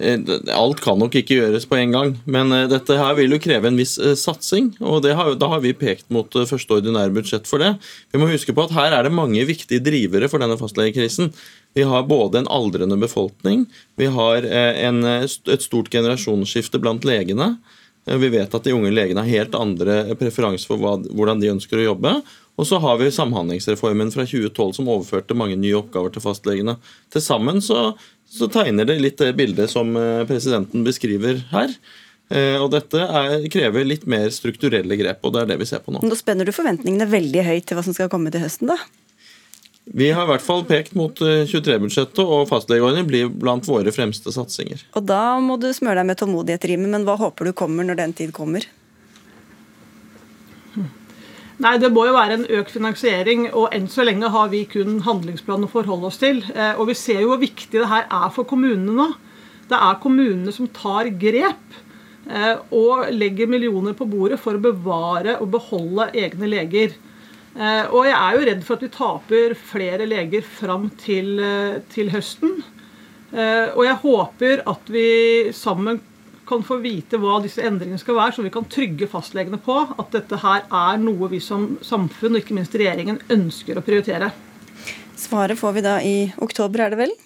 Eh, 0.03 0.19
alt 0.51 0.81
kan 0.83 0.99
nok 0.99 1.15
ikke 1.21 1.37
gjøres 1.39 1.69
på 1.71 1.79
en 1.79 1.93
gang, 1.95 2.15
men 2.27 2.51
eh, 2.55 2.67
dette 2.71 2.97
her 2.99 3.15
vil 3.15 3.37
jo 3.37 3.39
kreve 3.43 3.71
en 3.71 3.79
viss 3.79 3.95
eh, 4.03 4.17
satsing. 4.19 4.73
og 4.83 5.07
har, 5.07 5.35
Da 5.39 5.51
har 5.53 5.63
vi 5.63 5.75
pekt 5.79 6.09
mot 6.15 6.27
første 6.35 6.81
ordinære 6.81 7.15
budsjett 7.15 7.47
for 7.47 7.63
det. 7.63 7.77
Vi 8.11 8.19
må 8.19 8.27
huske 8.31 8.55
på 8.55 8.67
at 8.67 8.75
Her 8.75 8.99
er 8.99 9.07
det 9.07 9.15
mange 9.15 9.45
viktige 9.47 9.83
drivere 9.85 10.31
for 10.31 10.43
denne 10.43 10.59
fastlegekrisen. 10.59 11.31
Vi 11.75 11.87
har 11.91 12.07
både 12.07 12.43
en 12.43 12.51
aldrende 12.53 12.97
befolkning, 13.01 13.65
vi 13.99 14.07
har 14.15 14.47
en, 14.47 15.03
et 15.05 15.65
stort 15.65 15.91
generasjonsskifte 15.91 16.79
blant 16.79 17.03
legene. 17.07 17.57
Vi 18.05 18.29
vet 18.31 18.55
at 18.55 18.67
de 18.67 18.75
unge 18.77 18.93
legene 18.93 19.25
har 19.25 19.33
helt 19.33 19.57
andre 19.59 20.15
preferanser 20.21 20.71
for 20.71 20.79
hva, 20.79 20.99
hvordan 21.11 21.43
de 21.43 21.51
ønsker 21.51 21.81
å 21.81 21.89
jobbe. 21.89 22.13
Og 22.55 22.69
så 22.69 22.79
har 22.79 23.01
vi 23.01 23.11
Samhandlingsreformen 23.11 24.13
fra 24.15 24.23
2012 24.29 24.77
som 24.77 24.91
overførte 24.93 25.35
mange 25.35 25.57
nye 25.59 25.81
oppgaver 25.81 26.15
til 26.15 26.23
fastlegene. 26.23 26.77
Til 27.11 27.25
sammen 27.25 27.59
så 27.65 27.89
så 28.35 28.49
tegner 28.51 28.89
det 28.89 28.99
litt 29.03 29.21
det 29.21 29.35
bildet 29.39 29.71
som 29.71 29.95
eh, 29.99 30.25
presidenten 30.29 30.85
beskriver 30.87 31.43
her. 31.53 31.71
Eh, 32.33 32.57
og 32.59 32.71
dette 32.73 32.99
er, 33.05 33.47
krever 33.53 33.87
litt 33.87 34.09
mer 34.11 34.31
strukturelle 34.35 34.99
grep, 34.99 35.23
og 35.23 35.37
det 35.37 35.45
er 35.45 35.53
det 35.53 35.61
vi 35.61 35.69
ser 35.69 35.85
på 35.85 35.95
nå. 35.95 36.03
Nå 36.03 36.19
spenner 36.19 36.49
du 36.49 36.55
forventningene 36.57 37.07
veldig 37.11 37.45
høyt 37.47 37.69
til 37.69 37.79
hva 37.79 37.85
som 37.87 37.97
skal 37.97 38.11
komme 38.13 38.33
til 38.35 38.43
høsten, 38.43 38.73
da? 38.73 38.79
Vi 39.85 40.09
har 40.17 40.25
i 40.25 40.31
hvert 40.33 40.45
fall 40.45 40.63
pekt 40.65 40.95
mot 40.97 41.19
23-budsjettet, 41.21 42.23
eh, 42.23 42.31
og 42.31 42.49
fastlegeordningen 42.49 43.09
blir 43.11 43.29
blant 43.29 43.67
våre 43.69 43.93
fremste 43.93 44.33
satsinger. 44.33 44.87
Og 44.97 45.05
da 45.05 45.37
må 45.45 45.59
du 45.61 45.69
smøre 45.77 46.01
deg 46.01 46.09
med 46.09 46.21
tålmodighet, 46.23 46.65
Rime, 46.71 46.89
men 46.89 47.05
hva 47.05 47.19
håper 47.21 47.51
du 47.51 47.53
kommer 47.57 47.85
når 47.85 48.01
den 48.01 48.17
tid 48.17 48.33
kommer? 48.37 48.65
Nei, 51.63 51.77
Det 51.79 51.93
må 51.95 52.09
jo 52.09 52.17
være 52.17 52.41
en 52.41 52.49
økt 52.59 52.73
finansiering, 52.75 53.47
og 53.55 53.69
enn 53.77 53.87
så 53.89 54.03
lenge 54.09 54.33
har 54.33 54.49
vi 54.51 54.65
kun 54.67 54.99
handlingsplanen 55.05 55.69
å 55.69 55.71
forholde 55.71 56.11
oss 56.11 56.19
til. 56.19 56.43
Eh, 56.55 56.75
og 56.75 56.89
Vi 56.89 56.97
ser 56.99 57.21
jo 57.21 57.31
hvor 57.31 57.45
viktig 57.45 57.79
det 57.79 57.91
her 57.93 58.09
er 58.11 58.33
for 58.35 58.49
kommunene 58.49 58.97
nå. 58.97 59.13
Det 59.69 59.79
er 59.79 60.01
kommunene 60.03 60.53
som 60.53 60.69
tar 60.69 61.09
grep 61.21 61.77
eh, 62.29 62.57
og 62.75 63.13
legger 63.13 63.49
millioner 63.49 63.95
på 63.97 64.09
bordet 64.09 64.41
for 64.41 64.57
å 64.57 64.65
bevare 64.65 65.39
og 65.39 65.53
beholde 65.55 66.11
egne 66.13 66.51
leger. 66.51 66.97
Eh, 67.55 67.85
og 67.91 68.07
jeg 68.09 68.15
er 68.19 68.35
jo 68.35 68.47
redd 68.51 68.65
for 68.67 68.77
at 68.77 68.87
vi 68.87 68.95
taper 68.95 69.55
flere 69.59 70.09
leger 70.11 70.47
fram 70.47 70.89
til, 71.01 71.39
til 71.95 72.11
høsten. 72.15 72.63
Og 73.35 73.81
jeg 73.83 73.99
håper 73.99 74.61
at 74.71 74.91
vi 74.95 75.09
sammen 75.51 75.97
kan 76.47 76.63
få 76.63 76.79
vite 76.85 77.19
hva 77.19 77.41
disse 77.43 77.65
endringene 77.65 77.99
skal 77.99 78.19
være, 78.19 78.37
så 78.37 78.45
vi 78.45 78.53
kan 78.55 78.67
trygge 78.71 79.09
fastlegene 79.11 79.59
på 79.59 79.75
at 79.91 80.13
dette 80.15 80.39
her 80.43 80.65
er 80.69 81.01
noe 81.03 81.31
vi 81.33 81.41
som 81.43 81.73
samfunn, 81.83 82.37
og 82.37 82.45
ikke 82.45 82.55
minst 82.55 82.77
regjeringen, 82.79 83.19
ønsker 83.33 83.81
å 83.81 83.85
prioritere. 83.85 84.31
Svaret 85.19 85.59
får 85.59 85.79
vi 85.79 85.85
da 85.85 85.99
i 86.05 86.17
oktober, 86.45 86.85
er 86.85 86.95
det 86.95 87.01
vel? 87.01 87.17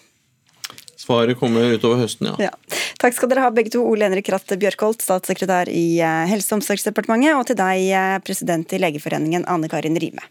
Svaret 1.08 1.38
kommer 1.40 1.70
utover 1.72 2.02
høsten, 2.02 2.28
ja. 2.28 2.50
ja. 2.50 2.80
Takk 3.00 3.14
skal 3.16 3.30
dere 3.30 3.46
ha 3.46 3.52
begge 3.54 3.72
to, 3.72 3.80
Ole 3.88 4.04
Henrik 4.04 4.28
Ratt 4.28 4.52
Bjørkholt, 4.60 5.00
statssekretær 5.00 5.70
i 5.72 6.02
eh, 6.04 6.24
Helse- 6.28 6.52
og 6.52 6.58
omsorgsdepartementet, 6.58 7.32
og 7.32 7.46
til 7.48 7.56
deg, 7.56 7.84
eh, 7.96 8.16
president 8.26 8.74
i 8.76 8.80
Legeforeningen, 8.82 9.46
Anne 9.48 9.70
Karin 9.72 9.96
Rime. 9.96 10.26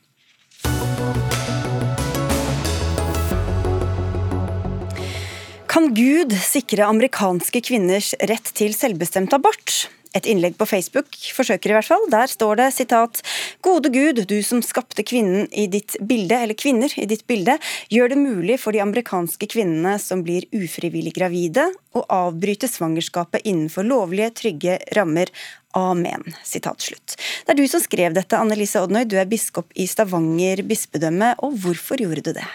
Kan 5.66 5.90
Gud 5.98 6.38
sikre 6.46 6.86
amerikanske 6.86 7.64
kvinners 7.66 8.14
rett 8.30 8.54
til 8.58 8.78
selvbestemt 8.78 9.34
abort? 9.34 9.88
Et 10.18 10.30
innlegg 10.32 10.56
på 10.58 10.66
Facebook 10.70 11.14
forsøker 11.36 11.72
i 11.72 11.76
hvert 11.78 11.88
fall. 11.88 12.06
Der 12.10 12.30
står 12.32 12.58
det 12.60 12.72
sitat 12.74 13.22
Gode 13.66 13.92
Gud, 13.94 14.24
du 14.30 14.38
som 14.46 14.64
skapte 14.66 15.06
kvinnen 15.06 15.46
i 15.52 15.68
ditt 15.72 15.98
bilde, 16.02 16.40
eller 16.42 16.58
kvinner 16.58 16.94
i 16.98 17.06
ditt 17.10 17.28
bilde, 17.30 17.58
gjør 17.94 18.14
det 18.14 18.20
mulig 18.22 18.58
for 18.62 18.74
de 18.74 18.82
amerikanske 18.82 19.50
kvinnene 19.52 19.98
som 20.02 20.24
blir 20.26 20.48
ufrivillig 20.56 21.14
gravide, 21.18 21.70
å 21.98 22.04
avbryte 22.14 22.70
svangerskapet 22.70 23.46
innenfor 23.46 23.86
lovlige, 23.88 24.34
trygge 24.42 24.78
rammer. 24.98 25.32
Amen. 25.78 26.24
Sitat 26.48 26.82
slutt. 26.82 27.18
Det 27.46 27.54
er 27.54 27.60
du 27.60 27.68
som 27.70 27.84
skrev 27.84 28.16
dette, 28.18 28.38
Annelise 28.40 28.82
Odnøy. 28.82 29.04
Du 29.06 29.18
er 29.20 29.30
biskop 29.30 29.70
i 29.78 29.86
Stavanger 29.90 30.64
bispedømme, 30.66 31.36
og 31.46 31.60
hvorfor 31.62 32.02
gjorde 32.02 32.26
du 32.30 32.34
det? 32.40 32.48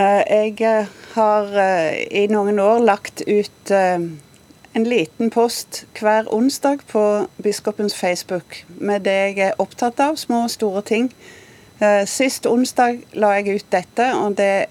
Eh, 0.00 0.22
jeg 0.24 0.56
eh, 0.64 0.92
har 1.12 1.56
eh, 1.60 1.98
i 2.22 2.24
noen 2.32 2.60
år 2.62 2.80
lagt 2.80 3.20
ut 3.28 3.72
en 4.72 4.84
liten 4.88 5.30
post 5.30 5.84
hver 6.00 6.28
onsdag 6.32 6.84
på 6.88 7.26
biskopens 7.42 7.94
Facebook 7.94 8.64
med 8.68 9.04
det 9.04 9.12
jeg 9.12 9.38
er 9.50 9.58
opptatt 9.60 10.00
av, 10.00 10.16
små 10.16 10.46
og 10.46 10.52
store 10.52 10.82
ting. 10.88 11.10
Sist 12.08 12.46
onsdag 12.46 13.02
la 13.18 13.34
jeg 13.38 13.58
ut 13.58 13.68
dette, 13.74 14.06
og 14.16 14.36
det, 14.38 14.66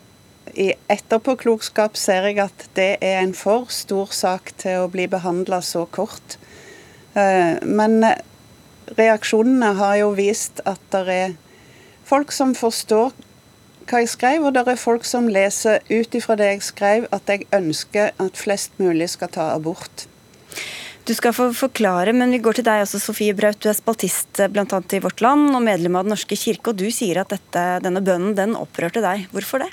i 0.58 0.72
etterpåklokskap 0.92 1.98
ser 2.00 2.32
jeg 2.32 2.40
at 2.44 2.66
det 2.76 2.96
er 3.04 3.22
en 3.22 3.36
for 3.38 3.70
stor 3.72 4.10
sak 4.16 4.54
til 4.62 4.84
å 4.84 4.90
bli 4.92 5.06
behandla 5.12 5.62
så 5.64 5.86
kort. 5.86 6.38
Men 7.14 8.02
reaksjonene 8.98 9.74
har 9.78 10.00
jo 10.02 10.14
vist 10.18 10.64
at 10.66 10.82
det 10.96 11.18
er 11.18 11.36
folk 12.08 12.34
som 12.36 12.56
forstår 12.58 13.14
hva 13.92 14.02
jeg 14.02 14.14
skrev, 14.14 14.46
og 14.48 14.56
det 14.56 14.64
er 14.72 14.80
folk 14.80 15.04
som 15.08 15.28
leser 15.32 15.84
ut 15.92 16.16
ifra 16.16 16.38
det 16.40 16.48
jeg 16.54 16.64
skrev, 16.70 17.10
at 17.12 17.28
jeg 17.28 17.50
ønsker 17.54 18.16
at 18.16 18.40
flest 18.40 18.80
mulig 18.80 19.10
skal 19.12 19.32
ta 19.34 19.52
abort. 19.52 20.08
Du 21.08 21.16
skal 21.18 21.34
få 21.34 21.50
forklare, 21.58 22.14
men 22.14 22.32
vi 22.32 22.40
går 22.44 22.60
til 22.60 22.68
deg 22.68 22.84
også, 22.86 23.02
Sofie 23.02 23.36
Braut. 23.36 23.58
Du 23.60 23.68
er 23.72 23.76
spaltist 23.76 24.40
eh, 24.40 24.50
bl.a. 24.54 24.66
i 24.66 25.02
Vårt 25.02 25.24
Land 25.26 25.50
og 25.50 25.64
medlem 25.66 25.98
av 25.98 26.06
Den 26.06 26.14
norske 26.14 26.38
kirke, 26.38 26.72
og 26.72 26.80
du 26.80 26.88
sier 26.94 27.24
at 27.24 27.34
dette, 27.34 27.64
denne 27.84 28.04
bønnen 28.06 28.38
den 28.38 28.54
opprørte 28.56 29.04
deg. 29.04 29.26
Hvorfor 29.34 29.66
det? 29.66 29.72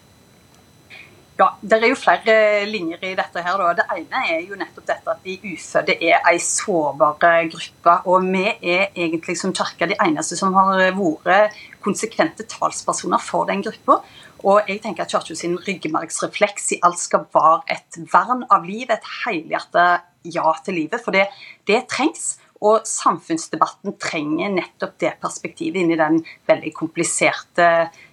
Ja, 1.38 1.53
Det 1.62 1.77
er 1.79 1.87
jo 1.87 1.94
flere 1.94 2.66
linjer 2.66 2.98
i 2.98 3.14
dette. 3.14 3.42
her. 3.42 3.59
Da. 3.59 3.72
Det 3.72 3.85
ene 3.94 4.22
er 4.27 4.40
jo 4.42 4.57
nettopp 4.59 4.87
dette 4.87 5.11
at 5.12 5.22
de 5.22 5.38
ufødte 5.38 5.94
er 6.03 6.18
en 6.27 6.38
sårbar 6.38 7.14
gruppe. 7.53 7.94
Og 8.07 8.22
vi 8.22 8.42
er 8.61 8.88
egentlig 8.96 9.38
som 9.38 9.53
kirke 9.53 9.87
de 9.87 9.94
eneste 10.03 10.37
som 10.37 10.53
har 10.55 10.90
vært 10.98 11.55
konsekvente 11.81 12.42
talspersoner 12.42 13.22
for 13.22 13.46
den 13.46 13.62
gruppa. 13.62 14.03
Og 14.43 14.66
jeg 14.66 14.82
tenker 14.82 15.03
at 15.05 15.11
Kirka 15.11 15.34
sin 15.34 15.57
ryggmargsrefleks 15.57 16.72
i 16.72 16.80
alt 16.82 16.99
skal 16.99 17.26
være 17.32 17.62
et 17.70 17.99
vern 18.12 18.45
av 18.51 18.64
livet, 18.64 18.99
et 18.99 19.09
helhjertet 19.24 20.03
ja 20.24 20.53
til 20.64 20.74
livet. 20.74 21.01
For 21.05 21.12
det, 21.12 21.28
det 21.66 21.86
trengs. 21.89 22.39
Og 22.61 22.82
samfunnsdebatten 22.82 23.95
trenger 24.03 24.51
nettopp 24.51 24.97
det 24.99 25.12
perspektivet 25.22 25.78
inn 25.78 25.93
i 25.95 25.99
den 26.01 26.24
veldig 26.49 26.72
kompliserte 26.74 27.68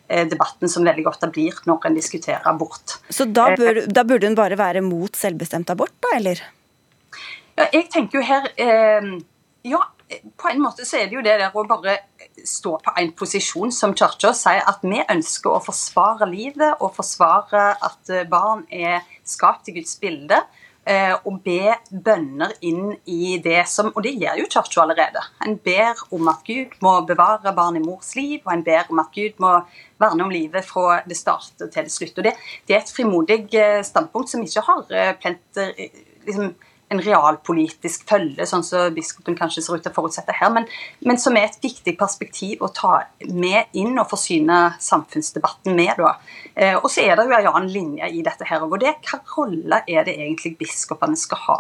debatten 0.07 0.69
som 0.71 0.85
veldig 0.85 1.07
ofte 1.09 1.29
blir 1.33 1.57
når 1.65 1.89
en 1.89 1.97
diskuterer 1.97 2.45
abort. 2.49 2.97
Så 3.09 3.25
da, 3.25 3.49
bør, 3.57 3.83
da 3.89 4.03
burde 4.07 4.29
hun 4.29 4.37
bare 4.37 4.57
være 4.59 4.83
mot 4.85 5.17
selvbestemt 5.17 5.71
abort, 5.73 5.95
da, 6.03 6.13
eller? 6.19 6.43
Ja, 7.55 7.69
jeg 7.71 7.87
tenker 7.93 8.19
jo 8.19 8.25
her 8.27 8.49
eh, 8.59 9.13
Ja, 9.65 9.79
på 10.37 10.49
en 10.51 10.61
måte 10.61 10.85
så 10.85 10.99
er 10.99 11.07
det 11.09 11.17
jo 11.17 11.23
det 11.25 11.37
der 11.39 11.55
å 11.55 11.63
bare 11.65 11.95
stå 12.45 12.75
på 12.83 12.93
en 12.99 13.13
posisjon 13.17 13.71
som 13.73 13.95
kirka 13.97 14.35
sier 14.37 14.61
at 14.69 14.83
vi 14.85 14.99
ønsker 15.01 15.55
å 15.55 15.63
forsvare 15.63 16.27
livet 16.29 16.83
og 16.83 16.93
forsvare 16.97 17.63
at 17.87 18.11
barn 18.29 18.65
er 18.69 19.01
skapt 19.25 19.71
i 19.71 19.75
Guds 19.79 19.95
bilde. 20.01 20.43
Eh, 20.85 21.15
og 21.25 21.39
be 21.41 21.73
bønner 21.89 22.51
inn 22.61 22.91
i 23.09 23.39
det 23.41 23.63
som 23.65 23.87
Og 23.89 24.03
det 24.05 24.11
gjør 24.21 24.37
jo 24.43 24.49
kirka 24.53 24.83
allerede. 24.83 25.23
En 25.41 25.55
ber 25.57 26.03
om 26.13 26.29
at 26.29 26.43
Gud 26.45 26.75
må 26.85 26.91
bevare 27.09 27.53
barn 27.57 27.79
i 27.79 27.81
mors 27.81 28.11
liv, 28.13 28.43
og 28.45 28.53
en 28.53 28.63
ber 28.67 28.91
om 28.93 29.01
at 29.01 29.09
Gud 29.15 29.41
må 29.41 29.55
verne 30.01 30.27
om 30.27 30.29
livet 30.29 30.67
fra 30.67 30.99
det 31.09 31.17
starter 31.17 31.71
til 31.73 31.87
det 31.87 31.93
slutt. 31.93 32.19
Og 32.21 32.27
det, 32.27 32.35
det 32.67 32.77
er 32.77 32.83
et 32.83 32.93
frimodig 32.93 33.39
eh, 33.57 33.81
standpunkt 33.87 34.29
som 34.29 34.45
ikke 34.45 34.65
har 34.67 34.85
plenter, 35.23 35.73
plent 35.73 36.29
liksom, 36.29 36.53
en 36.95 37.03
realpolitisk 37.03 38.07
følge, 38.09 38.47
sånn 38.49 38.63
som 38.65 38.93
biskopen 38.95 39.37
kanskje 39.37 39.65
ser 39.65 39.77
ut 39.77 39.85
til 39.85 39.93
å 39.93 39.97
forutsette 39.97 40.35
her, 40.35 40.51
men, 40.55 40.67
men, 41.05 41.19
som 41.21 41.35
er 41.37 41.49
et 41.49 41.59
viktig 41.61 41.95
perspektiv 41.99 42.63
å 42.65 42.71
ta 42.73 43.01
med 43.29 43.75
inn 43.77 43.99
og 43.99 44.09
forsyne 44.11 44.61
samfunnsdebatten 44.83 45.75
med. 45.77 45.93
da. 45.99 46.15
Eh, 46.55 46.77
og 46.79 46.87
så 46.91 47.03
er 47.03 47.19
det 47.19 47.27
jo 47.27 47.35
en 47.35 47.51
annen 47.51 47.71
linje 47.71 48.09
i 48.15 48.23
dette 48.25 48.47
her 48.47 48.63
og 48.63 48.77
det 48.79 48.95
hva 49.05 49.19
rolle 49.35 49.81
er 49.87 50.07
det 50.07 50.15
egentlig 50.15 50.55
biskopene 50.59 51.19
skal 51.19 51.41
ha? 51.49 51.59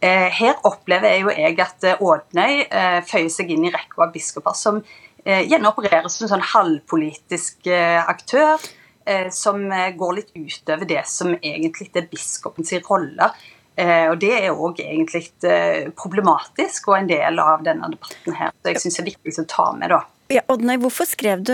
Eh, 0.00 0.28
her 0.30 0.58
opplever 0.68 1.14
jeg 1.14 1.22
jo 1.24 1.32
jeg 1.32 1.60
at 1.64 1.84
eh, 1.88 2.02
Ådnøy 2.04 2.66
eh, 2.68 2.98
føyer 3.08 3.30
seg 3.32 3.52
inn 3.52 3.64
i 3.66 3.72
rekka 3.72 4.04
av 4.04 4.12
biskoper 4.14 4.56
som 4.56 4.82
eh, 5.24 5.46
gjerne 5.48 5.72
opererer 5.72 6.10
som 6.12 6.26
en 6.26 6.34
sånn 6.34 6.50
halvpolitisk 6.54 7.70
eh, 7.72 8.02
aktør. 8.04 8.60
Som 9.30 9.68
går 9.70 10.14
litt 10.16 10.32
utover 10.34 10.82
det 10.90 11.04
som 11.06 11.28
egentlig 11.36 11.92
er 11.94 12.08
biskopens 12.10 12.72
rolle. 12.88 13.28
Eh, 13.76 14.08
og 14.08 14.20
Det 14.20 14.32
er 14.32 14.54
òg 14.54 14.80
egentlig 14.80 15.26
eh, 15.44 15.90
problematisk 16.00 16.88
og 16.88 17.00
en 17.00 17.10
del 17.10 17.40
av 17.42 17.64
denne 17.66 17.90
debatten 17.92 18.38
her. 18.38 18.54
Så 18.62 18.72
jeg 18.72 18.82
syns 18.82 18.96
det 18.96 19.02
er 19.02 19.10
viktig 19.10 19.34
å 19.42 19.48
ta 19.52 19.66
med. 19.76 19.92
da. 19.92 20.00
Ja, 20.32 20.42
Oddnei, 20.50 20.78
hvorfor 20.82 21.06
skrev 21.06 21.44
du 21.46 21.52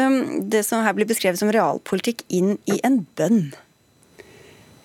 det 0.49 0.63
som 0.65 0.85
her 0.87 0.95
blir 0.97 1.09
beskrevet 1.11 1.41
som 1.41 1.51
realpolitikk 1.53 2.23
inn 2.33 2.55
i 2.71 2.79
en 2.87 3.03
bønn? 3.19 3.51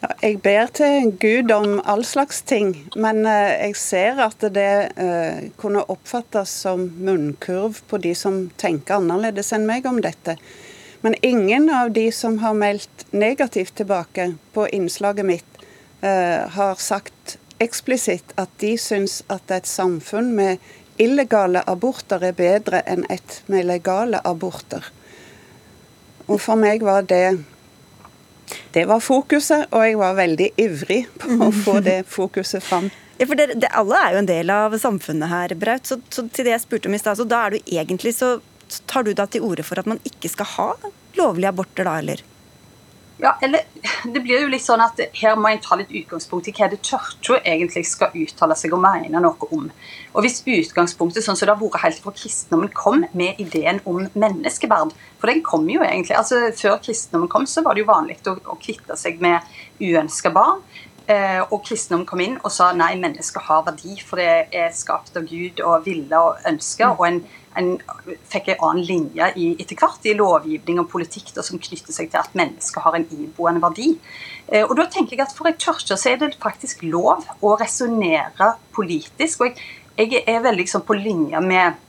Ja, 0.02 0.10
jeg 0.22 0.42
ber 0.46 0.68
til 0.78 1.14
Gud 1.22 1.54
om 1.54 1.78
all 1.86 2.04
slags 2.06 2.42
ting, 2.46 2.74
men 3.00 3.24
uh, 3.26 3.54
jeg 3.64 3.78
ser 3.80 4.20
at 4.22 4.44
det 4.54 4.92
kunne 5.58 5.86
oppfattes 5.90 6.52
som 6.66 6.84
munnkurv 7.02 7.80
på 7.90 8.02
de 8.04 8.12
som 8.18 8.44
tenker 8.62 9.00
annerledes 9.00 9.50
enn 9.56 9.66
meg 9.70 9.88
om 9.90 10.02
dette. 10.04 10.36
Men 11.02 11.18
ingen 11.26 11.70
av 11.74 11.94
de 11.96 12.10
som 12.14 12.38
har 12.44 12.58
meldt 12.58 13.08
negativt 13.14 13.78
tilbake 13.80 14.34
på 14.54 14.68
innslaget 14.74 15.26
mitt, 15.26 15.58
Eh, 16.02 16.50
har 16.50 16.76
sagt 16.76 17.14
eksplisitt 17.64 18.34
at 18.38 18.52
de 18.62 18.76
syns 18.80 19.22
at 19.34 19.52
et 19.54 19.70
samfunn 19.70 20.34
med 20.38 20.62
illegale 21.02 21.62
aborter 21.70 22.24
er 22.26 22.38
bedre 22.38 22.82
enn 22.90 23.06
et 23.14 23.42
med 23.52 23.68
legale 23.70 24.22
aborter. 24.26 24.86
Og 26.28 26.42
for 26.44 26.60
meg 26.60 26.84
var 26.84 27.08
det 27.08 27.40
Det 28.72 28.86
var 28.88 29.02
fokuset, 29.04 29.68
og 29.76 29.84
jeg 29.84 29.98
var 30.00 30.14
veldig 30.16 30.48
ivrig 30.56 31.02
på 31.20 31.36
å 31.44 31.52
få 31.52 31.80
det 31.84 32.06
fokuset 32.18 32.64
fram. 32.64 32.88
Ja, 33.18 33.26
for 33.26 33.36
det, 33.36 33.58
det, 33.60 33.68
Alle 33.76 33.98
er 34.00 34.14
jo 34.14 34.22
en 34.22 34.30
del 34.30 34.50
av 34.54 34.78
samfunnet 34.80 35.28
her, 35.28 35.56
Braut. 35.60 35.88
Så, 35.90 35.98
så 36.10 36.24
til 36.32 36.48
det 36.48 36.54
jeg 36.54 36.64
spurte 36.64 36.88
om 36.88 36.96
i 36.96 37.02
stad, 37.02 37.18
så 37.20 37.26
da 37.28 37.42
er 37.44 37.58
du 37.58 37.74
egentlig 37.76 38.14
så 38.16 38.38
tar 38.86 39.04
du 39.04 39.12
da 39.18 39.26
til 39.28 39.44
orde 39.44 39.66
for 39.68 39.80
at 39.80 39.90
man 39.90 40.00
ikke 40.08 40.32
skal 40.32 40.50
ha 40.54 40.70
lovlige 41.18 41.52
aborter, 41.52 41.88
da, 41.88 41.98
eller? 42.00 42.24
Ja, 43.18 43.38
eller 43.42 43.60
Det 44.14 44.20
blir 44.22 44.44
jo 44.44 44.50
litt 44.52 44.66
sånn 44.66 44.82
at 44.84 45.00
her 45.18 45.38
må 45.40 45.50
en 45.50 45.62
ta 45.64 45.78
litt 45.80 45.90
utgangspunkt 45.90 46.50
i 46.50 46.54
hva 46.54 46.68
det 46.70 46.78
kirka 46.86 47.40
egentlig 47.42 47.86
skal 47.90 48.14
uttale 48.14 48.58
seg 48.58 48.76
og 48.78 48.84
mene 48.84 49.22
noe 49.24 49.50
om. 49.50 49.70
Og 50.14 50.26
Hvis 50.26 50.44
utgangspunktet 50.46 51.26
sånn 51.26 51.38
som 51.40 51.48
det 51.48 51.56
har 51.56 51.62
vært 51.62 51.82
helt 51.84 52.04
fra 52.04 52.14
kristendommen 52.14 52.70
kom 52.78 53.06
med 53.18 53.42
ideen 53.42 53.82
om 53.86 54.06
menneskeverd 54.14 54.94
For 55.18 55.32
den 55.32 55.42
kom 55.46 55.66
jo 55.70 55.82
egentlig, 55.82 56.18
altså 56.18 56.52
Før 56.54 56.78
kristendommen 56.84 57.32
kom, 57.32 57.48
så 57.50 57.66
var 57.66 57.74
det 57.74 57.86
jo 57.86 57.90
vanlig 57.90 58.20
å, 58.30 58.38
å 58.54 58.60
kvitte 58.62 58.98
seg 59.00 59.22
med 59.24 59.42
uønska 59.82 60.30
barn. 60.34 60.62
Eh, 61.08 61.40
og 61.40 61.62
kristendommen 61.64 62.06
kom 62.06 62.22
inn 62.22 62.38
og 62.44 62.52
sa 62.52 62.74
nei, 62.76 62.98
mennesker 63.00 63.46
har 63.48 63.64
verdi, 63.64 63.96
for 64.04 64.20
det 64.20 64.50
er 64.52 64.74
skapt 64.76 65.16
av 65.16 65.26
Gud 65.30 65.62
og 65.64 65.86
ville 65.88 66.20
og 66.20 66.42
ønsker. 66.50 66.94
Og 66.98 67.06
en 67.08 67.22
en 67.58 67.74
fikk 68.32 68.52
en 68.54 68.62
annen 68.68 68.86
linje 68.88 69.32
i, 69.40 69.48
etter 69.62 69.80
hvert 69.80 70.06
i 70.08 70.16
lovgivning 70.18 70.82
og 70.82 70.90
politikk 70.92 71.34
da, 71.36 71.46
som 71.46 71.62
knytter 71.62 71.96
seg 71.96 72.12
til 72.12 72.22
at 72.22 72.38
mennesker 72.38 72.86
har 72.86 72.98
en 72.98 73.08
iboende 73.18 73.64
verdi. 73.64 73.94
Eh, 74.48 74.64
og 74.64 74.76
da 74.80 74.88
tenker 74.92 75.18
jeg 75.18 75.26
at 75.26 75.36
For 75.38 75.50
en 75.50 75.60
kirke 75.60 75.98
er 75.98 76.22
det 76.22 76.38
faktisk 76.44 76.86
lov 76.88 77.28
å 77.42 77.58
resonnere 77.60 78.54
politisk. 78.76 79.42
og 79.42 79.52
jeg, 79.98 80.14
jeg 80.14 80.24
er 80.28 80.46
veldig 80.46 80.64
liksom, 80.64 80.86
på 80.88 80.98
linje 80.98 81.42
med 81.42 81.84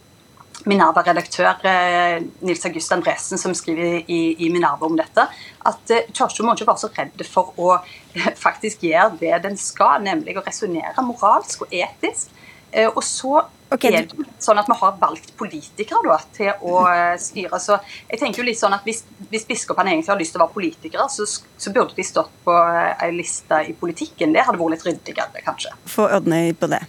Minerva-redaktør 0.67 1.67
eh, 1.69 2.23
Nils 2.43 2.65
August 2.67 2.93
Andresen, 2.93 3.39
som 3.39 3.55
skriver 3.55 4.03
i, 4.11 4.21
i 4.43 4.49
Minerva 4.51 4.89
om 4.89 4.97
dette, 4.99 5.29
at 5.71 5.93
eh, 5.95 6.09
Kirken 6.11 6.49
må 6.49 6.57
ikke 6.57 6.67
være 6.71 6.83
så 6.83 6.91
redd 6.97 7.25
for 7.29 7.53
å 7.61 7.77
eh, 7.79 8.33
faktisk 8.47 8.83
gjøre 8.89 9.21
det 9.21 9.37
den 9.45 9.59
skal, 9.61 10.03
nemlig 10.03 10.37
å 10.39 10.45
resonnere 10.47 11.07
moralsk 11.07 11.67
og 11.67 11.79
etisk. 11.79 12.35
Eh, 12.73 12.89
og 12.89 13.05
så 13.07 13.45
Okay. 13.69 13.93
Er 13.93 14.07
sånn 14.41 14.59
at 14.61 14.69
vi 14.71 14.75
har 14.81 14.95
valgt 15.01 15.35
politikere 15.37 16.01
da, 16.07 16.19
til 16.33 16.63
å 16.65 16.85
eh, 16.89 17.17
styre. 17.21 17.59
Så 17.61 17.77
jeg 18.09 18.21
tenker 18.21 18.41
jo 18.41 18.47
litt 18.49 18.61
sånn 18.61 18.73
at 18.73 18.87
Hvis, 18.89 19.03
hvis 19.29 19.45
biskopene 19.49 19.93
egentlig 19.93 20.13
har 20.15 20.21
lyst 20.21 20.33
til 20.33 20.41
å 20.41 20.47
være 20.47 20.55
politikere, 20.55 21.09
så, 21.13 21.27
så 21.29 21.73
burde 21.75 21.97
de 21.97 22.07
stått 22.07 22.33
på 22.47 22.55
ei 22.55 23.11
eh, 23.11 23.17
liste 23.17 23.61
i 23.69 23.75
politikken. 23.77 24.33
Det 24.33 24.47
hadde 24.47 24.61
vært 24.61 24.79
litt 24.79 24.87
ryddigere, 24.89 25.43
kanskje. 25.45 25.75
Få 25.89 26.09
ordne 26.09 26.47
på 26.57 26.71
det. 26.73 26.81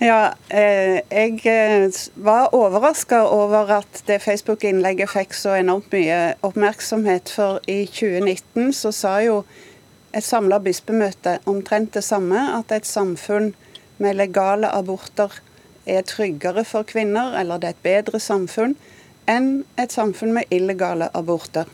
Ja, 0.00 0.32
eh, 0.48 1.02
jeg 1.12 1.90
var 2.16 2.54
overraska 2.56 3.20
over 3.28 3.74
at 3.82 4.00
det 4.08 4.22
Facebook-innlegget 4.24 5.12
fikk 5.12 5.36
så 5.36 5.58
enormt 5.58 5.92
mye 5.92 6.38
oppmerksomhet. 6.46 7.28
For 7.36 7.60
i 7.68 7.82
2019 7.84 8.72
så 8.72 8.94
sa 8.96 9.18
jo 9.20 9.42
et 10.16 10.24
samla 10.24 10.62
bispemøte 10.64 11.36
omtrent 11.44 11.92
det 11.98 12.06
samme, 12.08 12.40
at 12.56 12.72
et 12.72 12.88
samfunn 12.88 13.52
med 14.00 14.16
legale 14.16 14.72
aborter 14.72 15.36
er 15.90 16.06
tryggere 16.06 16.64
for 16.68 16.86
kvinner, 16.88 17.34
eller 17.40 17.60
det 17.60 17.70
er 17.70 17.76
et 17.76 17.84
bedre 17.86 18.20
samfunn, 18.22 18.76
enn 19.30 19.50
et 19.80 19.94
samfunn 19.94 20.34
med 20.36 20.50
illegale 20.54 21.10
aborter. 21.16 21.68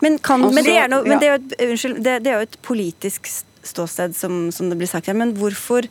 Men, 0.00 0.18
kan, 0.18 0.42
Også, 0.44 0.56
men, 0.56 0.64
det, 0.64 0.76
er 0.80 0.88
noe, 0.88 1.04
men 1.04 1.20
det, 1.20 1.28
er 1.28 1.38
et, 1.38 1.54
unnskyld, 1.68 2.00
det, 2.04 2.16
det, 2.24 2.32
er 2.32 2.40
jo 2.40 2.48
et 2.48 2.58
politisk 2.64 3.28
ståsted, 3.66 4.16
som, 4.16 4.46
som, 4.54 4.70
det 4.72 4.78
blir 4.80 4.88
sagt 4.88 5.10
her. 5.10 5.18
Men 5.18 5.34
hvorfor 5.36 5.88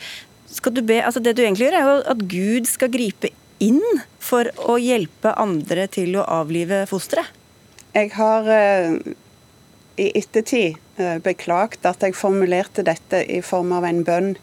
skal 0.50 0.74
du 0.74 0.82
be 0.82 0.98
altså 1.06 1.22
Det 1.22 1.36
du 1.38 1.44
egentlig 1.44 1.68
gjør, 1.68 1.76
er 1.78 1.86
jo 1.86 1.98
at 2.10 2.24
Gud 2.32 2.66
skal 2.66 2.90
gripe 2.90 3.30
inn 3.62 3.84
for 4.24 4.50
å 4.66 4.80
hjelpe 4.82 5.36
andre 5.38 5.86
til 5.92 6.18
å 6.18 6.26
avlive 6.40 6.86
fosteret. 6.90 7.30
Jeg 7.94 8.10
har 8.16 8.48
eh, 8.54 8.96
i 10.00 10.08
ettertid 10.18 10.78
eh, 10.98 11.18
beklagt 11.22 11.86
at 11.90 12.02
jeg 12.06 12.18
formulerte 12.18 12.86
dette 12.88 13.22
i 13.30 13.42
form 13.46 13.74
av 13.78 13.86
en 13.90 14.02
bønn 14.08 14.34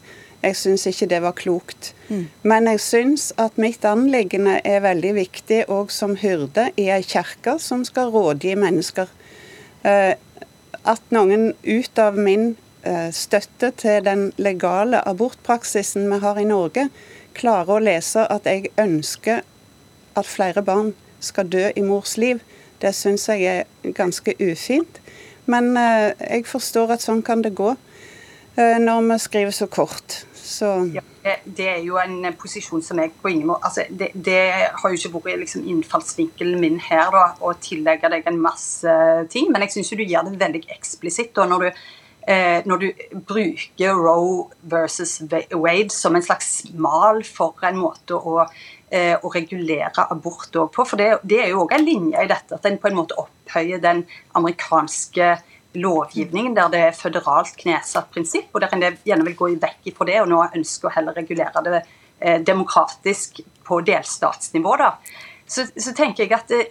jeg 0.43 0.55
syns 0.55 0.85
ikke 0.89 1.09
det 1.09 1.21
var 1.23 1.35
klokt. 1.37 1.93
Mm. 2.09 2.27
Men 2.43 2.69
jeg 2.71 2.81
syns 2.83 3.31
at 3.41 3.57
mitt 3.57 3.85
anliggende 3.85 4.59
er 4.65 4.83
veldig 4.85 5.13
viktig 5.17 5.63
òg 5.73 5.91
som 5.93 6.15
hyrde 6.19 6.69
i 6.77 6.89
ei 6.93 7.01
kirke 7.03 7.57
som 7.61 7.83
skal 7.87 8.13
rådgi 8.13 8.55
mennesker. 8.59 9.09
Eh, 9.83 10.13
at 10.87 11.11
noen 11.11 11.51
ut 11.65 11.99
av 11.99 12.19
min 12.19 12.55
eh, 12.83 13.09
støtte 13.11 13.73
til 13.81 14.05
den 14.05 14.29
legale 14.37 15.01
abortpraksisen 15.09 16.07
vi 16.11 16.21
har 16.23 16.39
i 16.39 16.47
Norge, 16.47 16.87
klarer 17.37 17.77
å 17.77 17.83
lese 17.83 18.23
at 18.29 18.47
jeg 18.49 18.71
ønsker 18.81 19.43
at 20.17 20.25
flere 20.25 20.63
barn 20.65 20.93
skal 21.19 21.49
dø 21.49 21.67
i 21.75 21.83
mors 21.85 22.15
liv, 22.17 22.39
det 22.81 22.93
syns 22.93 23.27
jeg 23.29 23.45
er 23.49 23.93
ganske 23.97 24.35
ufint. 24.39 25.01
Men 25.49 25.73
eh, 25.79 26.13
jeg 26.21 26.47
forstår 26.47 26.93
at 26.93 27.03
sånn 27.05 27.23
kan 27.25 27.41
det 27.41 27.55
gå. 27.57 27.73
Eh, 28.57 28.77
når 28.81 29.01
vi 29.11 29.19
skriver 29.19 29.51
så 29.51 29.67
kort. 29.67 30.25
Så. 30.47 30.67
Ja, 30.95 31.03
det 31.43 31.67
er 31.67 31.81
jo 31.83 31.97
en 31.99 32.21
posisjon 32.39 32.83
som 32.85 33.01
jeg 33.01 33.11
på 33.19 33.33
ingen 33.33 33.49
måte 33.49 33.67
altså 33.67 33.83
det, 33.89 34.13
det, 34.15 34.39
har 34.79 34.93
jo 34.93 34.95
ikke 34.95 35.19
vært 35.25 35.41
liksom 35.43 35.65
innfallsvinkelen 35.67 36.61
min 36.61 36.79
her 36.79 37.11
da, 37.11 37.25
å 37.43 37.51
tillegge 37.59 38.07
deg 38.13 38.29
en 38.29 38.39
masse 38.39 38.93
ting, 39.33 39.51
men 39.51 39.65
jeg 39.65 39.75
syns 39.75 39.91
du 39.91 40.05
gjør 40.05 40.29
det 40.29 40.39
veldig 40.39 40.63
eksplisitt. 40.77 41.35
når 41.35 41.65
du 41.65 41.69
eh, 42.27 42.61
når 42.65 42.77
du 42.83 42.87
bruker 43.27 43.99
Roe 43.99 44.47
versus 44.61 45.19
Wade 45.51 45.91
som 45.91 46.15
en 46.15 46.23
slags 46.23 46.67
mal 46.73 47.23
for 47.27 47.67
en 47.67 47.79
måte 47.81 48.15
å, 48.15 48.45
eh, 48.91 49.15
å 49.15 49.33
regulere 49.33 50.07
abort 50.07 50.51
på. 50.51 50.85
For 50.85 50.99
det, 50.99 51.11
det 51.23 51.43
er 51.43 51.51
jo 51.51 51.65
òg 51.65 51.75
en 51.75 51.87
linje 51.87 52.23
i 52.23 52.31
dette, 52.31 52.55
at 52.55 52.65
en 52.65 52.79
på 52.79 52.91
en 52.91 52.99
måte 52.99 53.19
opphøyer 53.19 53.83
den 53.83 54.05
amerikanske 54.37 55.37
lovgivning 55.77 56.55
der 56.57 56.71
det 56.73 56.81
er 56.89 56.97
føderalt 56.97 57.55
knesatt 57.59 58.11
prinsipp, 58.13 58.49
og 58.53 58.63
der 58.63 58.73
en 58.75 58.85
gjerne 59.05 59.25
vil 59.27 59.37
gå 59.37 59.49
vekk 59.61 59.93
fra 59.97 60.07
det 60.09 60.19
og 60.23 60.29
nå 60.31 60.43
ønsker 60.57 60.89
å 60.89 60.93
heller 60.97 61.17
regulere 61.17 61.63
det 61.65 61.81
eh, 61.81 62.41
demokratisk 62.41 63.41
på 63.67 63.81
delstatsnivå. 63.87 64.75
da. 64.79 64.93
Så, 65.47 65.67
så 65.77 65.93
tenker 65.95 66.25
jeg 66.25 66.35
at 66.35 66.51
det, 66.51 66.65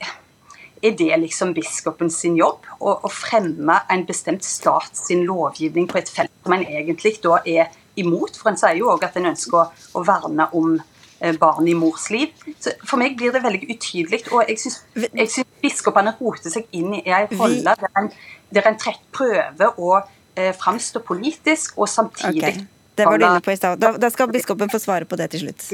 er 0.85 0.97
det 0.99 1.21
liksom 1.23 1.55
biskopen 1.57 2.11
sin 2.13 2.37
jobb 2.37 2.67
å, 2.79 2.99
å 3.07 3.11
fremme 3.13 3.79
en 3.93 4.05
bestemt 4.09 4.45
stat 4.45 4.93
sin 4.99 5.25
lovgivning 5.29 5.89
på 5.89 6.01
et 6.03 6.13
felt 6.13 6.33
som 6.45 6.57
en 6.57 6.67
egentlig 6.67 7.17
da 7.25 7.41
er 7.45 7.73
imot? 7.97 8.37
For 8.37 8.53
en 8.53 8.61
sier 8.61 8.83
jo 8.83 8.91
òg 8.93 9.07
at 9.09 9.17
en 9.17 9.31
ønsker 9.33 9.63
å, 9.63 9.67
å 9.97 10.05
verne 10.07 10.51
om 10.59 10.77
eh, 10.77 10.96
barn 11.41 11.69
i 11.69 11.75
mors 11.75 12.11
liv. 12.13 12.33
Så 12.61 12.75
For 12.85 13.01
meg 13.01 13.17
blir 13.19 13.33
det 13.35 13.43
veldig 13.45 13.71
utydelig. 13.73 14.23
Og 14.33 14.45
jeg 14.49 14.61
syns 14.63 15.45
biskopene 15.63 16.15
roter 16.21 16.53
seg 16.53 16.69
inn 16.77 16.99
i 16.99 17.03
ei 17.07 17.25
rolle 17.33 17.77
der 17.81 18.01
en, 18.01 18.11
der 18.55 18.71
en 18.71 18.79
trett 18.81 19.03
prøver 19.17 19.81
å 19.81 19.99
eh, 20.37 20.53
framstå 20.57 21.03
politisk, 21.07 21.79
og 21.81 21.89
samtidig 21.91 22.45
okay. 22.45 22.67
Det 22.97 23.05
var 23.05 23.19
du 23.19 23.27
inne 23.27 23.41
på 23.45 23.53
i 23.53 23.57
stad. 23.57 23.81
Da, 23.81 23.93
da, 24.01 24.09
skal 24.13 24.31
biskopen 24.33 24.73
få 24.73 24.81
svare 24.81 25.05
på 25.05 25.19
det 25.21 25.29
til 25.35 25.45
slutt. 25.45 25.65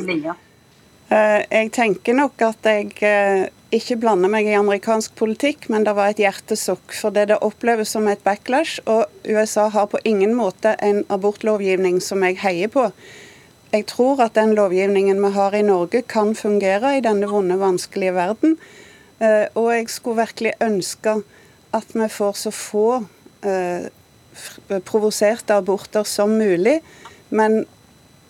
Uh, 1.13 1.39
jeg 1.47 1.71
tenker 1.75 2.17
nok 2.19 2.43
at 2.43 2.67
jeg 2.67 2.89
uh, 2.99 3.45
ikke 3.75 3.99
blander 4.03 4.33
meg 4.33 4.49
i 4.51 4.57
amerikansk 4.59 5.15
politikk, 5.19 5.69
men 5.71 5.87
det 5.87 5.95
var 5.95 6.11
et 6.11 6.23
hjertesukk. 6.23 6.97
For 6.99 7.15
det 7.15 7.29
det 7.31 7.39
oppleves 7.47 7.95
som 7.95 8.09
et 8.11 8.23
backlash, 8.27 8.83
og 8.91 9.07
USA 9.29 9.69
har 9.71 9.87
på 9.93 10.03
ingen 10.09 10.35
måte 10.35 10.75
en 10.83 11.05
abortlovgivning 11.15 12.01
som 12.03 12.25
jeg 12.27 12.41
heier 12.43 12.73
på. 12.73 12.89
Jeg 13.73 13.87
tror 13.89 14.21
at 14.21 14.37
den 14.37 14.55
lovgivningen 14.59 15.21
vi 15.23 15.33
har 15.33 15.57
i 15.57 15.65
Norge 15.65 16.03
kan 16.05 16.35
fungere 16.37 16.97
i 16.99 17.05
denne 17.05 17.29
vonde, 17.31 17.57
vanskelige 17.61 18.15
verden. 18.17 18.59
Uh, 19.23 19.47
og 19.57 19.73
jeg 19.73 19.89
skulle 19.93 20.25
virkelig 20.25 20.53
ønske 20.61 21.21
at 21.73 21.95
vi 21.97 22.09
får 22.13 22.37
så 22.37 22.53
få 22.53 22.87
provoserte 24.85 25.55
aborter 25.55 26.05
som 26.05 26.37
mulig. 26.39 26.81
Men 27.29 27.65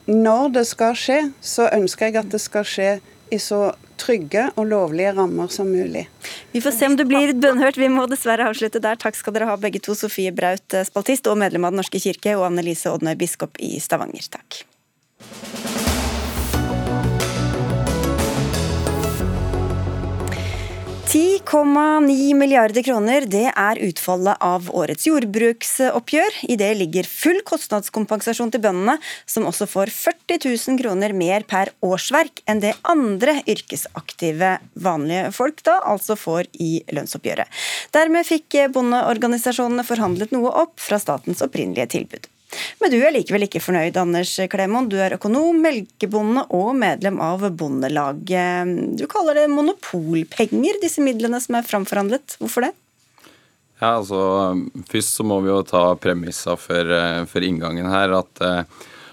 når 0.07 0.49
det 0.57 0.67
skal 0.71 0.97
skje, 0.99 1.21
så 1.41 1.69
ønsker 1.73 2.11
jeg 2.11 2.23
at 2.23 2.33
det 2.33 2.43
skal 2.43 2.67
skje 2.67 2.91
i 3.33 3.39
så 3.41 3.73
trygge 4.03 4.49
og 4.59 4.67
lovlige 4.69 5.13
rammer 5.17 5.53
som 5.53 5.71
mulig. 5.71 6.09
Vi 6.53 6.61
får 6.61 6.75
se 6.77 6.89
om 6.91 6.97
det 6.99 7.07
blir 7.09 7.33
bønnhørt. 7.39 7.79
Vi 7.81 7.89
må 7.93 8.09
dessverre 8.11 8.49
avslutte 8.51 8.83
der. 8.83 8.99
Takk 9.01 9.17
skal 9.19 9.37
dere 9.37 9.49
ha 9.53 9.57
begge 9.61 9.81
to, 9.85 9.95
Sofie 9.99 10.35
Braut, 10.35 10.75
spaltist 10.89 11.31
og 11.31 11.39
medlem 11.41 11.65
av 11.65 11.73
Den 11.73 11.83
norske 11.85 12.03
kirke, 12.03 12.35
og 12.37 12.49
Annelise 12.51 12.93
Odnøy, 12.93 13.15
biskop 13.21 13.61
i 13.63 13.77
Stavanger. 13.83 14.27
Takk. 14.37 14.65
10,9 21.13 22.33
milliarder 22.41 22.81
kroner 22.87 23.27
det 23.29 23.51
er 23.53 23.81
utfallet 23.85 24.41
av 24.41 24.71
årets 24.73 25.05
jordbruksoppgjør. 25.05 26.39
I 26.49 26.57
det 26.57 26.71
ligger 26.79 27.05
full 27.05 27.43
kostnadskompensasjon 27.45 28.55
til 28.55 28.63
bøndene, 28.65 28.95
som 29.29 29.45
også 29.51 29.69
får 29.69 29.93
40 29.93 30.41
000 30.47 30.81
kroner 30.81 31.13
mer 31.13 31.45
per 31.45 31.75
årsverk 31.85 32.41
enn 32.49 32.65
det 32.65 32.73
andre 32.89 33.43
yrkesaktive 33.45 34.55
vanlige 34.73 35.29
folk 35.37 35.61
da 35.69 35.83
altså 35.85 36.17
får 36.17 36.49
i 36.57 36.79
lønnsoppgjøret. 36.97 37.61
Dermed 37.93 38.33
fikk 38.33 38.63
bondeorganisasjonene 38.73 39.85
forhandlet 39.85 40.33
noe 40.33 40.57
opp 40.65 40.81
fra 40.81 40.97
statens 41.03 41.45
opprinnelige 41.45 41.93
tilbud. 41.99 42.32
Men 42.81 42.93
du 42.93 42.99
er 43.01 43.15
likevel 43.15 43.47
ikke 43.47 43.63
fornøyd, 43.63 43.97
Anders 44.01 44.35
Klemon. 44.53 44.91
Du 44.93 44.99
er 45.01 45.17
økonom, 45.17 45.61
melkebonde 45.65 46.47
og 46.55 46.75
medlem 46.79 47.21
av 47.25 47.45
Bondelaget. 47.57 48.97
Du 48.99 49.07
kaller 49.11 49.43
det 49.43 49.49
monopolpenger, 49.53 50.81
disse 50.83 51.05
midlene 51.05 51.41
som 51.43 51.59
er 51.59 51.69
framforhandlet. 51.69 52.37
Hvorfor 52.43 52.69
det? 52.69 52.73
Ja, 53.83 53.97
altså 53.99 54.55
Først 54.91 55.19
så 55.19 55.27
må 55.27 55.41
vi 55.43 55.51
jo 55.51 55.63
ta 55.67 55.83
premissa 55.99 56.55
for, 56.61 56.87
eh, 56.87 57.25
for 57.27 57.43
inngangen 57.43 57.89
her. 57.91 58.15
At, 58.21 58.41
eh, 58.41 58.63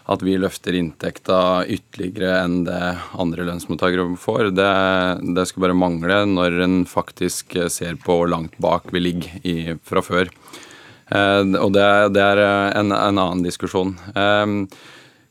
at, 0.10 0.22
vi 0.26 0.38
løfter 0.38 0.78
inntekta 0.78 1.66
ytterligere 1.66 2.44
enn 2.44 2.64
det 2.68 2.98
andre 3.18 3.46
lønnsmottakere 3.50 4.06
får. 4.18 4.52
Det, 4.54 4.70
det 5.36 5.48
skal 5.50 5.66
bare 5.66 5.78
mangle 5.78 6.22
når 6.30 6.62
en 6.66 6.80
faktisk 6.86 7.58
ser 7.70 7.98
på 8.02 8.22
hvor 8.22 8.30
langt 8.30 8.58
bak 8.62 8.94
vi 8.94 9.00
ligger 9.08 9.42
i, 9.46 9.58
fra 9.86 10.06
før. 10.06 10.30
Eh, 11.10 11.44
og 11.58 11.74
det, 11.74 11.90
det 12.14 12.24
er 12.24 12.44
eh, 12.44 12.70
en, 12.80 12.94
en, 12.94 13.18
annen 13.18 13.44
diskusjon. 13.46 13.96
Eh, 14.14 14.46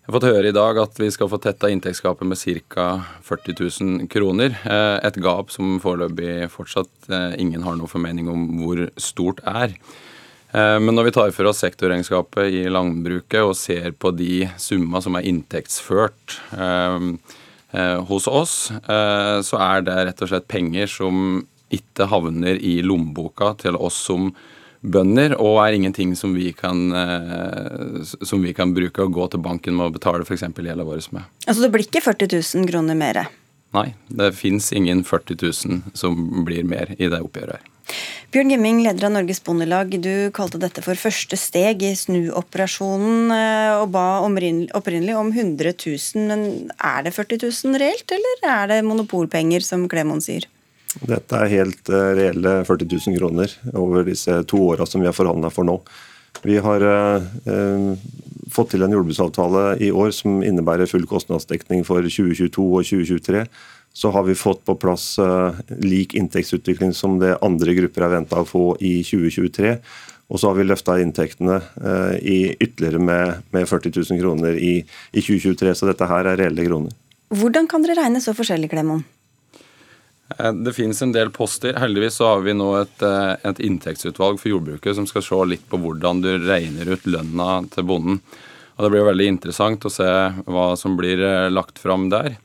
jeg 0.02 0.10
har 0.10 0.16
fått 0.16 0.28
høre 0.30 0.50
i 0.50 0.56
dag 0.56 0.80
at 0.80 0.98
vi 0.98 1.10
skal 1.12 1.28
få 1.30 1.38
tetta 1.42 1.70
inntektsgapet 1.70 2.26
med 2.26 2.40
ca. 2.72 2.86
40 3.28 3.58
000 3.60 4.06
kroner. 4.08 4.54
Et 5.04 5.18
gap 5.20 5.52
som 5.52 5.76
foreløpig 5.84 6.46
fortsatt 6.48 7.10
ingen 7.36 7.60
har 7.66 7.76
noe 7.76 7.90
formening 7.92 8.30
om 8.32 8.46
hvor 8.56 8.80
stort 8.96 9.44
er. 9.44 9.74
Men 10.56 10.96
når 10.96 11.10
vi 11.10 11.12
tar 11.12 11.34
for 11.36 11.50
oss 11.50 11.60
sektorregnskapet 11.60 12.56
i 12.56 12.64
landbruket 12.72 13.44
og 13.44 13.52
ser 13.60 13.92
på 14.00 14.14
de 14.16 14.48
summa 14.56 15.04
som 15.04 15.20
er 15.20 15.28
inntektsført 15.28 16.38
hos 18.08 18.32
oss, 18.32 18.54
så 19.44 19.60
er 19.60 19.84
det 19.84 20.02
rett 20.08 20.24
og 20.24 20.32
slett 20.32 20.48
penger 20.48 20.88
som 20.88 21.42
ikke 21.68 22.08
havner 22.08 22.56
i 22.64 22.78
lommeboka 22.80 23.58
til 23.60 23.76
oss 23.76 24.06
som 24.08 24.32
bønder, 24.80 25.34
og 25.40 25.58
er 25.64 25.76
ingenting 25.76 26.14
som 26.18 26.34
vi 26.36 26.52
kan, 26.56 26.92
eh, 26.94 28.04
som 28.04 28.42
vi 28.42 28.54
kan 28.54 28.74
bruke 28.74 29.04
og 29.04 29.12
gå 29.12 29.28
til 29.32 29.42
banken 29.44 29.76
med 29.78 29.88
å 29.88 29.94
betale 29.94 30.26
f.eks. 30.26 30.46
gjelda 30.54 30.86
vår 30.86 31.02
med. 31.12 31.26
Altså 31.46 31.64
det 31.64 31.72
blir 31.74 31.86
ikke 31.86 32.04
40 32.04 32.34
000 32.60 32.70
kroner 32.70 32.98
mer? 32.98 33.26
Nei, 33.76 33.90
det 34.08 34.32
fins 34.38 34.70
ingen 34.72 35.02
40 35.04 35.42
000 35.42 35.96
som 35.98 36.44
blir 36.46 36.64
mer 36.64 36.94
i 36.96 37.08
det 37.10 37.20
oppgjøret 37.20 37.58
her. 37.58 37.74
Bjørn 38.28 38.50
Gimming, 38.52 38.82
leder 38.84 39.06
av 39.08 39.14
Norges 39.14 39.40
Bondelag. 39.40 39.94
Du 40.04 40.28
kalte 40.36 40.60
dette 40.60 40.82
for 40.84 41.00
første 41.00 41.36
steg 41.40 41.80
i 41.86 41.94
snuoperasjonen 41.96 43.32
eh, 43.32 43.76
og 43.80 43.88
ba 43.94 44.20
opprinnelig 44.20 45.16
om 45.16 45.32
100 45.32 45.72
000. 45.72 46.26
Men 46.28 46.44
er 46.76 47.06
det 47.06 47.14
40 47.16 47.40
000 47.46 47.80
reelt, 47.80 48.12
eller 48.12 48.44
er 48.52 48.72
det 48.74 48.82
monopolpenger, 48.84 49.64
som 49.64 49.88
Klemon 49.88 50.20
sier? 50.24 50.44
Dette 51.06 51.38
er 51.38 51.52
helt 51.52 51.90
eh, 51.92 52.12
reelle 52.18 52.54
40 52.66 52.88
000 52.90 53.18
kroner 53.18 53.52
over 53.78 54.06
disse 54.08 54.40
to 54.50 54.62
åra 54.72 54.86
som 54.86 55.02
vi 55.02 55.10
har 55.10 55.16
forhandla 55.16 55.50
for 55.54 55.68
nå. 55.68 55.78
Vi 56.42 56.58
har 56.62 56.82
eh, 56.82 57.92
fått 58.52 58.74
til 58.74 58.84
en 58.84 58.94
jordbruksavtale 58.94 59.64
i 59.84 59.90
år 59.90 60.12
som 60.14 60.42
innebærer 60.44 60.90
full 60.90 61.06
kostnadsdekning 61.08 61.84
for 61.86 62.04
2022 62.04 62.66
og 62.66 62.86
2023. 62.86 63.44
Så 63.98 64.12
har 64.14 64.26
vi 64.28 64.36
fått 64.38 64.62
på 64.68 64.76
plass 64.78 65.16
eh, 65.22 65.58
lik 65.82 66.14
inntektsutvikling 66.18 66.94
som 66.94 67.18
det 67.22 67.36
andre 67.42 67.74
grupper 67.80 68.06
er 68.06 68.14
venta 68.18 68.42
å 68.42 68.48
få 68.48 68.70
i 68.80 69.00
2023. 69.02 69.74
Og 70.28 70.40
så 70.40 70.50
har 70.50 70.58
vi 70.58 70.66
løfta 70.68 70.98
inntektene 71.00 71.58
eh, 71.58 72.16
i 72.20 72.38
ytterligere 72.54 73.02
med, 73.02 73.44
med, 73.54 73.68
40 73.68 73.94
000 73.96 74.22
kroner 74.22 74.58
i, 74.60 74.74
i 75.12 75.20
2023. 75.24 75.74
Så 75.74 75.88
dette 75.88 76.08
her 76.08 76.28
er 76.28 76.42
reelle 76.42 76.66
kroner. 76.68 76.94
Hvordan 77.34 77.68
kan 77.68 77.84
dere 77.84 77.98
regne 77.98 78.20
så 78.24 78.36
forskjellig, 78.36 78.70
Klemon? 78.72 79.02
Eh, 80.36 80.52
det 80.52 80.72
finnes 80.72 81.02
en 81.02 81.12
del 81.12 81.30
poster. 81.30 81.74
Heldigvis 81.74 82.20
så 82.20 82.34
har 82.34 82.44
vi 82.44 82.54
nå 82.56 82.68
et, 82.82 83.02
eh, 83.02 83.34
et, 83.50 83.60
inntektsutvalg 83.64 84.40
for 84.40 84.52
jordbruket 84.52 84.96
som 84.96 85.06
skal 85.08 85.24
se 85.24 85.40
litt 85.54 85.66
på 85.70 85.80
hvordan 85.80 86.22
du 86.22 86.30
regner 86.44 86.92
ut 86.92 87.08
lønna 87.08 87.64
til 87.72 87.88
bonden. 87.88 88.20
Og 88.76 88.84
Det 88.84 88.90
blir 88.92 89.02
jo 89.02 89.10
veldig 89.10 89.26
interessant 89.26 89.84
å 89.84 89.90
se 89.90 90.08
hva 90.46 90.76
som 90.78 90.96
blir 90.96 91.18
eh, 91.18 91.50
lagt 91.50 91.78
fram 91.78 92.08
der. 92.10 92.36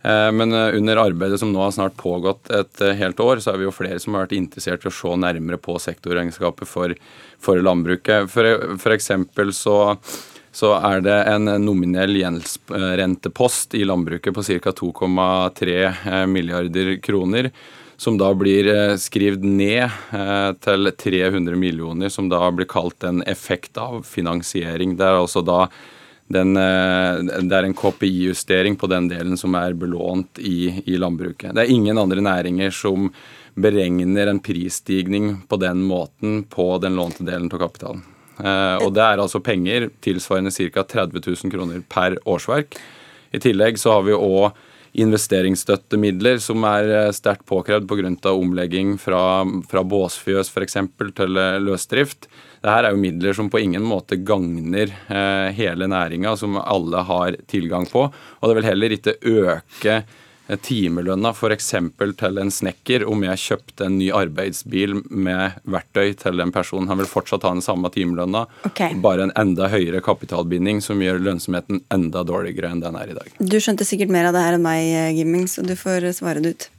Men 0.00 0.54
under 0.54 0.96
arbeidet 0.96 1.40
som 1.40 1.50
nå 1.52 1.58
har 1.58 1.72
snart 1.74 1.96
pågått 1.98 2.52
et 2.54 2.80
helt 2.96 3.18
år, 3.18 3.42
så 3.42 3.50
er 3.50 3.58
vi 3.58 3.64
jo 3.66 3.74
flere 3.74 3.98
som 3.98 4.14
har 4.14 4.24
vært 4.24 4.36
interessert 4.38 4.84
i 4.86 4.88
å 4.88 4.94
se 4.94 5.10
nærmere 5.18 5.58
på 5.58 5.74
sektorregnskapet 5.74 6.70
for, 6.70 6.94
for 7.42 7.58
landbruket. 7.58 8.30
For, 8.30 8.78
for 8.78 8.94
eksempel 8.94 9.50
så 9.52 9.74
så 10.58 10.72
er 10.74 11.02
det 11.06 11.16
en 11.30 11.46
nominell 11.62 12.16
gjeldsrentepost 12.18 13.76
i 13.78 13.84
landbruket 13.86 14.34
på 14.34 14.42
ca. 14.42 14.72
2,3 14.80 15.76
eh, 15.84 16.24
milliarder 16.26 16.96
kroner. 17.04 17.50
Som 17.98 18.18
da 18.18 18.32
blir 18.34 18.66
eh, 18.72 18.96
skrevet 18.98 19.44
ned 19.46 19.84
eh, 19.86 20.50
til 20.64 20.90
300 20.98 21.54
millioner, 21.58 22.10
som 22.10 22.30
da 22.30 22.42
blir 22.50 22.66
kalt 22.70 23.06
en 23.06 23.22
effekt 23.22 23.78
av 23.78 24.02
finansiering. 24.06 24.96
Det 24.98 25.06
er 25.06 25.20
altså 25.20 25.44
da 25.46 25.60
den, 26.28 26.52
det 26.52 27.56
er 27.56 27.64
en 27.64 27.72
KPI-justering 27.72 28.74
på 28.76 28.90
den 28.92 29.06
delen 29.08 29.38
som 29.40 29.54
er 29.56 29.78
belånt 29.78 30.42
i, 30.44 30.82
i, 30.84 30.98
landbruket. 31.00 31.54
Det 31.56 31.64
er 31.64 31.72
ingen 31.72 31.96
andre 31.96 32.20
næringer 32.20 32.74
som 32.74 33.08
beregner 33.56 34.28
en 34.28 34.42
prisstigning 34.44 35.38
på 35.48 35.56
den 35.62 35.86
måten 35.88 36.42
på 36.50 36.74
den 36.84 37.00
lånte 37.00 37.24
delen 37.24 37.48
av 37.48 37.64
kapitalen. 37.64 38.04
Eh, 38.38 38.84
og 38.84 38.94
det 38.96 39.04
er 39.04 39.22
altså 39.22 39.42
penger 39.44 39.88
tilsvarende 40.04 40.52
ca. 40.54 40.84
30 40.84 41.22
000 41.26 41.52
kroner 41.54 41.84
per 41.90 42.18
årsverk. 42.28 42.78
I 43.34 43.42
tillegg 43.42 43.78
så 43.80 43.98
har 43.98 44.06
vi 44.06 44.16
òg 44.16 44.64
investeringsstøttemidler 44.98 46.40
som 46.42 46.64
er 46.66 46.90
eh, 46.90 47.10
sterkt 47.14 47.44
påkrevd 47.48 47.88
pga. 47.90 48.32
omlegging 48.32 48.96
fra, 48.98 49.44
fra 49.68 49.82
båsfjøs 49.84 50.50
f.eks. 50.50 50.78
til 51.18 51.42
eh, 51.42 51.58
løsdrift. 51.62 52.30
Dette 52.62 52.76
er 52.78 52.90
jo 52.92 53.02
midler 53.02 53.36
som 53.36 53.50
på 53.50 53.60
ingen 53.62 53.84
måte 53.86 54.16
gagner 54.26 54.90
hele 55.54 55.86
næringa, 55.86 56.32
som 56.36 56.56
alle 56.58 57.04
har 57.06 57.36
tilgang 57.46 57.86
på. 57.86 58.08
Og 58.10 58.48
det 58.48 58.56
vil 58.58 58.66
heller 58.66 58.94
ikke 58.96 59.14
øke 59.22 60.00
timelønna 60.56 61.32
f.eks. 61.34 61.74
til 62.18 62.40
en 62.40 62.52
snekker 62.52 63.04
om 63.08 63.24
jeg 63.26 63.42
kjøpte 63.42 63.88
en 63.88 63.98
ny 64.00 64.08
arbeidsbil 64.16 64.96
med 65.10 65.58
verktøy 65.68 66.14
til 66.22 66.40
den 66.40 66.52
personen. 66.54 66.88
Han 66.88 67.02
vil 67.02 67.10
fortsatt 67.10 67.44
ha 67.44 67.52
den 67.52 67.64
samme 67.64 67.90
timelønna, 67.92 68.46
okay. 68.68 68.96
bare 69.02 69.28
en 69.28 69.34
enda 69.36 69.68
høyere 69.72 70.00
kapitalbinding 70.04 70.80
som 70.84 71.02
gjør 71.04 71.20
lønnsomheten 71.26 71.84
enda 71.94 72.24
dårligere 72.24 72.72
enn 72.72 72.82
den 72.84 72.96
er 72.96 73.12
i 73.12 73.18
dag. 73.18 73.36
Du 73.38 73.58
skjønte 73.60 73.86
sikkert 73.88 74.12
mer 74.14 74.30
av 74.30 74.36
det 74.36 74.46
her 74.46 74.56
enn 74.56 74.64
meg, 74.64 75.14
Gimming, 75.18 75.46
så 75.50 75.66
du 75.66 75.76
får 75.78 76.08
svare 76.16 76.44
det 76.44 76.56
ut. 76.56 76.70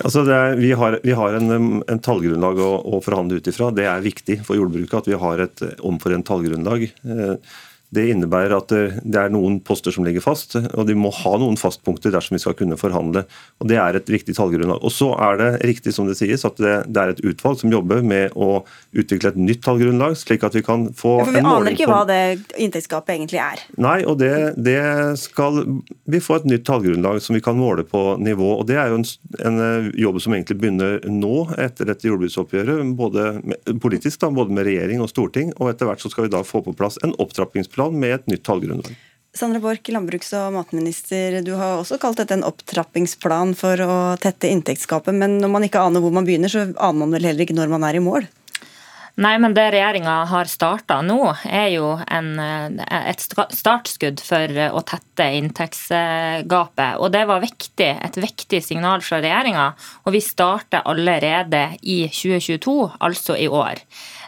Altså 0.00 0.22
er, 0.24 0.54
vi 0.56 0.70
har, 0.72 0.96
vi 1.04 1.12
har 1.12 1.36
en, 1.36 1.52
en, 1.84 2.00
tallgrunnlag 2.00 2.60
å, 2.64 2.70
å 2.96 3.00
forhandle 3.04 3.36
ut 3.36 3.50
ifra. 3.50 3.68
Det 3.74 3.84
er 3.84 4.04
viktig 4.04 4.38
for 4.46 4.56
jordbruket 4.56 5.02
at 5.02 5.10
vi 5.10 5.18
har 5.20 5.42
et 5.44 5.64
omforent 5.84 6.24
tallgrunnlag. 6.24 6.86
Eh, 6.88 7.34
det 7.94 8.08
innebærer 8.12 8.56
at 8.56 8.72
det 8.72 9.20
er 9.20 9.32
noen 9.32 9.60
poster 9.64 9.94
som 9.94 10.06
ligger 10.06 10.24
fast, 10.24 10.56
og 10.56 10.86
de 10.88 10.96
må 10.98 11.12
ha 11.22 11.34
noen 11.40 11.58
fastpunkter 11.60 12.12
dersom 12.14 12.36
vi 12.36 12.42
skal 12.42 12.56
kunne 12.58 12.78
forhandle. 12.80 13.24
og 13.60 13.68
Det 13.70 13.78
er 13.80 13.98
et 13.98 14.10
viktig 14.10 14.34
tallgrunnlag. 14.36 14.82
Og 14.82 14.92
Så 14.92 15.12
er 15.14 15.38
det 15.40 15.50
riktig 15.66 15.94
som 15.94 16.08
det 16.08 16.16
sies 16.18 16.44
at 16.46 16.58
det, 16.60 16.74
det 16.90 17.02
er 17.02 17.14
et 17.14 17.22
utvalg 17.24 17.60
som 17.60 17.72
jobber 17.72 18.02
med 18.02 18.34
å 18.34 18.64
utvikle 18.94 19.32
et 19.32 19.40
nytt 19.40 19.62
tallgrunnlag, 19.64 20.16
slik 20.18 20.44
at 20.46 20.56
vi 20.56 20.64
kan 20.66 20.88
få 20.96 21.18
ja, 21.20 21.26
for 21.28 21.36
Vi 21.36 21.44
aner 21.44 21.74
ikke 21.74 21.90
hva 21.90 22.02
det 22.08 22.20
inntektsgapet 22.60 23.16
egentlig 23.16 23.42
er. 23.42 23.64
Nei, 23.80 23.98
og 24.08 24.18
det, 24.22 24.32
det, 24.56 24.80
skal 25.20 25.62
vi 26.10 26.20
få 26.22 26.40
et 26.40 26.48
nytt 26.50 26.66
tallgrunnlag 26.66 27.20
som 27.22 27.36
vi 27.36 27.42
kan 27.44 27.58
måle 27.58 27.86
på 27.86 28.16
nivå. 28.22 28.54
og 28.60 28.66
Det 28.68 28.78
er 28.80 28.92
jo 28.92 29.00
en, 29.00 29.06
en 29.46 29.62
eh, 29.64 29.90
jobb 30.04 30.20
som 30.22 30.36
egentlig 30.36 30.58
begynner 30.60 31.00
nå, 31.10 31.34
etter 31.60 31.88
dette 31.90 32.08
jordbruksoppgjøret, 32.08 32.94
både 32.98 33.26
med, 33.42 33.74
politisk, 33.82 34.20
da, 34.22 34.32
både 34.34 34.54
med 34.54 34.68
regjering 34.68 35.02
og 35.04 35.10
storting. 35.12 35.52
og 35.58 35.72
Etter 35.72 35.90
hvert 35.90 36.02
så 36.02 36.10
skal 36.12 36.28
vi 36.28 36.34
da 36.34 36.42
få 36.46 36.62
på 36.64 36.74
plass 36.76 36.98
en 37.04 37.14
opptrappingsplan 37.22 37.83
plan 37.84 38.00
med 38.00 38.14
et 38.14 38.30
nytt 38.32 38.44
tallgrunnlag. 38.46 38.94
Sandra 39.34 39.58
Borch, 39.58 39.90
landbruks- 39.90 40.32
og 40.38 40.52
matminister. 40.54 41.40
Du 41.42 41.56
har 41.58 41.80
også 41.80 41.98
kalt 41.98 42.20
dette 42.20 42.36
en 42.36 42.46
opptrappingsplan 42.46 43.56
for 43.58 43.80
å 43.82 44.16
tette 44.22 44.46
inntektsgapet. 44.46 45.14
Men 45.14 45.40
når 45.42 45.50
man 45.50 45.66
ikke 45.66 45.82
aner 45.82 46.00
hvor 46.00 46.14
man 46.14 46.26
begynner, 46.26 46.48
så 46.48 46.68
aner 46.70 47.00
man 47.00 47.16
vel 47.16 47.26
heller 47.26 47.42
ikke 47.42 47.56
når 47.56 47.72
man 47.72 47.86
er 47.88 47.98
i 47.98 48.04
mål? 48.04 48.28
Nei, 49.14 49.36
men 49.38 49.52
det 49.54 49.68
regjeringa 49.70 50.24
har 50.26 50.48
starta 50.50 50.96
nå, 51.06 51.20
er 51.46 51.68
jo 51.70 51.92
en, 52.02 52.32
et 52.42 53.20
startskudd 53.22 54.18
for 54.26 54.56
å 54.74 54.82
tette 54.82 55.28
inntektsgapet. 55.38 56.96
Og 56.98 57.12
det 57.14 57.22
var 57.30 57.44
viktig, 57.44 57.90
et 57.94 58.18
viktig 58.18 58.58
signal 58.62 59.04
fra 59.06 59.20
regjeringa. 59.22 59.68
Og 60.02 60.16
vi 60.16 60.22
starter 60.22 60.82
allerede 60.82 61.62
i 61.82 62.00
2022, 62.10 62.74
altså 63.06 63.38
i 63.38 63.46
år. 63.46 63.84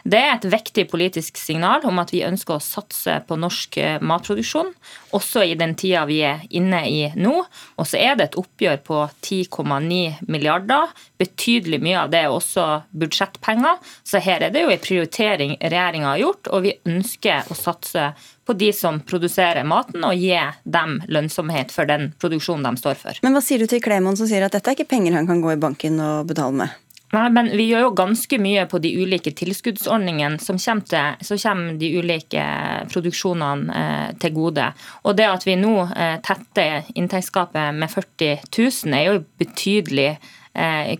Det 0.07 0.19
er 0.23 0.37
et 0.37 0.45
viktig 0.47 0.85
politisk 0.87 1.39
signal 1.39 1.83
om 1.87 1.97
at 1.99 2.13
vi 2.13 2.21
ønsker 2.23 2.55
å 2.55 2.63
satse 2.63 3.17
på 3.27 3.35
norsk 3.39 3.77
eh, 3.81 3.97
matproduksjon, 3.99 4.69
også 5.17 5.43
i 5.43 5.57
den 5.59 5.73
tida 5.75 6.05
vi 6.07 6.21
er 6.23 6.45
inne 6.55 6.79
i 6.87 7.01
nå. 7.19 7.33
Og 7.75 7.89
så 7.89 7.99
er 7.99 8.15
det 8.15 8.29
et 8.29 8.37
oppgjør 8.39 8.79
på 8.87 9.01
10,9 9.25 10.29
milliarder. 10.31 10.93
Betydelig 11.19 11.81
mye 11.83 11.99
av 12.05 12.13
det 12.13 12.23
er 12.23 12.31
også 12.31 12.69
budsjettpenger. 12.95 13.83
Så 14.07 14.23
her 14.23 14.47
er 14.47 14.55
det 14.55 14.63
jo 14.63 14.71
en 14.71 14.85
prioritering 14.87 15.57
regjeringa 15.59 16.13
har 16.13 16.23
gjort, 16.23 16.53
og 16.55 16.63
vi 16.69 16.75
ønsker 16.87 17.51
å 17.51 17.59
satse 17.59 18.11
på 18.47 18.55
de 18.55 18.71
som 18.71 19.01
produserer 19.03 19.67
maten, 19.67 20.07
og 20.07 20.15
gi 20.15 20.39
dem 20.63 21.01
lønnsomhet 21.11 21.75
for 21.75 21.89
den 21.89 22.13
produksjonen 22.21 22.63
de 22.69 22.79
står 22.79 22.99
for. 23.03 23.23
Men 23.27 23.35
hva 23.35 23.43
sier 23.43 23.59
du 23.59 23.67
til 23.67 23.83
Klemon 23.83 24.15
som 24.15 24.29
sier 24.29 24.47
at 24.47 24.55
dette 24.55 24.71
er 24.71 24.79
ikke 24.79 24.93
penger 24.95 25.19
han 25.19 25.27
kan 25.27 25.43
gå 25.43 25.57
i 25.57 25.59
banken 25.59 25.99
og 25.99 26.29
betale 26.31 26.63
med? 26.63 26.83
Nei, 27.17 27.29
men 27.33 27.49
Vi 27.57 27.65
gjør 27.71 27.87
jo 27.87 27.93
ganske 27.97 28.37
mye 28.41 28.65
på 28.69 28.79
de 28.83 28.91
ulike 29.01 29.31
tilskuddsordningene 29.37 30.37
som 30.43 30.59
kommer, 30.61 30.85
til, 30.91 31.25
så 31.25 31.37
kommer 31.41 31.77
de 31.81 31.89
ulike 31.97 32.43
produksjonene 32.91 33.77
eh, 33.81 34.09
til 34.21 34.35
gode. 34.35 34.67
Og 35.03 35.17
Det 35.17 35.25
at 35.25 35.45
vi 35.47 35.55
nå 35.57 35.73
eh, 35.87 36.17
tetter 36.25 36.85
inntektsgapet 36.93 37.73
med 37.79 37.89
40 37.89 38.43
000, 38.53 38.93
er 38.93 39.07
jo 39.07 39.23
betydelig 39.41 40.11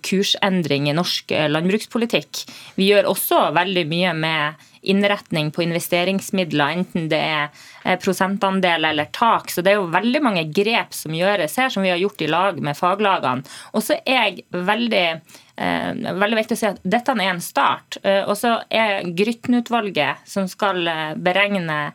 kursendring 0.05 0.89
i 0.89 0.95
norsk 0.95 1.31
eh, 1.31 1.47
landbrukspolitikk. 1.49 2.43
Vi 2.77 2.91
gjør 2.91 3.09
også 3.09 3.47
veldig 3.57 3.85
mye 3.89 4.13
med 4.17 4.67
innretning 4.87 5.49
på 5.51 5.63
investeringsmidler, 5.65 6.77
enten 6.79 7.09
det 7.11 7.19
er 7.19 7.49
eh, 7.83 7.97
prosentandel 7.99 8.85
eller 8.91 9.09
tak. 9.15 9.51
Så 9.51 9.63
det 9.65 9.73
er 9.73 9.79
jo 9.81 9.89
veldig 9.93 10.21
mange 10.23 10.45
grep 10.53 10.93
som 10.95 11.15
gjøres 11.17 11.57
her, 11.59 11.73
som 11.73 11.85
vi 11.85 11.91
har 11.91 12.01
gjort 12.01 12.21
i 12.21 12.29
lag 12.31 12.61
med 12.63 12.77
faglagene. 12.77 13.57
Og 13.73 13.83
så 13.83 13.99
er 14.05 14.21
jeg 14.29 14.45
veldig 14.53 15.03
eh, 15.07 15.91
veldig 16.21 16.41
viktig 16.43 16.57
å 16.57 16.61
si 16.61 16.69
at 16.69 16.81
dette 16.85 17.17
er 17.17 17.33
en 17.33 17.43
start. 17.43 17.99
Eh, 18.03 18.23
og 18.23 18.37
så 18.39 18.59
er 18.69 19.09
Grytten-utvalget, 19.17 20.23
som 20.29 20.47
skal 20.51 20.85
beregne 21.17 21.91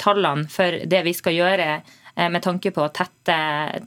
tallene 0.00 0.50
for 0.52 0.82
det 0.84 1.00
vi 1.06 1.14
skal 1.16 1.32
gjøre 1.32 1.68
Eh, 1.80 2.05
med 2.32 2.42
tanke 2.44 2.72
på 2.72 2.84
å 2.84 2.92
tette, 2.94 3.36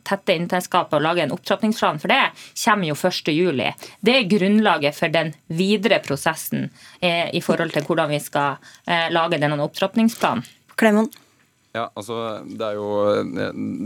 tette 0.05 0.35
inntektsgapet 0.37 0.97
og 0.97 1.05
lage 1.05 1.25
en 1.25 1.33
opptrappingsplan 1.35 2.01
for 2.01 2.13
det, 2.13 2.21
kommer 2.63 2.91
jo 2.91 2.97
1.7. 2.97 3.63
Det 4.05 4.15
er 4.15 4.29
grunnlaget 4.29 4.97
for 4.97 5.13
den 5.13 5.33
videre 5.47 6.01
prosessen 6.05 6.69
eh, 7.01 7.29
i 7.33 7.41
forhold 7.41 7.73
til 7.75 7.87
hvordan 7.87 8.13
vi 8.13 8.21
skal 8.23 8.59
eh, 8.85 9.09
lage 9.13 9.41
denne 9.41 9.59
opptrappingsplanen. 9.65 10.45
Klemon. 10.79 11.09
Ja, 11.75 11.85
altså 11.93 12.39
Det 12.45 12.65
er 12.65 12.77
jo, 12.79 12.87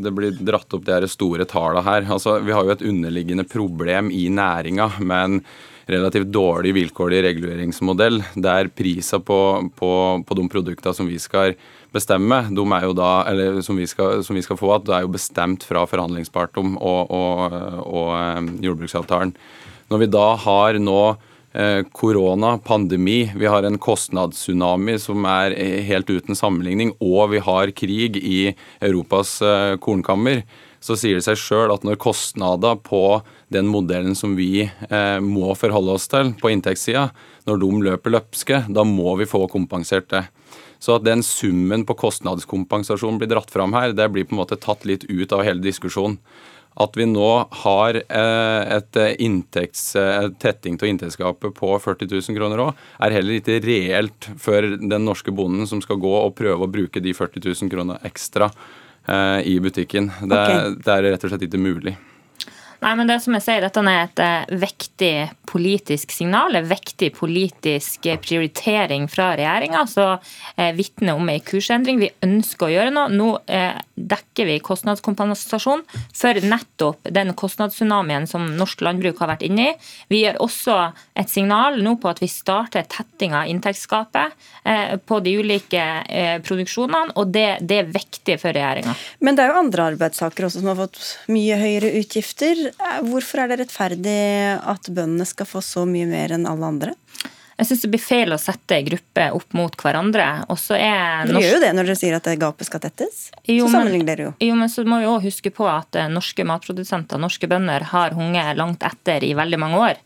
det 0.03 0.11
blir 0.15 0.37
dratt 0.39 0.71
opp 0.75 0.85
de 0.87 1.09
store 1.11 1.47
tallene 1.49 1.83
her. 1.83 2.07
Altså, 2.15 2.37
Vi 2.39 2.53
har 2.55 2.63
jo 2.63 2.75
et 2.75 2.85
underliggende 2.87 3.43
problem 3.43 4.11
i 4.11 4.29
næringa 4.31 4.91
med 4.99 5.23
en 5.23 5.39
relativt 5.91 6.31
dårlig 6.31 6.71
vilkårlig 6.77 7.23
reguleringsmodell, 7.25 8.21
der 8.39 8.69
prisa 8.71 9.19
på, 9.19 9.39
på, 9.75 9.91
på 10.23 10.37
de 10.39 10.45
produktene 10.47 10.95
som 10.95 11.09
vi 11.09 11.19
skal 11.19 11.57
bestemme, 11.93 12.39
de 12.49 12.63
er 12.75 12.87
jo 12.87 12.95
da, 12.97 13.11
eller 13.29 13.61
som 13.65 13.77
vi 13.79 13.87
skal, 13.89 14.23
som 14.25 14.37
vi 14.37 14.43
skal 14.45 14.59
få, 14.59 14.71
at 14.75 14.87
det 14.87 14.95
er 14.97 15.05
jo 15.05 15.13
bestemt 15.13 15.65
fra 15.67 15.85
forhandlingspartum 15.89 16.75
og, 16.79 17.13
og, 17.13 17.59
og 17.83 18.09
eh, 18.17 18.49
jordbruksavtalen. 18.65 19.35
Når 19.93 20.01
vi 20.01 20.09
da 20.11 20.25
har 20.41 20.79
nå 20.81 20.99
eh, 21.53 21.85
korona, 21.93 22.55
pandemi, 22.65 23.27
vi 23.37 23.49
har 23.51 23.67
en 23.67 23.79
kostnadssunami 23.81 24.97
som 25.01 25.25
er 25.29 25.55
eh, 25.55 25.79
helt 25.87 26.09
uten 26.09 26.37
sammenligning, 26.39 26.95
og 26.99 27.35
vi 27.35 27.43
har 27.45 27.75
krig 27.77 28.19
i 28.19 28.43
Europas 28.81 29.37
kornkammer, 29.83 30.43
så 30.83 30.97
sier 30.99 31.15
det 31.15 31.23
seg 31.25 31.39
sjøl 31.39 31.71
at 31.71 31.85
når 31.87 31.99
kostnader 32.01 32.75
på 32.83 33.21
den 33.53 33.69
modellen 33.71 34.17
som 34.19 34.35
vi 34.35 34.65
eh, 34.65 35.19
må 35.23 35.53
forholde 35.55 35.95
oss 35.95 36.09
til 36.11 36.33
på 36.41 36.51
inntektssida, 36.51 37.07
når 37.47 37.61
de 37.61 37.69
løper 37.87 38.15
løpske, 38.17 38.63
da 38.67 38.83
må 38.87 39.15
vi 39.19 39.29
få 39.29 39.45
kompensert 39.51 40.09
det. 40.11 40.25
Så 40.83 40.97
at 40.97 41.05
den 41.07 41.23
summen 41.23 41.85
på 41.87 41.95
kostnadskompensasjon 41.95 43.21
blir 43.21 43.31
dratt 43.31 43.51
fram 43.53 43.75
her, 43.77 43.93
det 43.95 44.09
blir 44.11 44.27
på 44.27 44.35
en 44.35 44.41
måte 44.41 44.59
tatt 44.59 44.83
litt 44.89 45.05
ut 45.07 45.31
av 45.31 45.45
hele 45.47 45.63
diskusjonen. 45.63 46.19
At 46.83 46.97
vi 46.97 47.05
nå 47.05 47.29
har 47.63 47.99
eh, 48.01 48.61
et 48.79 48.97
inntekts, 49.21 49.91
tetting 50.41 50.79
til 50.81 50.89
inntektsgapet 50.89 51.53
på 51.53 51.69
40 51.77 52.09
000 52.09 52.37
kroner 52.39 52.63
òg, 52.65 52.79
er 53.05 53.13
heller 53.13 53.37
ikke 53.37 53.59
reelt 53.63 54.27
for 54.41 54.65
den 54.81 55.05
norske 55.05 55.31
bonden 55.31 55.69
som 55.69 55.83
skal 55.85 56.01
gå 56.01 56.15
og 56.17 56.33
prøve 56.39 56.65
å 56.65 56.71
bruke 56.73 57.03
de 57.03 57.13
40 57.13 57.45
000 57.45 57.71
kroner 57.71 58.09
ekstra 58.09 58.49
eh, 58.49 59.45
i 59.53 59.59
butikken. 59.61 60.09
Det, 60.25 60.33
okay. 60.33 60.73
det 60.81 60.97
er 60.97 61.07
rett 61.11 61.27
og 61.29 61.35
slett 61.35 61.47
ikke 61.47 61.61
mulig. 61.61 61.95
Nei, 62.83 62.93
men 62.99 63.07
det 63.07 63.19
som 63.23 63.35
jeg 63.37 63.45
sier, 63.45 63.63
Dette 63.63 63.81
er 63.87 64.01
et 64.01 64.21
uh, 64.21 64.55
vektig 64.59 65.13
politisk 65.47 66.11
signal, 66.11 66.55
en 66.57 66.67
vektig 66.67 67.11
politisk 67.15 68.07
prioritering 68.23 69.05
fra 69.11 69.31
regjeringa. 69.39 69.85
som 69.87 70.17
uh, 70.19 70.71
vitner 70.75 71.15
om 71.15 71.29
en 71.29 71.43
kursendring. 71.47 72.01
Vi 72.01 72.11
ønsker 72.25 72.67
å 72.67 72.73
gjøre 72.73 72.93
noe. 72.95 73.11
Nå 73.13 73.29
uh, 73.39 73.79
dekker 73.95 74.49
vi 74.49 74.57
kostnadskompensasjon 74.63 75.85
for 76.11 76.41
nettopp 76.43 77.07
den 77.13 77.31
kostnadstsunamien 77.39 78.27
som 78.27 78.49
norsk 78.57 78.83
landbruk 78.83 79.21
har 79.23 79.31
vært 79.35 79.47
inne 79.47 79.69
i. 79.69 79.75
Vi 80.11 80.23
gir 80.25 80.41
også 80.43 80.75
et 81.19 81.31
signal 81.31 81.79
nå 81.83 81.95
på 82.01 82.11
at 82.11 82.19
vi 82.23 82.31
starter 82.31 82.87
tetting 82.89 83.35
av 83.37 83.47
inntektsgapet 83.51 84.33
på 85.07 85.19
de 85.23 85.33
ulike 85.37 85.83
produksjonene, 86.45 87.13
og 87.19 87.31
det, 87.35 87.45
det 87.61 87.79
er 87.81 87.91
viktig 87.93 88.37
for 88.41 88.55
regjeringa. 88.55 88.95
Men 89.23 89.37
det 89.37 89.45
er 89.45 89.51
jo 89.51 89.61
andre 89.61 89.87
arbeidstakere 89.93 90.49
også 90.49 90.63
som 90.63 90.71
har 90.71 90.79
fått 90.79 91.01
mye 91.33 91.57
høyere 91.59 91.93
utgifter. 92.01 92.63
Hvorfor 93.07 93.43
er 93.43 93.51
det 93.51 93.61
rettferdig 93.63 94.17
at 94.59 94.89
bøndene 94.89 95.27
skal 95.29 95.49
få 95.49 95.61
så 95.63 95.85
mye 95.89 96.09
mer 96.09 96.35
enn 96.35 96.49
alle 96.49 96.69
andre? 96.73 96.97
Jeg 97.53 97.69
syns 97.69 97.83
det 97.85 97.89
blir 97.93 98.01
feil 98.01 98.33
å 98.33 98.39
sette 98.41 98.79
grupper 98.87 99.35
opp 99.37 99.53
mot 99.53 99.75
hverandre. 99.77 100.25
Dere 100.49 101.27
norsk... 101.29 101.37
gjør 101.37 101.53
jo 101.53 101.59
det 101.61 101.69
når 101.77 101.89
dere 101.89 101.97
sier 101.99 102.15
at 102.17 102.29
gapet 102.41 102.67
skal 102.67 102.81
tettes. 102.81 103.27
Jo, 103.45 103.67
så 103.67 103.77
sammenligner 103.77 104.09
dere 104.09 104.25
jo. 104.25 104.31
Jo, 104.41 104.55
men 104.57 104.71
så 104.73 104.85
må 104.89 104.99
vi 105.03 105.09
òg 105.11 105.27
huske 105.27 105.53
på 105.53 105.67
at 105.69 105.99
eh, 105.99 106.09
norske 106.11 106.45
matprodusenter, 106.49 107.21
norske 107.21 107.49
bønder, 107.49 107.85
har 107.93 108.17
hunget 108.17 108.57
langt 108.57 108.85
etter 108.87 109.23
i 109.23 109.35
veldig 109.37 109.61
mange 109.61 109.83
år. 109.85 110.01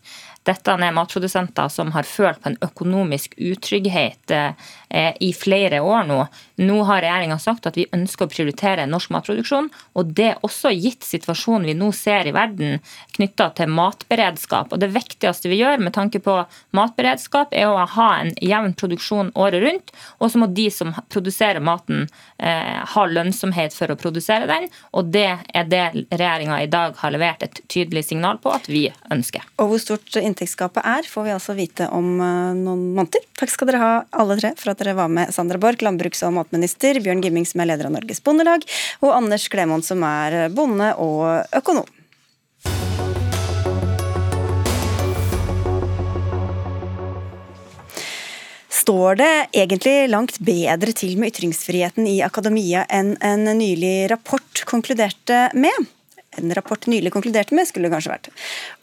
Dette 0.48 0.76
er 0.76 0.94
matprodusenter 0.96 1.72
som 1.72 1.90
har 1.96 2.08
følt 2.08 2.40
på 2.44 2.52
en 2.52 2.60
økonomisk 2.64 3.34
utrygghet 3.40 4.36
eh, 4.36 5.12
i 5.24 5.32
flere 5.36 5.80
år 5.84 6.06
nå. 6.08 6.20
Nå 6.58 6.80
har 6.88 7.02
regjeringa 7.04 7.38
sagt 7.38 7.68
at 7.70 7.76
vi 7.78 7.86
ønsker 7.94 8.26
å 8.26 8.32
prioritere 8.32 8.86
norsk 8.90 9.12
matproduksjon. 9.14 9.68
Og 9.98 10.10
det 10.18 10.26
er 10.32 10.46
også 10.46 10.72
gitt 10.74 11.06
situasjonen 11.06 11.68
vi 11.68 11.76
nå 11.78 11.92
ser 11.94 12.26
i 12.26 12.34
verden 12.34 12.80
knytta 13.14 13.50
til 13.58 13.70
matberedskap. 13.70 14.72
Og 14.74 14.82
det 14.82 14.90
viktigste 14.94 15.50
vi 15.52 15.60
gjør 15.60 15.78
med 15.82 15.94
tanke 15.94 16.18
på 16.22 16.34
matberedskap, 16.74 17.54
er 17.54 17.70
å 17.70 17.86
ha 17.94 18.08
en 18.18 18.32
jevn 18.42 18.74
produksjon 18.78 19.30
året 19.38 19.62
rundt. 19.62 19.94
Og 20.18 20.32
så 20.32 20.42
må 20.42 20.50
de 20.50 20.66
som 20.74 20.90
produserer 21.12 21.62
maten, 21.62 22.08
eh, 22.38 22.82
ha 22.94 23.06
lønnsomhet 23.06 23.74
for 23.76 23.94
å 23.94 23.98
produsere 23.98 24.50
den. 24.50 24.68
Og 24.92 25.12
det 25.14 25.38
er 25.54 25.64
det 25.70 25.84
regjeringa 26.10 26.62
i 26.62 26.66
dag 26.66 26.96
har 26.98 27.14
levert 27.14 27.42
et 27.46 27.62
tydelig 27.68 28.08
signal 28.10 28.42
på 28.42 28.50
at 28.50 28.66
vi 28.66 28.88
ønsker. 29.14 29.46
Og 29.58 29.70
hvor 29.70 29.82
stort 29.82 30.18
inntektsgapet 30.18 30.82
er, 30.82 31.06
får 31.06 31.24
vi 31.24 31.36
altså 31.36 31.54
vite 31.54 31.88
om 31.94 32.18
eh, 32.18 32.52
noen 32.58 32.88
måneder. 32.98 33.22
Takk 33.38 33.54
skal 33.54 33.70
dere 33.70 33.84
ha 33.84 33.94
alle 34.18 34.40
tre 34.40 34.54
for 34.58 34.72
at 34.72 34.82
dere 34.82 34.98
var 34.98 35.08
med. 35.12 35.30
Sandra 35.34 35.58
Borch, 35.62 35.86
landbruks- 35.86 36.24
og 36.26 36.34
matminister, 36.34 36.47
matminister, 36.48 37.00
Bjørn 37.04 37.20
Gimming, 37.24 37.44
som 37.46 37.60
er 37.60 37.68
leder 37.72 37.90
av 37.90 37.94
Norges 37.98 38.24
Bondelag, 38.24 38.64
og 39.04 39.12
Anders 39.12 39.48
Klemon, 39.52 39.84
som 39.84 40.02
er 40.08 40.48
bonde 40.54 40.94
og 40.96 41.44
økonom. 41.60 41.86
Står 48.88 49.18
det 49.20 49.32
egentlig 49.52 50.08
langt 50.08 50.38
bedre 50.40 50.94
til 50.96 51.18
med 51.20 51.34
ytringsfriheten 51.34 52.08
i 52.08 52.22
akademia 52.24 52.86
enn 52.88 53.18
en 53.20 53.44
nylig 53.58 54.08
rapport 54.08 54.64
konkluderte 54.70 55.50
med? 55.52 55.90
En 56.38 56.54
rapport 56.56 56.88
nylig 56.90 57.12
konkluderte 57.14 57.56
med, 57.56 57.68
skulle 57.68 57.88
det 57.88 57.96
kanskje 57.96 58.14
vært. 58.14 58.30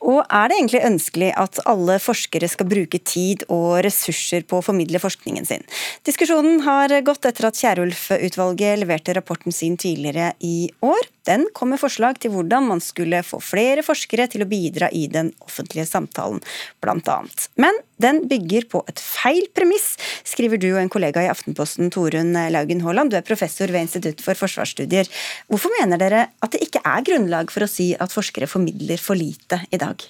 Og 0.06 0.22
er 0.24 0.52
det 0.52 0.60
egentlig 0.60 0.84
ønskelig 0.88 1.32
at 1.40 1.60
alle 1.70 1.98
forskere 2.04 2.50
skal 2.52 2.70
bruke 2.70 3.02
tid 3.02 3.46
og 3.50 3.82
ressurser 3.86 4.46
på 4.48 4.60
å 4.60 4.66
formidle 4.66 5.02
forskningen 5.02 5.48
sin? 5.48 5.66
Diskusjonen 6.08 6.62
har 6.68 6.94
gått 7.08 7.28
etter 7.28 7.50
at 7.50 7.60
Kierulf-utvalget 7.60 8.82
leverte 8.84 9.16
rapporten 9.18 9.56
sin 9.56 9.80
tidligere 9.82 10.34
i 10.46 10.70
år. 10.86 11.10
Den 11.26 11.48
kom 11.58 11.72
med 11.74 11.82
forslag 11.82 12.20
til 12.22 12.36
hvordan 12.36 12.68
man 12.70 12.84
skulle 12.84 13.24
få 13.26 13.42
flere 13.42 13.84
forskere 13.86 14.28
til 14.32 14.46
å 14.46 14.50
bidra 14.50 14.92
i 14.94 15.08
den 15.12 15.32
offentlige 15.42 15.88
samtalen, 15.90 16.44
blant 16.84 17.10
annet. 17.10 17.48
Men 17.58 17.74
den 18.02 18.24
bygger 18.30 18.68
på 18.72 18.82
et 18.92 19.00
feil 19.00 19.46
premiss, 19.56 19.94
skriver 20.28 20.60
du 20.62 20.70
og 20.74 20.82
en 20.82 20.92
kollega 20.92 21.24
i 21.24 21.30
Aftenposten, 21.32 21.92
Torunn 21.94 22.36
Laugen 22.52 22.84
Haaland. 22.84 23.14
Du 23.14 23.20
er 23.20 23.28
professor 23.28 23.72
ved 23.72 23.88
Institutt 23.88 24.24
for 24.26 24.38
forsvarsstudier. 24.40 25.08
Hvorfor 25.52 25.72
mener 25.80 26.02
dere 26.02 26.28
at 26.44 26.56
det 26.56 26.66
ikke 26.68 26.84
er 26.84 27.08
grunnlag 27.08 27.54
for 27.54 27.66
å 27.66 27.72
si 27.72 27.94
at 27.96 28.14
forskere 28.14 28.50
formidler 28.52 29.02
for 29.02 29.18
lite 29.20 29.64
i 29.72 29.80
dag? 29.82 30.04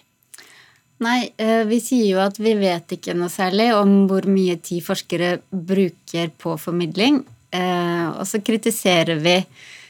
Nei, 1.04 1.30
eh, 1.36 1.66
vi 1.68 1.82
sier 1.84 2.08
jo 2.08 2.20
at 2.24 2.38
vi 2.40 2.54
vet 2.56 2.96
ikke 2.96 3.16
noe 3.18 3.32
særlig 3.32 3.74
om 3.76 4.06
hvor 4.08 4.28
mye 4.32 4.56
tid 4.64 4.84
forskere 4.86 5.36
bruker 5.52 6.32
på 6.40 6.56
formidling. 6.62 7.20
Eh, 7.52 8.06
og 8.16 8.24
så 8.28 8.40
kritiserer 8.44 9.20
vi 9.20 9.42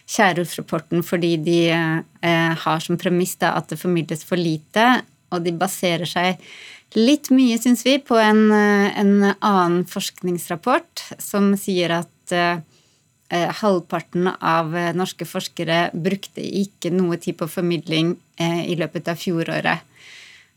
Kjærulf-rapporten 0.06 1.02
fordi 1.06 1.36
de 1.41 1.60
eh, 1.74 2.54
har 2.66 2.82
som 2.82 2.98
premiss 2.98 3.38
at 3.41 3.70
det 3.70 3.80
formidles 3.82 4.26
for 4.26 4.38
lite, 4.38 5.04
og 5.34 5.46
de 5.46 5.54
baserer 5.58 6.10
seg 6.10 6.41
litt 6.96 7.30
mye, 7.34 7.58
syns 7.62 7.84
vi, 7.86 7.98
på 8.00 8.18
en, 8.20 8.52
eh, 8.52 9.00
en, 9.00 9.34
annen 9.39 9.84
forskningsrapport 9.89 11.04
som 11.20 11.54
sier 11.60 11.91
at 12.02 12.34
eh, 12.36 12.62
eh, 13.30 13.50
halvparten 13.62 14.30
av 14.39 14.76
eh, 14.76 14.93
norske 14.96 15.28
forskere 15.28 15.89
brukte 15.93 16.43
ikke 16.43 16.93
noe 16.93 17.20
tid 17.22 17.38
på 17.39 17.50
formidling 17.52 18.16
eh, 18.39 18.64
i 18.72 18.78
løpet 18.80 19.12
av 19.12 19.20
fjoråret. 19.20 19.91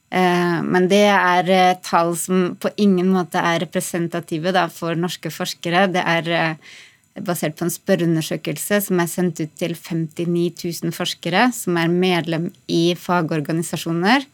Men 0.09 0.87
det 0.89 1.03
er 1.13 1.75
tall 1.85 2.15
som 2.17 2.55
på 2.57 2.71
ingen 2.81 3.11
måte 3.13 3.43
er 3.45 3.59
representative 3.61 4.55
da, 4.57 4.63
for 4.73 4.97
norske 4.97 5.29
forskere. 5.29 5.83
Det 5.93 6.01
er 6.01 6.57
basert 7.21 7.59
på 7.59 7.67
en 7.67 7.75
spørreundersøkelse 7.75 8.79
som 8.87 9.03
er 9.03 9.11
sendt 9.13 9.43
ut 9.43 9.53
til 9.61 9.75
59 9.77 10.65
000 10.65 10.97
forskere 10.97 11.51
som 11.53 11.77
er 11.77 11.93
medlem 11.93 12.49
i 12.73 12.95
fagorganisasjoner. 12.97 14.25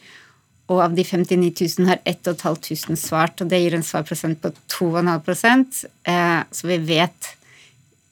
Og 0.73 0.81
av 0.81 0.95
de 0.97 1.05
59 1.05 1.51
000 1.79 1.89
har 1.91 2.01
1500 2.09 2.97
svart, 2.97 3.43
og 3.43 3.51
det 3.51 3.61
gir 3.61 3.77
en 3.77 3.85
svarprosent 3.85 4.41
på 4.41 4.53
2,5 4.73 5.85
eh, 6.09 6.41
Så 6.51 6.71
vi 6.71 6.79
vet 6.89 7.35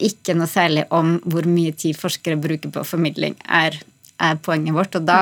ikke 0.02 0.34
noe 0.36 0.50
særlig 0.50 0.84
om 0.92 1.14
hvor 1.24 1.46
mye 1.48 1.72
tid 1.78 1.96
forskere 1.96 2.40
bruker 2.40 2.72
på 2.74 2.84
formidling, 2.84 3.36
er, 3.46 3.78
er 4.20 4.40
poenget 4.42 4.76
vårt. 4.76 4.98
Og 4.98 5.06
da 5.08 5.20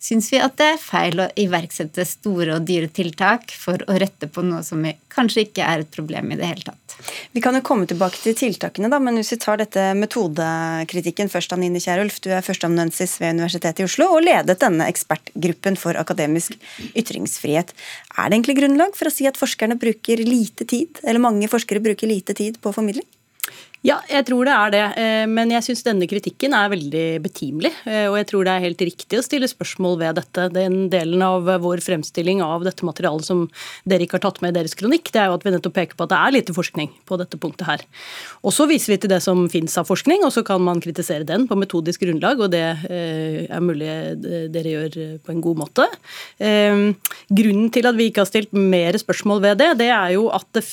syns 0.00 0.30
vi 0.32 0.40
at 0.40 0.56
det 0.56 0.66
er 0.74 0.80
feil 0.80 1.20
å 1.20 1.28
iverksette 1.38 2.06
store 2.08 2.56
og 2.56 2.66
dyre 2.68 2.88
tiltak 2.88 3.52
for 3.52 3.82
å 3.84 3.96
rette 4.00 4.30
på 4.32 4.42
noe 4.46 4.62
som 4.64 4.80
kanskje 5.12 5.44
ikke 5.46 5.66
er 5.66 5.84
et 5.84 5.92
problem 5.92 6.32
i 6.32 6.38
det 6.40 6.48
hele 6.48 6.64
tatt. 6.64 6.96
Vi 7.32 7.42
kan 7.44 7.56
jo 7.56 7.62
komme 7.64 7.86
tilbake 7.88 8.18
til 8.20 8.36
tiltakene, 8.36 8.90
da, 8.92 8.98
men 9.02 9.20
hvis 9.20 9.32
vi 9.34 9.40
tar 9.40 9.60
dette 9.60 9.90
metodekritikken 9.96 11.30
først, 11.32 11.52
Anine 11.56 11.80
Kierulf. 11.82 12.18
Du 12.24 12.30
er 12.32 12.44
førsteamanuensis 12.44 13.18
ved 13.20 13.36
Universitetet 13.38 13.84
i 13.84 13.88
Oslo 13.88 14.10
og 14.16 14.24
ledet 14.24 14.58
denne 14.60 14.88
ekspertgruppen 14.90 15.78
for 15.80 16.00
akademisk 16.00 16.56
ytringsfrihet. 16.90 17.72
Er 18.16 18.28
det 18.28 18.40
egentlig 18.40 18.58
grunnlag 18.60 18.96
for 18.98 19.08
å 19.08 19.14
si 19.14 19.28
at 19.28 19.40
forskerne 19.40 19.78
bruker 19.80 20.24
lite 20.24 20.68
tid, 20.68 21.00
eller 21.04 21.22
mange 21.22 21.48
forskere 21.50 21.84
bruker 21.84 22.10
lite 22.10 22.36
tid 22.36 22.60
på 22.60 22.72
formidling? 22.76 23.06
Ja, 23.80 23.96
jeg 24.12 24.26
tror 24.28 24.44
det 24.44 24.52
er 24.52 24.72
det. 24.74 24.82
Eh, 25.00 25.26
men 25.30 25.52
jeg 25.54 25.64
syns 25.64 25.80
denne 25.86 26.04
kritikken 26.08 26.52
er 26.52 26.68
veldig 26.68 27.04
betimelig. 27.24 27.70
Eh, 27.88 28.10
og 28.10 28.18
jeg 28.18 28.26
tror 28.28 28.44
det 28.44 28.52
er 28.52 28.64
helt 28.66 28.82
riktig 28.84 29.16
å 29.16 29.24
stille 29.24 29.48
spørsmål 29.48 29.94
ved 30.02 30.18
dette. 30.18 30.48
Den 30.52 30.90
delen 30.92 31.22
av 31.24 31.48
vår 31.64 31.80
fremstilling 31.86 32.42
av 32.44 32.66
dette 32.66 32.84
materialet 32.84 33.24
som 33.24 33.46
dere 33.88 34.04
ikke 34.04 34.18
har 34.18 34.26
tatt 34.26 34.42
med 34.44 34.52
i 34.52 34.58
deres 34.58 34.76
kronikk, 34.76 35.08
det 35.14 35.22
er 35.22 35.30
jo 35.30 35.38
at 35.38 35.46
vi 35.46 35.52
nettopp 35.54 35.76
peker 35.78 35.96
på 35.96 36.04
at 36.04 36.12
det 36.12 36.18
er 36.18 36.34
lite 36.36 36.56
forskning 36.58 36.90
på 37.08 37.18
dette 37.22 37.40
punktet 37.40 37.70
her. 37.70 37.86
Og 38.44 38.52
så 38.52 38.66
viser 38.68 38.92
vi 38.92 38.98
til 39.00 39.14
det 39.14 39.22
som 39.24 39.46
fins 39.52 39.78
av 39.80 39.88
forskning, 39.88 40.26
og 40.28 40.34
så 40.36 40.44
kan 40.44 40.60
man 40.60 40.84
kritisere 40.84 41.24
den 41.24 41.48
på 41.48 41.56
metodisk 41.56 42.04
grunnlag, 42.04 42.44
og 42.44 42.52
det 42.52 42.66
eh, 42.84 43.48
er 43.48 43.64
mulig 43.64 43.88
dere 44.52 44.74
gjør 44.76 45.00
på 45.24 45.32
en 45.32 45.40
god 45.40 45.62
måte. 45.62 45.88
Grunnen 47.30 47.72
til 47.72 47.88
at 47.88 47.96
vi 47.96 48.10
ikke 48.10 48.26
har 48.26 48.28
stilt 48.28 48.52
mer 48.52 48.96
spørsmål 49.00 49.40
ved 49.46 49.60
det, 49.62 49.72
det 49.80 49.88
er 49.94 50.12
jo 50.18 50.28
at 50.34 50.44
det, 50.52 50.64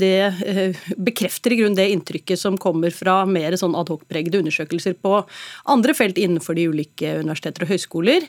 det 0.00 0.94
bekrefter 0.96 1.52
i 1.52 1.60
grunn 1.60 1.76
det 1.76 1.90
inntrykket 1.92 2.40
som 2.40 2.53
som 2.54 2.62
kommer 2.62 2.94
fra 2.94 3.24
mer 3.26 3.56
sånn 3.58 3.74
adhocpregede 3.78 4.40
undersøkelser 4.42 4.96
på 5.02 5.24
andre 5.70 5.94
felt 5.94 6.18
innenfor 6.18 6.56
de 6.56 6.68
ulike 6.70 7.18
universiteter 7.20 7.66
og 7.66 7.74
høyskoler. 7.74 8.28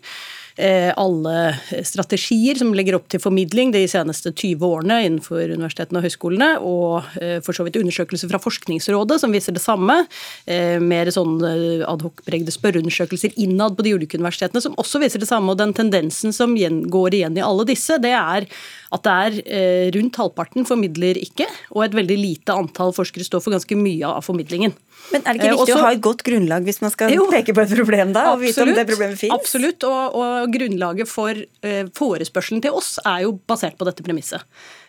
Eh, 0.55 0.93
alle 0.95 1.57
strategier 1.83 2.55
som 2.55 2.69
legger 2.75 2.95
opp 2.95 3.09
til 3.11 3.19
formidling 3.19 3.73
de 3.73 3.81
seneste 3.91 4.31
20 4.31 4.61
årene 4.63 5.01
innenfor 5.03 5.51
universitetene 5.51 5.99
og 5.99 6.05
høyskolene, 6.07 6.47
og 6.63 7.17
eh, 7.19 7.41
for 7.43 7.57
så 7.57 7.65
vidt 7.67 7.75
undersøkelser 7.81 8.31
fra 8.31 8.39
Forskningsrådet 8.39 9.19
som 9.19 9.35
viser 9.35 9.57
det 9.57 9.63
samme. 9.63 10.05
Eh, 10.47 10.77
mer 10.79 11.11
sånn 11.11 11.43
adhoc-pregde 11.43 12.55
spørreundersøkelser 12.55 13.35
innad 13.43 13.75
på 13.75 13.83
de 13.83 13.97
ulike 13.97 14.15
universitetene 14.15 14.63
som 14.63 14.79
også 14.79 15.03
viser 15.03 15.19
det 15.19 15.27
samme. 15.27 15.51
Og 15.51 15.59
den 15.59 15.75
tendensen 15.75 16.31
som 16.35 16.55
går 16.55 17.19
igjen 17.19 17.35
i 17.35 17.43
alle 17.43 17.67
disse, 17.67 17.99
det 17.99 18.15
er 18.15 18.47
at 18.95 19.03
det 19.03 19.11
er 19.11 19.91
rundt 19.91 20.15
halvparten 20.21 20.63
formidler 20.63 21.17
ikke, 21.19 21.49
og 21.75 21.83
et 21.83 21.97
veldig 21.97 22.15
lite 22.15 22.55
antall 22.55 22.93
forskere 22.95 23.25
står 23.27 23.41
for 23.43 23.57
ganske 23.57 23.75
mye 23.75 24.07
av 24.07 24.23
formidlingen. 24.23 24.71
Men 25.11 25.21
er 25.21 25.35
det 25.35 25.41
ikke 25.41 25.51
viktig 25.51 25.65
Også, 25.65 25.75
å 25.77 25.83
ha 25.85 25.91
et 25.93 26.01
godt 26.03 26.23
grunnlag 26.25 26.65
hvis 26.65 26.79
man 26.81 26.93
skal 26.93 27.11
jo, 27.13 27.25
peke 27.29 27.53
på 27.53 27.61
et 27.65 27.73
problem 27.75 28.13
da, 28.15 28.23
og 28.31 28.41
vite 28.41 28.63
om 28.63 28.71
det 28.73 28.85
problemet 28.87 29.19
finnes? 29.19 29.35
Absolutt, 29.35 29.85
og, 29.85 30.15
og 30.17 30.44
grunnlaget 30.51 31.09
for 31.09 31.35
eh, 31.35 31.85
forespørselen 31.97 32.63
til 32.63 32.75
oss 32.77 32.97
er 33.03 33.25
jo 33.25 33.35
basert 33.47 33.77
på 33.79 33.87
dette 33.87 34.05
premisset. 34.05 34.43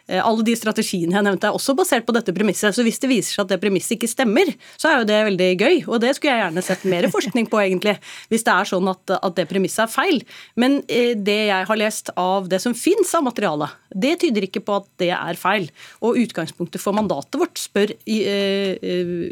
Eh, 0.06 0.22
alle 0.22 0.44
de 0.46 0.54
strategiene 0.54 1.16
jeg 1.16 1.26
nevnte 1.26 1.48
er 1.48 1.56
også 1.56 1.74
basert 1.78 2.06
på 2.06 2.14
dette 2.14 2.34
premisset. 2.34 2.74
Så 2.74 2.84
hvis 2.86 3.00
det 3.02 3.10
viser 3.10 3.34
seg 3.34 3.46
at 3.46 3.54
det 3.54 3.60
premisset 3.62 3.96
ikke 3.96 4.10
stemmer, 4.10 4.52
så 4.78 4.90
er 4.90 5.00
jo 5.00 5.08
det 5.08 5.22
veldig 5.30 5.48
gøy. 5.58 5.80
Og 5.90 6.00
det 6.02 6.14
skulle 6.16 6.36
jeg 6.36 6.44
gjerne 6.44 6.64
sett 6.64 6.86
mer 6.88 7.08
forskning 7.14 7.48
på, 7.50 7.60
egentlig. 7.62 7.96
Hvis 8.30 8.46
det 8.46 8.54
er 8.54 8.70
sånn 8.70 8.92
at, 8.92 9.16
at 9.18 9.38
det 9.38 9.48
premisset 9.50 9.86
er 9.86 9.92
feil. 9.92 10.22
Men 10.58 10.78
eh, 10.86 11.14
det 11.18 11.40
jeg 11.50 11.70
har 11.70 11.80
lest 11.80 12.12
av 12.20 12.50
det 12.50 12.62
som 12.62 12.76
fins 12.76 13.14
av 13.18 13.26
materiale, 13.26 13.70
det 13.96 14.16
tyder 14.22 14.46
ikke 14.46 14.62
på 14.66 14.78
at 14.80 14.88
det 15.02 15.10
er 15.16 15.40
feil. 15.40 15.68
Og 16.06 16.20
utgangspunktet 16.22 16.82
for 16.82 16.94
mandatet 16.96 17.38
vårt 17.40 17.58
spør 17.58 17.92
uh, 17.96 18.72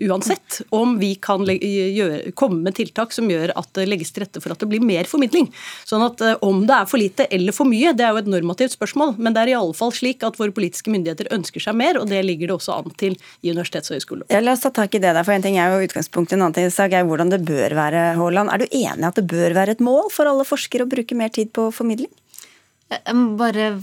uansett 0.08 0.60
om 0.74 0.94
vi 1.00 1.12
kan 1.22 1.42
gjøre, 1.44 2.32
komme 2.38 2.62
med 2.64 2.76
tiltak 2.78 3.12
som 3.14 3.28
gjør 3.30 3.52
at 3.58 3.68
det 3.76 3.86
legges 3.88 4.12
til 4.14 4.24
rette 4.24 4.40
for 4.42 4.54
at 4.54 4.62
det 4.62 4.68
blir 4.70 4.84
mer 4.84 5.08
formidling. 5.08 5.50
Sånn 5.88 6.04
at 6.06 6.22
om 6.44 6.64
det 6.68 6.76
er 6.76 6.88
for 6.88 7.00
lite 7.00 7.26
eller 7.34 7.54
for 7.56 7.68
mye, 7.68 7.92
det 7.96 8.06
er 8.06 8.14
jo 8.14 8.22
et 8.22 8.30
normativt 8.30 8.76
spørsmål. 8.76 9.14
Men 9.18 9.36
det 9.36 9.44
er 9.44 9.52
i 9.52 9.58
alle 9.58 9.76
fall 9.76 9.92
slik 9.94 10.24
at 10.26 10.38
våre 10.40 10.54
politiske 10.64 10.92
myndigheter 10.92 11.28
ønsker 11.34 11.62
seg 11.62 11.76
mer, 11.76 11.98
og 12.00 12.08
det 12.10 12.22
ligger 12.24 12.50
det 12.50 12.56
også 12.56 12.78
an 12.78 12.94
til 12.98 13.16
i 13.42 13.52
universitets- 13.52 13.92
og 13.92 13.98
høyskoleloven. 13.98 14.32
Ja, 14.32 14.40
la 14.40 14.54
oss 14.56 14.64
ta 14.64 14.72
tak 14.74 14.94
i 14.94 15.02
det 15.02 15.12
der, 15.12 15.24
for 15.24 15.34
En 15.34 15.42
ting 15.44 15.58
er 15.58 15.72
jo 15.72 15.84
utgangspunktet, 15.84 16.36
en 16.38 16.46
annen 16.46 16.54
ting 16.54 16.94
er 16.94 17.04
hvordan 17.04 17.30
det 17.30 17.44
bør 17.44 17.74
være. 17.74 18.14
Haaland. 18.16 18.50
Er 18.50 18.58
du 18.58 18.66
enig 18.70 19.02
i 19.02 19.08
at 19.08 19.14
det 19.18 19.26
bør 19.26 19.54
være 19.54 19.76
et 19.76 19.80
mål 19.84 20.10
for 20.10 20.26
alle 20.26 20.44
forskere 20.44 20.86
å 20.86 20.90
bruke 20.90 21.14
mer 21.14 21.28
tid 21.28 21.52
på 21.52 21.70
formidling? 21.72 22.10
Jeg 22.90 23.16
må 23.16 23.36
bare 23.36 23.74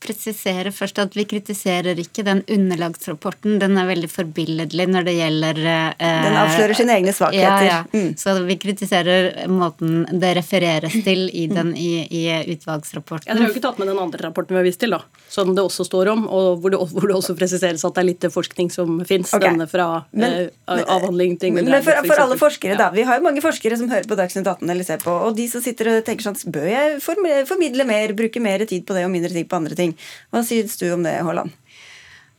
presisere 0.00 0.72
først 0.74 0.98
at 1.02 1.14
vi 1.16 1.26
kritiserer 1.28 1.98
ikke 2.00 2.24
den 2.26 2.40
underlagsrapporten. 2.50 3.58
Den 3.60 3.76
er 3.78 3.88
veldig 3.88 4.08
forbilledlig 4.10 4.86
når 4.90 5.06
det 5.06 5.14
gjelder 5.18 5.60
eh, 5.68 6.22
Den 6.24 6.38
avslører 6.40 6.78
sine 6.78 6.96
egne 6.96 7.14
svakheter. 7.16 7.66
Ja, 7.66 7.80
ja. 7.80 7.80
Mm. 7.92 8.14
Så 8.20 8.34
vi 8.48 8.56
kritiserer 8.60 9.46
måten 9.52 10.06
det 10.22 10.32
refereres 10.40 10.96
til 11.04 11.26
i, 11.28 11.46
den, 11.50 11.74
i, 11.76 12.06
i 12.06 12.24
utvalgsrapporten. 12.54 13.28
Ja, 13.28 13.36
Dere 13.36 13.46
har 13.46 13.52
jo 13.52 13.56
ikke 13.56 13.66
tatt 13.68 13.80
med 13.82 13.90
den 13.92 14.00
andre 14.00 14.24
rapporten 14.26 14.56
vi 14.56 14.60
har 14.62 14.66
vist 14.66 14.80
til, 14.82 14.96
da, 14.96 15.02
som 15.30 15.52
det 15.56 15.64
også 15.64 15.86
står 15.86 16.12
om, 16.14 16.24
og 16.26 16.62
hvor 16.62 16.74
det, 16.74 16.80
hvor 16.94 17.08
det 17.10 17.18
også 17.18 17.36
presiseres 17.38 17.84
at 17.86 17.96
det 17.96 18.04
er 18.04 18.08
litt 18.08 18.28
forskning 18.32 18.72
som 18.72 19.00
fins. 19.08 19.34
Okay. 19.36 19.50
Denne 19.50 19.68
fra 19.70 19.88
men, 20.16 20.50
eh, 20.50 20.80
avhandling 20.80 21.36
til 21.40 21.54
Men, 21.54 21.68
men 21.70 21.84
for, 21.84 22.00
for, 22.06 22.24
alle 22.24 22.38
forskere, 22.40 22.78
da. 22.80 22.90
Vi 22.94 23.04
har 23.06 23.20
jo 23.20 23.26
mange 23.26 23.42
forskere 23.44 23.78
som 23.80 23.90
hører 23.92 24.08
på 24.08 24.18
Dagsnytt 24.18 24.48
18 24.48 24.64
eller 24.64 24.86
ser 24.86 25.02
på, 25.04 25.12
og 25.28 25.36
de 25.36 25.46
som 25.50 25.62
sitter 25.64 25.92
og 25.92 26.02
tenker 26.06 26.26
sånn 26.26 26.38
Bør 26.50 26.66
jeg 26.66 27.00
formidle 27.04 27.84
mer, 27.86 28.14
bruke 28.16 28.40
mer 28.42 28.62
tid 28.68 28.86
på 28.88 28.94
det 28.96 29.04
og 29.04 29.12
mindre 29.12 29.30
tid 29.32 29.48
på 29.50 29.58
andre 29.60 29.76
ting? 29.76 29.89
Ting. 29.90 29.98
Hva 30.30 30.44
synes 30.46 30.78
du 30.80 30.88
om 30.94 31.04
det, 31.06 31.18
Haaland? 31.26 31.52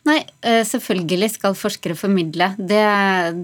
Nei, 0.01 0.17
eh, 0.41 0.63
selvfølgelig 0.65 1.27
skal 1.35 1.57
forskere 1.57 1.93
formidle. 1.93 2.47
Det, 2.57 2.81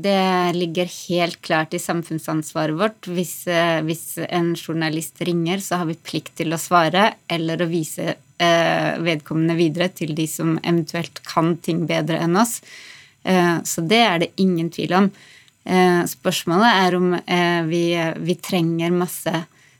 det, 0.01 0.21
ligger 0.57 0.89
helt 0.89 1.37
klart 1.45 1.75
i 1.77 1.81
samfunnsansvaret 1.81 2.73
vårt. 2.79 3.09
Hvis, 3.13 3.45
eh, 3.45 3.77
hvis, 3.85 4.17
en 4.25 4.55
journalist 4.55 5.21
ringer, 5.21 5.61
så 5.61 5.83
har 5.83 5.85
vi 5.85 5.99
plikt 6.01 6.33
til 6.41 6.55
å 6.55 6.61
svare 6.61 7.11
eller 7.29 7.61
å 7.61 7.69
vise 7.69 8.15
eh, 8.15 8.89
vedkommende 9.05 9.57
videre 9.59 9.91
til 9.93 10.15
de 10.17 10.25
som 10.25 10.57
eventuelt 10.63 11.21
kan 11.29 11.53
ting 11.61 11.85
bedre 11.89 12.23
enn 12.25 12.37
oss. 12.41 12.61
Så 13.27 13.81
det 13.83 13.97
er 13.99 14.19
det 14.21 14.27
ingen 14.39 14.69
tvil 14.71 14.93
om. 14.95 15.07
Spørsmålet 16.07 16.77
er 16.85 16.95
om 16.95 17.09
vi, 17.67 17.81
vi 18.23 18.35
trenger 18.39 18.93
masse 18.95 19.33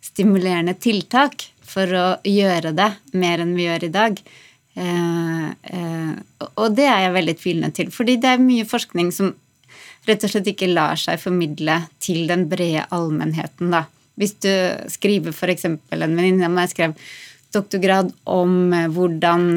stimulerende 0.04 0.74
tiltak 0.84 1.46
for 1.68 1.94
å 2.00 2.06
gjøre 2.28 2.74
det 2.78 2.92
mer 3.20 3.44
enn 3.44 3.56
vi 3.58 3.68
gjør 3.68 3.88
i 3.88 3.94
dag. 3.94 4.22
Eh, 4.78 5.46
eh, 5.74 6.48
og 6.48 6.76
det 6.78 6.86
er 6.86 7.06
jeg 7.08 7.16
veldig 7.16 7.38
tvilende 7.42 7.74
til, 7.76 7.92
fordi 7.94 8.18
det 8.22 8.34
er 8.34 8.44
mye 8.44 8.68
forskning 8.68 9.12
som 9.16 9.34
rett 10.08 10.24
og 10.24 10.32
slett 10.32 10.52
ikke 10.54 10.70
lar 10.72 11.00
seg 11.00 11.20
formidle 11.20 11.82
til 12.04 12.28
den 12.30 12.46
brede 12.52 12.86
allmennheten. 12.96 13.74
Da. 13.74 13.86
Hvis 14.18 14.38
du 14.44 14.52
skriver 14.92 15.34
f.eks. 15.34 15.66
en 15.68 15.80
venninne 15.92 16.48
av 16.48 16.54
meg 16.54 16.72
skrev 16.72 16.94
doktorgrad 17.56 18.12
om 18.30 18.74
eh, 18.76 18.88
hvordan 18.94 19.48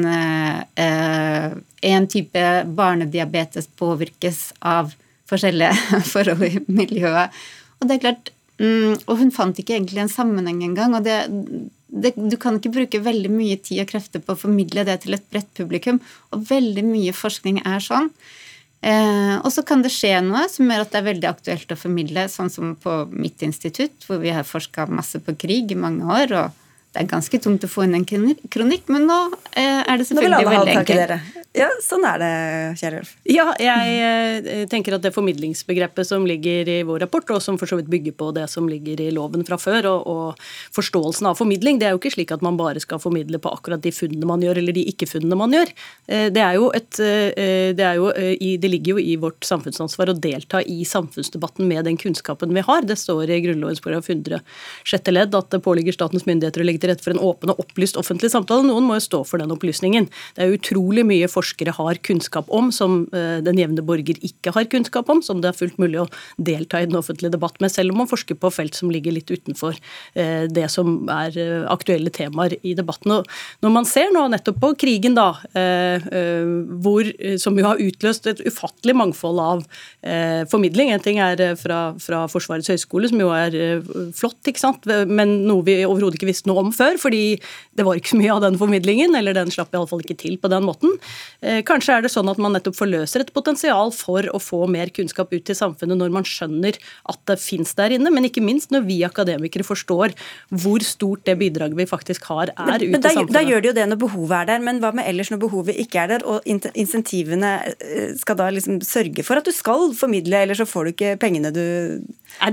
en 1.81 2.05
type 2.09 2.43
barnediabetes 2.77 3.67
påvirkes 3.79 4.51
av 4.59 4.93
forskjellige 5.29 5.73
forhold 6.13 6.45
i 6.47 6.55
miljøet. 6.67 7.41
Og 7.79 7.87
det 7.87 7.97
er 7.97 8.03
klart, 8.05 8.31
mm, 8.61 9.05
og 9.05 9.15
hun 9.21 9.33
fant 9.33 9.57
ikke 9.59 9.77
egentlig 9.77 10.03
en 10.03 10.11
sammenheng 10.11 10.61
engang. 10.65 10.95
og 10.97 11.05
det 11.05 11.19
det, 11.91 12.13
du 12.15 12.37
kan 12.39 12.57
ikke 12.57 12.71
bruke 12.73 13.03
veldig 13.03 13.31
mye 13.33 13.57
tid 13.59 13.83
og 13.83 13.89
krefter 13.91 14.23
på 14.23 14.33
å 14.33 14.39
formidle 14.39 14.85
det 14.87 15.01
til 15.03 15.17
et 15.17 15.27
bredt 15.31 15.51
publikum. 15.57 15.99
Og 16.31 16.45
veldig 16.49 16.85
mye 16.87 17.13
forskning 17.15 17.61
er 17.67 17.83
sånn. 17.83 18.09
Eh, 18.81 19.35
og 19.37 19.51
så 19.53 19.61
kan 19.67 19.83
det 19.83 19.91
skje 19.93 20.15
noe 20.25 20.47
som 20.49 20.71
gjør 20.71 20.85
at 20.85 20.93
det 20.93 21.01
er 21.01 21.09
veldig 21.11 21.29
aktuelt 21.29 21.73
å 21.73 21.77
formidle, 21.77 22.25
sånn 22.31 22.49
som 22.49 22.73
på 22.81 22.95
mitt 23.11 23.43
institutt, 23.45 24.07
hvor 24.07 24.21
vi 24.23 24.33
har 24.33 24.47
forska 24.47 24.87
masse 24.89 25.21
på 25.21 25.35
krig 25.37 25.73
i 25.75 25.77
mange 25.77 26.07
år. 26.07 26.33
og 26.39 26.57
det 26.91 27.05
er 27.05 27.07
ganske 27.07 27.39
tungt 27.39 27.63
å 27.63 27.69
få 27.71 27.85
inn 27.85 27.95
en 27.95 28.03
kronikk, 28.03 28.89
men 28.91 29.05
nå 29.07 29.19
eh, 29.55 29.79
er 29.79 29.95
det 29.95 30.09
selvfølgelig 30.09 30.47
veldig 30.49 30.73
enkelt. 30.81 31.37
Ja, 31.55 31.67
sånn 31.83 32.03
er 32.07 32.19
det, 32.19 32.31
kjære 32.79 32.99
Ulf. 33.01 33.09
Ja, 33.27 33.45
jeg 33.59 33.95
eh, 33.99 34.63
tenker 34.71 34.97
at 34.97 35.03
det 35.03 35.13
formidlingsbegrepet 35.15 36.07
som 36.07 36.23
ligger 36.27 36.67
i 36.71 36.77
vår 36.87 37.05
rapport, 37.05 37.31
og 37.31 37.39
som 37.43 37.57
for 37.59 37.71
så 37.71 37.79
vidt 37.79 37.87
bygger 37.91 38.15
på 38.19 38.29
det 38.35 38.43
som 38.51 38.67
ligger 38.71 38.99
i 39.03 39.07
loven 39.15 39.43
fra 39.47 39.57
før, 39.59 39.87
og, 39.87 40.07
og, 40.11 40.43
forståelsen 40.75 41.29
av 41.31 41.39
formidling, 41.39 41.79
det 41.79 41.87
er 41.87 41.95
jo 41.95 42.01
ikke 42.01 42.11
slik 42.17 42.33
at 42.35 42.43
man 42.43 42.59
bare 42.59 42.83
skal 42.83 42.99
formidle 43.03 43.39
på 43.39 43.51
akkurat 43.55 43.83
de 43.83 43.91
funnene 43.95 44.27
man 44.27 44.43
gjør, 44.43 44.59
eller 44.59 44.75
de 44.75 44.83
ikke-funnene 44.91 45.39
man 45.39 45.55
gjør. 45.55 45.71
Eh, 46.11 46.27
det, 46.35 46.43
er 46.43 46.59
jo 46.59 46.69
et, 46.75 46.91
det, 46.99 47.87
er 47.87 47.99
jo 47.99 48.11
det 48.11 48.71
ligger 48.71 48.97
jo 48.97 49.03
i 49.03 49.15
vårt 49.19 49.47
samfunnsansvar 49.47 50.11
å 50.11 50.17
delta 50.27 50.59
i 50.63 50.81
samfunnsdebatten 50.87 51.71
med 51.71 51.87
den 51.87 51.99
kunnskapen 51.99 52.51
vi 52.55 52.67
har. 52.67 52.83
Det 52.87 52.99
står 52.99 53.31
i 53.31 53.41
Grunnlovens 53.47 53.83
paragraf 53.83 54.11
100 54.11 54.43
sjette 54.87 55.15
ledd 55.15 55.35
at 55.39 55.51
det 55.55 55.63
påligger 55.63 55.95
statens 55.95 56.27
myndigheter 56.27 56.63
å 56.63 56.67
legge 56.67 56.80
til 56.81 56.91
rette 56.91 57.05
for 57.05 57.13
en 57.13 57.21
åpen 57.23 57.53
og 57.53 57.61
opplyst 57.61 57.99
offentlig 57.99 58.31
samtale. 58.33 58.65
Noen 58.67 58.87
må 58.87 58.97
jo 58.97 59.05
stå 59.05 59.21
for 59.27 59.41
den 59.41 59.53
opplysningen. 59.53 60.07
Det 60.35 60.45
er 60.45 60.55
utrolig 60.55 61.05
mye 61.07 61.29
forskere 61.31 61.75
har 61.77 61.99
kunnskap 62.05 62.49
om, 62.53 62.71
som 62.75 63.03
eh, 63.15 63.39
den 63.45 63.59
jevne 63.61 63.83
borger 63.85 64.19
ikke 64.25 64.53
har 64.55 64.69
kunnskap 64.71 65.09
om, 65.11 65.21
som 65.25 65.41
det 65.43 65.51
er 65.51 65.57
fullt 65.57 65.79
mulig 65.81 66.01
å 66.03 66.07
delta 66.41 66.81
i 66.81 66.89
den 66.89 66.99
offentlige 66.99 67.33
debatt 67.35 67.59
med, 67.63 67.73
selv 67.73 67.93
om 67.93 68.01
man 68.03 68.09
forsker 68.11 68.37
på 68.39 68.51
felt 68.53 68.77
som 68.77 68.91
ligger 68.93 69.15
litt 69.15 69.31
utenfor 69.31 69.77
eh, 70.15 70.47
det 70.51 70.67
som 70.73 71.09
er 71.11 71.37
eh, 71.39 71.65
aktuelle 71.71 72.13
temaer 72.13 72.57
i 72.61 72.75
debatten. 72.77 73.17
Og 73.19 73.65
når 73.65 73.75
man 73.75 73.89
ser 73.89 74.11
nå 74.13 74.25
nettopp 74.31 74.59
på 74.61 74.73
krigen, 74.81 75.15
da, 75.17 75.31
hvor, 76.81 77.07
som 77.41 77.57
jo 77.57 77.65
har 77.65 77.79
utløst 77.81 78.27
et 78.29 78.41
ufattelig 78.45 78.93
mangfold 78.97 79.39
av 79.41 79.63
formidling. 80.51 80.91
En 80.93 81.03
ting 81.03 81.19
er 81.23 81.41
fra, 81.59 81.79
fra 82.01 82.21
Forsvarets 82.31 82.69
høgskole, 82.71 83.09
som 83.11 83.21
jo 83.21 83.31
er 83.35 83.55
flott, 84.17 84.39
ikke 84.47 84.61
sant? 84.61 84.87
men 85.09 85.33
noe 85.47 85.65
vi 85.67 85.77
overhodet 85.85 86.19
ikke 86.19 86.29
visste 86.29 86.49
noe 86.49 86.63
om 86.65 86.70
før, 86.75 86.99
fordi 87.01 87.23
det 87.77 87.85
var 87.87 87.99
ikke 87.99 88.13
så 88.13 88.19
mye 88.21 88.33
av 88.35 88.43
den 88.45 88.59
formidlingen, 88.61 89.15
eller 89.17 89.35
den 89.37 89.51
slapp 89.53 89.73
iallfall 89.75 90.03
ikke 90.03 90.19
til 90.21 90.37
på 90.41 90.51
den 90.51 90.65
måten. 90.67 90.95
Eh, 91.41 91.61
kanskje 91.67 91.97
er 91.97 92.05
det 92.05 92.13
sånn 92.13 92.29
at 92.31 92.41
man 92.41 92.55
nettopp 92.57 92.77
forløser 92.79 93.25
et 93.25 93.33
potensial 93.35 93.93
for 93.95 94.27
å 94.31 94.41
få 94.41 94.63
mer 94.71 94.91
kunnskap 94.93 95.33
ut 95.33 95.45
til 95.47 95.57
samfunnet 95.57 95.99
når 95.99 96.13
man 96.13 96.27
skjønner 96.27 96.77
at 97.11 97.21
det 97.29 97.39
fins 97.41 97.73
der 97.77 97.95
inne, 97.97 98.11
men 98.13 98.27
ikke 98.27 98.43
minst 98.43 98.73
når 98.73 98.85
vi 98.87 99.01
akademikere 99.07 99.65
forstår 99.67 100.15
hvor 100.63 100.83
stort 100.85 101.25
det 101.27 101.37
bidraget 101.39 101.77
vi 101.77 101.87
faktisk 101.89 102.27
har, 102.31 102.53
er 102.55 102.67
men, 102.67 102.75
ut 102.81 102.95
men 102.95 103.01
da, 103.01 103.09
til 103.09 103.19
samfunnet. 103.21 103.35
Da 103.37 103.45
gjør 103.47 103.63
det 103.63 103.71
jo 103.71 103.77
det 103.79 103.87
når 103.91 104.01
behovet 104.05 104.37
er 104.41 104.49
der, 104.51 104.65
men 104.65 104.81
hva 104.83 104.93
med 104.95 105.07
ellers 105.09 105.31
når 105.33 105.43
behovet 105.45 105.79
ikke 105.81 106.03
er 106.03 106.15
der, 106.15 106.25
og 106.27 106.45
insentivene 106.47 107.53
eh, 107.71 108.13
skal 108.19 108.39
da 108.39 108.49
liksom 108.53 108.81
sørge 108.85 109.25
for 109.27 109.41
at 109.41 109.47
du 109.47 109.53
skal 109.55 109.91
formidle, 109.97 110.43
eller 110.45 110.57
så 110.57 110.67
får 110.69 110.87
du 110.87 110.93
ikke 110.93 111.15
pengene 111.21 111.53
du, 111.55 111.63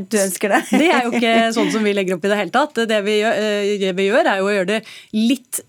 du 0.09 0.19
ønsker 0.21 0.55
deg? 0.55 0.73
Det 0.73 0.91
er 0.93 1.07
jo 1.07 1.14
ikke 1.16 1.35
sånn 1.57 1.73
som 1.75 1.85
vi 1.87 1.95
legger 1.97 2.19
opp 2.19 2.27
i 2.27 2.33
det 2.33 2.39
hele 2.41 2.55
tatt. 2.55 2.83
Det 2.89 3.01
vi 3.07 3.19
gjør, 3.21 3.43
eh, 3.43 3.93
vi 3.97 4.07
gjør 4.09 4.30
er 4.32 4.40
jo 4.40 4.48
å 4.48 4.54
gjøre 4.54 4.70
det 4.72 4.78
litt 5.16 5.61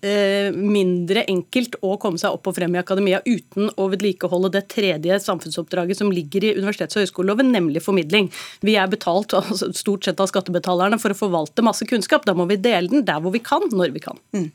mindre 0.56 1.24
enkelt 1.30 1.78
å 1.86 1.96
komme 2.02 2.20
seg 2.22 2.36
opp 2.36 2.50
og 2.50 2.56
frem 2.58 2.76
i 2.76 2.82
akademia 2.82 3.22
uten 3.26 3.70
å 3.76 3.88
vedlikeholde 3.92 4.52
det 4.56 4.64
tredje 4.72 5.20
samfunnsoppdraget 5.24 6.00
som 6.00 6.12
ligger 6.14 6.46
i 6.46 6.54
universitets- 6.58 6.98
og 6.98 7.04
høyskoleloven, 7.04 7.52
nemlig 7.54 7.84
formidling. 7.86 8.30
Vi 8.66 8.76
er 8.80 8.90
betalt 8.92 9.34
altså, 9.40 9.72
stort 9.78 10.08
sett 10.08 10.22
av 10.24 10.32
skattebetalerne 10.32 11.00
for 11.02 11.16
å 11.16 11.20
forvalte 11.20 11.66
masse 11.66 11.88
kunnskap. 11.90 12.28
Da 12.28 12.36
må 12.38 12.48
vi 12.50 12.60
dele 12.62 12.92
den 12.92 13.06
der 13.08 13.22
hvor 13.24 13.36
vi 13.36 13.44
kan, 13.44 13.66
når 13.74 13.96
vi 13.96 14.04
kan. 14.04 14.20
Mm. 14.36 14.50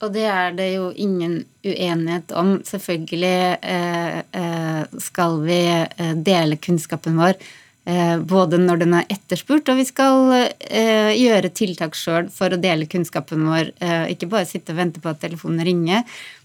Og 0.00 0.12
det 0.14 0.24
er 0.30 0.54
det 0.56 0.68
jo 0.72 0.90
ingen 0.96 1.40
uenighet 1.66 2.32
om. 2.38 2.54
Selvfølgelig 2.64 3.58
eh, 3.60 4.20
eh, 4.40 5.00
skal 5.02 5.40
vi 5.44 5.60
eh, 5.68 6.14
dele 6.16 6.56
kunnskapen 6.62 7.18
vår. 7.20 7.36
Eh, 7.90 8.18
både 8.22 8.58
når 8.60 8.82
den 8.84 8.94
er 8.98 9.08
etterspurt, 9.10 9.68
og 9.72 9.80
vi 9.80 9.86
skal 9.88 10.34
eh, 10.36 11.10
gjøre 11.16 11.50
tiltak 11.56 11.96
sjøl 11.98 12.28
for 12.32 12.52
å 12.52 12.60
dele 12.60 12.88
kunnskapen 12.90 13.48
vår. 13.48 13.72
Eh, 13.82 14.04
ikke 14.14 14.28
bare 14.30 14.48
sitte 14.48 14.74
og 14.74 14.78
vente 14.82 15.02
på 15.02 15.10
at 15.10 15.22
telefonen 15.22 15.64
ringer. 15.66 16.04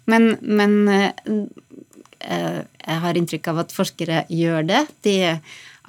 Men, 0.10 0.36
men 0.42 0.76
eh, 0.90 1.28
jeg 2.26 3.00
har 3.04 3.20
inntrykk 3.20 3.52
av 3.52 3.64
at 3.66 3.76
forskere 3.76 4.24
gjør 4.32 4.66
det. 4.72 4.82
De 5.06 5.16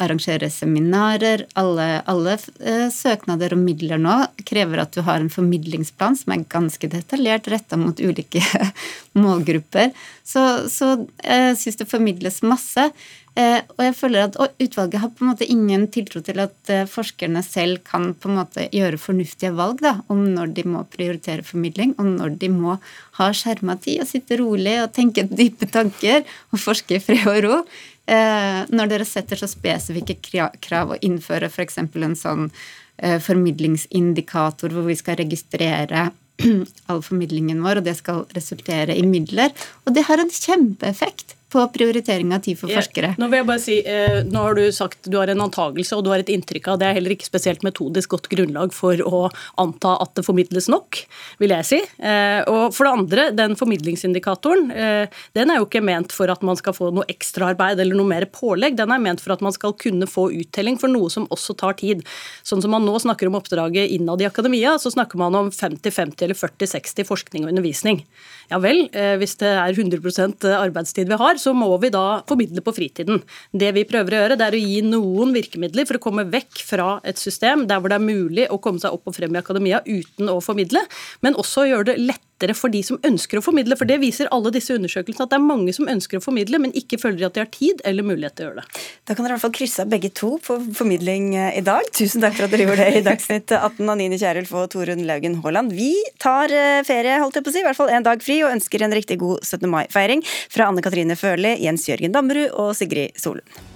arrangerer 0.02 0.50
seminarer. 0.52 1.44
Alle, 1.58 1.88
alle 2.10 2.36
eh, 2.60 2.86
søknader 2.92 3.56
og 3.56 3.62
midler 3.62 4.00
nå 4.00 4.18
krever 4.48 4.82
at 4.84 4.96
du 4.96 5.02
har 5.06 5.20
en 5.20 5.32
formidlingsplan 5.32 6.18
som 6.18 6.34
er 6.34 6.46
ganske 6.52 6.90
detaljert 6.92 7.50
retta 7.52 7.78
mot 7.80 8.00
ulike 8.00 8.42
målgrupper. 9.22 9.92
Så, 10.26 10.42
så 10.72 10.94
jeg 11.22 11.60
syns 11.60 11.80
det 11.80 11.90
formidles 11.90 12.42
masse. 12.46 12.90
Eh, 13.36 13.58
og 13.74 13.82
jeg 13.84 13.92
føler 13.98 14.22
at 14.24 14.36
utvalget 14.64 15.02
har 15.02 15.10
på 15.12 15.20
en 15.20 15.30
måte 15.34 15.48
ingen 15.52 15.82
tiltro 15.92 16.22
til 16.24 16.38
at 16.40 16.70
eh, 16.72 16.86
forskerne 16.88 17.42
selv 17.44 17.82
kan 17.84 18.14
på 18.16 18.30
en 18.30 18.38
måte 18.38 18.64
gjøre 18.72 19.00
fornuftige 19.00 19.50
valg 19.58 19.82
da, 19.84 19.98
om 20.12 20.22
når 20.32 20.54
de 20.56 20.64
må 20.72 20.86
prioritere 20.88 21.44
formidling, 21.44 21.92
og 22.00 22.14
når 22.14 22.38
de 22.40 22.48
må 22.54 22.78
ha 23.18 23.26
skjerma 23.36 23.76
tid 23.84 24.06
og 24.06 24.08
sitte 24.08 24.40
rolig 24.40 24.78
og 24.80 24.94
tenke 24.96 25.26
dype 25.28 25.68
tanker 25.68 26.24
og 26.48 26.62
forske 26.64 26.96
i 26.96 27.02
fred 27.02 27.28
og 27.28 27.42
ro. 27.44 27.60
Eh, 28.06 28.60
når 28.70 28.92
dere 28.92 29.08
setter 29.08 29.40
så 29.40 29.48
spesifikke 29.50 30.18
krav 30.62 30.94
og 30.94 31.06
innfører 31.06 31.50
f.eks. 31.50 31.80
en 31.82 32.18
sånn 32.18 32.50
formidlingsindikator 32.96 34.72
hvor 34.72 34.86
vi 34.86 34.94
skal 34.96 35.18
registrere 35.20 36.06
all 36.88 37.02
formidlingen 37.04 37.60
vår, 37.64 37.80
og 37.80 37.84
det 37.84 37.96
skal 37.98 38.22
resultere 38.36 38.96
i 38.96 39.04
midler. 39.04 39.52
Og 39.84 39.92
det 39.96 40.06
har 40.08 40.22
en 40.22 40.32
kjempeeffekt 40.32 41.36
på 41.52 41.62
prioritering 41.70 42.32
av 42.34 42.42
tid 42.42 42.58
for 42.58 42.70
forskere. 42.72 43.12
nå 43.20 43.28
vil 43.30 43.38
jeg 43.38 43.46
bare 43.46 43.62
si, 43.62 43.76
eh, 43.86 44.22
nå 44.26 44.42
har 44.42 44.56
du 44.58 44.64
sagt 44.74 45.06
du 45.06 45.16
har 45.18 45.30
en 45.30 45.44
antagelse 45.44 45.94
og 45.96 46.02
du 46.04 46.10
har 46.10 46.22
et 46.22 46.32
inntrykk 46.32 46.72
av 46.72 46.80
det 46.80 46.88
er 46.88 46.96
heller 46.98 47.14
ikke 47.14 47.28
spesielt 47.28 47.62
metodisk 47.62 48.16
godt 48.16 48.28
grunnlag 48.32 48.74
for 48.74 48.98
å 49.06 49.30
anta 49.62 49.94
at 50.02 50.14
det 50.18 50.24
formidles 50.26 50.66
nok, 50.72 50.98
vil 51.38 51.54
jeg 51.54 51.68
si. 51.68 51.80
Eh, 52.02 52.42
og 52.50 52.74
for 52.74 52.88
det 52.88 52.94
andre, 52.98 53.28
den 53.38 53.54
formidlingsindikatoren 53.58 54.70
eh, 54.74 55.06
den 55.38 55.52
er 55.52 55.60
jo 55.60 55.68
ikke 55.68 55.84
ment 55.86 56.14
for 56.14 56.30
at 56.32 56.42
man 56.46 56.58
skal 56.58 56.74
få 56.74 56.90
noe 56.94 57.06
ekstraarbeid 57.12 57.78
eller 57.78 57.98
noe 57.98 58.10
mer 58.10 58.26
pålegg. 58.26 58.76
Den 58.78 58.90
er 58.90 59.02
ment 59.02 59.22
for 59.22 59.36
at 59.36 59.44
man 59.44 59.54
skal 59.54 59.76
kunne 59.78 60.08
få 60.10 60.28
uttelling 60.34 60.80
for 60.82 60.90
noe 60.90 61.12
som 61.12 61.28
også 61.30 61.56
tar 61.62 61.78
tid. 61.78 62.02
Sånn 62.46 62.64
som 62.64 62.74
man 62.74 62.86
nå 62.86 62.96
snakker 63.02 63.30
om 63.30 63.38
oppdraget 63.38 63.94
innad 63.94 64.22
i 64.22 64.28
akademia, 64.28 64.76
så 64.82 64.90
snakker 64.90 65.20
man 65.20 65.38
om 65.38 65.52
50-50 65.54 66.26
eller 66.26 66.38
40-60 66.38 67.06
forskning 67.06 67.46
og 67.46 67.54
undervisning. 67.54 68.02
Ja 68.46 68.60
vel, 68.62 68.84
hvis 69.18 69.34
det 69.40 69.48
er 69.50 69.74
100% 69.74 70.44
arbeidstid 70.54 71.08
vi 71.10 71.18
har, 71.18 71.38
så 71.42 71.50
må 71.56 71.66
vi 71.82 71.90
da 71.90 72.20
formidle 72.28 72.62
på 72.62 72.74
fritiden. 72.76 73.22
Det 73.50 73.72
vi 73.74 73.82
prøver 73.88 74.14
å 74.14 74.20
gjøre, 74.20 74.36
det 74.38 74.46
er 74.46 74.54
å 74.54 74.60
gi 74.62 74.82
noen 74.86 75.34
virkemidler 75.34 75.88
for 75.88 75.98
å 75.98 76.04
komme 76.04 76.26
vekk 76.30 76.62
fra 76.68 76.88
et 77.02 77.18
system 77.18 77.66
der 77.66 77.82
hvor 77.82 77.90
det 77.90 77.98
er 77.98 78.06
mulig 78.06 78.46
å 78.52 78.60
komme 78.62 78.78
seg 78.82 78.94
opp 78.94 79.10
og 79.10 79.16
frem 79.18 79.34
i 79.34 79.42
akademia 79.42 79.82
uten 79.88 80.30
å 80.30 80.38
formidle, 80.44 80.84
men 81.26 81.38
også 81.42 81.66
gjøre 81.66 81.90
det 81.90 81.98
lettere 82.04 82.24
for 82.56 82.72
de 82.72 82.82
som 82.84 82.98
ønsker 83.06 83.40
å 83.40 83.44
formidle. 83.44 83.76
For 83.78 83.88
det 83.88 83.98
viser 84.02 84.28
alle 84.34 84.52
disse 84.54 84.74
undersøkelsene 84.76 85.24
at 85.24 85.32
det 85.32 85.38
er 85.38 85.46
mange 85.46 85.72
som 85.76 85.88
ønsker 85.88 86.20
å 86.20 86.24
formidle, 86.24 86.60
men 86.62 86.74
ikke 86.76 86.98
føler 87.00 87.26
at 87.26 87.36
de 87.36 87.42
har 87.42 87.50
tid 87.52 87.80
eller 87.84 88.06
mulighet 88.06 88.36
til 88.36 88.46
å 88.46 88.50
gjøre 88.50 88.62
det. 88.62 88.82
Da 89.08 89.14
kan 89.14 89.24
dere 89.24 89.34
i 89.34 89.36
hvert 89.36 89.44
fall 89.46 89.54
krysse 89.56 89.84
av 89.84 89.92
begge 89.92 90.10
to 90.16 90.34
på 90.44 90.58
formidling 90.76 91.30
eh, 91.34 91.58
i 91.60 91.64
dag. 91.66 91.88
Tusen 91.96 92.24
takk 92.24 92.36
for 92.36 92.46
at 92.46 92.54
dere 92.54 92.66
gjorde 92.68 92.84
det 92.84 93.00
i 93.00 93.04
Dagsnytt 93.06 93.54
18, 93.56 93.92
Anine 93.92 94.20
Kierulf 94.20 94.52
og 94.56 94.68
Torunn 94.74 95.06
Laugen 95.08 95.38
Haaland. 95.44 95.76
Vi 95.76 95.92
tar 96.22 96.52
eh, 96.52 96.82
ferie, 96.86 97.20
holdt 97.22 97.40
jeg 97.40 97.46
på 97.46 97.54
å 97.54 97.56
si, 97.56 97.62
i 97.64 97.68
hvert 97.68 97.80
fall 97.80 97.94
en 97.94 98.06
dag 98.06 98.24
fri, 98.24 98.42
og 98.44 98.52
ønsker 98.52 98.84
en 98.84 98.96
riktig 98.96 99.20
god 99.22 99.40
17. 99.46 99.64
mai-feiring 99.72 100.26
fra 100.26 100.68
Anne 100.68 100.84
Katrine 100.84 101.16
Førli, 101.18 101.56
Jens 101.64 101.88
Jørgen 101.88 102.14
Dammerud 102.16 102.52
og 102.52 102.76
Sigrid 102.76 103.16
Solund. 103.20 103.75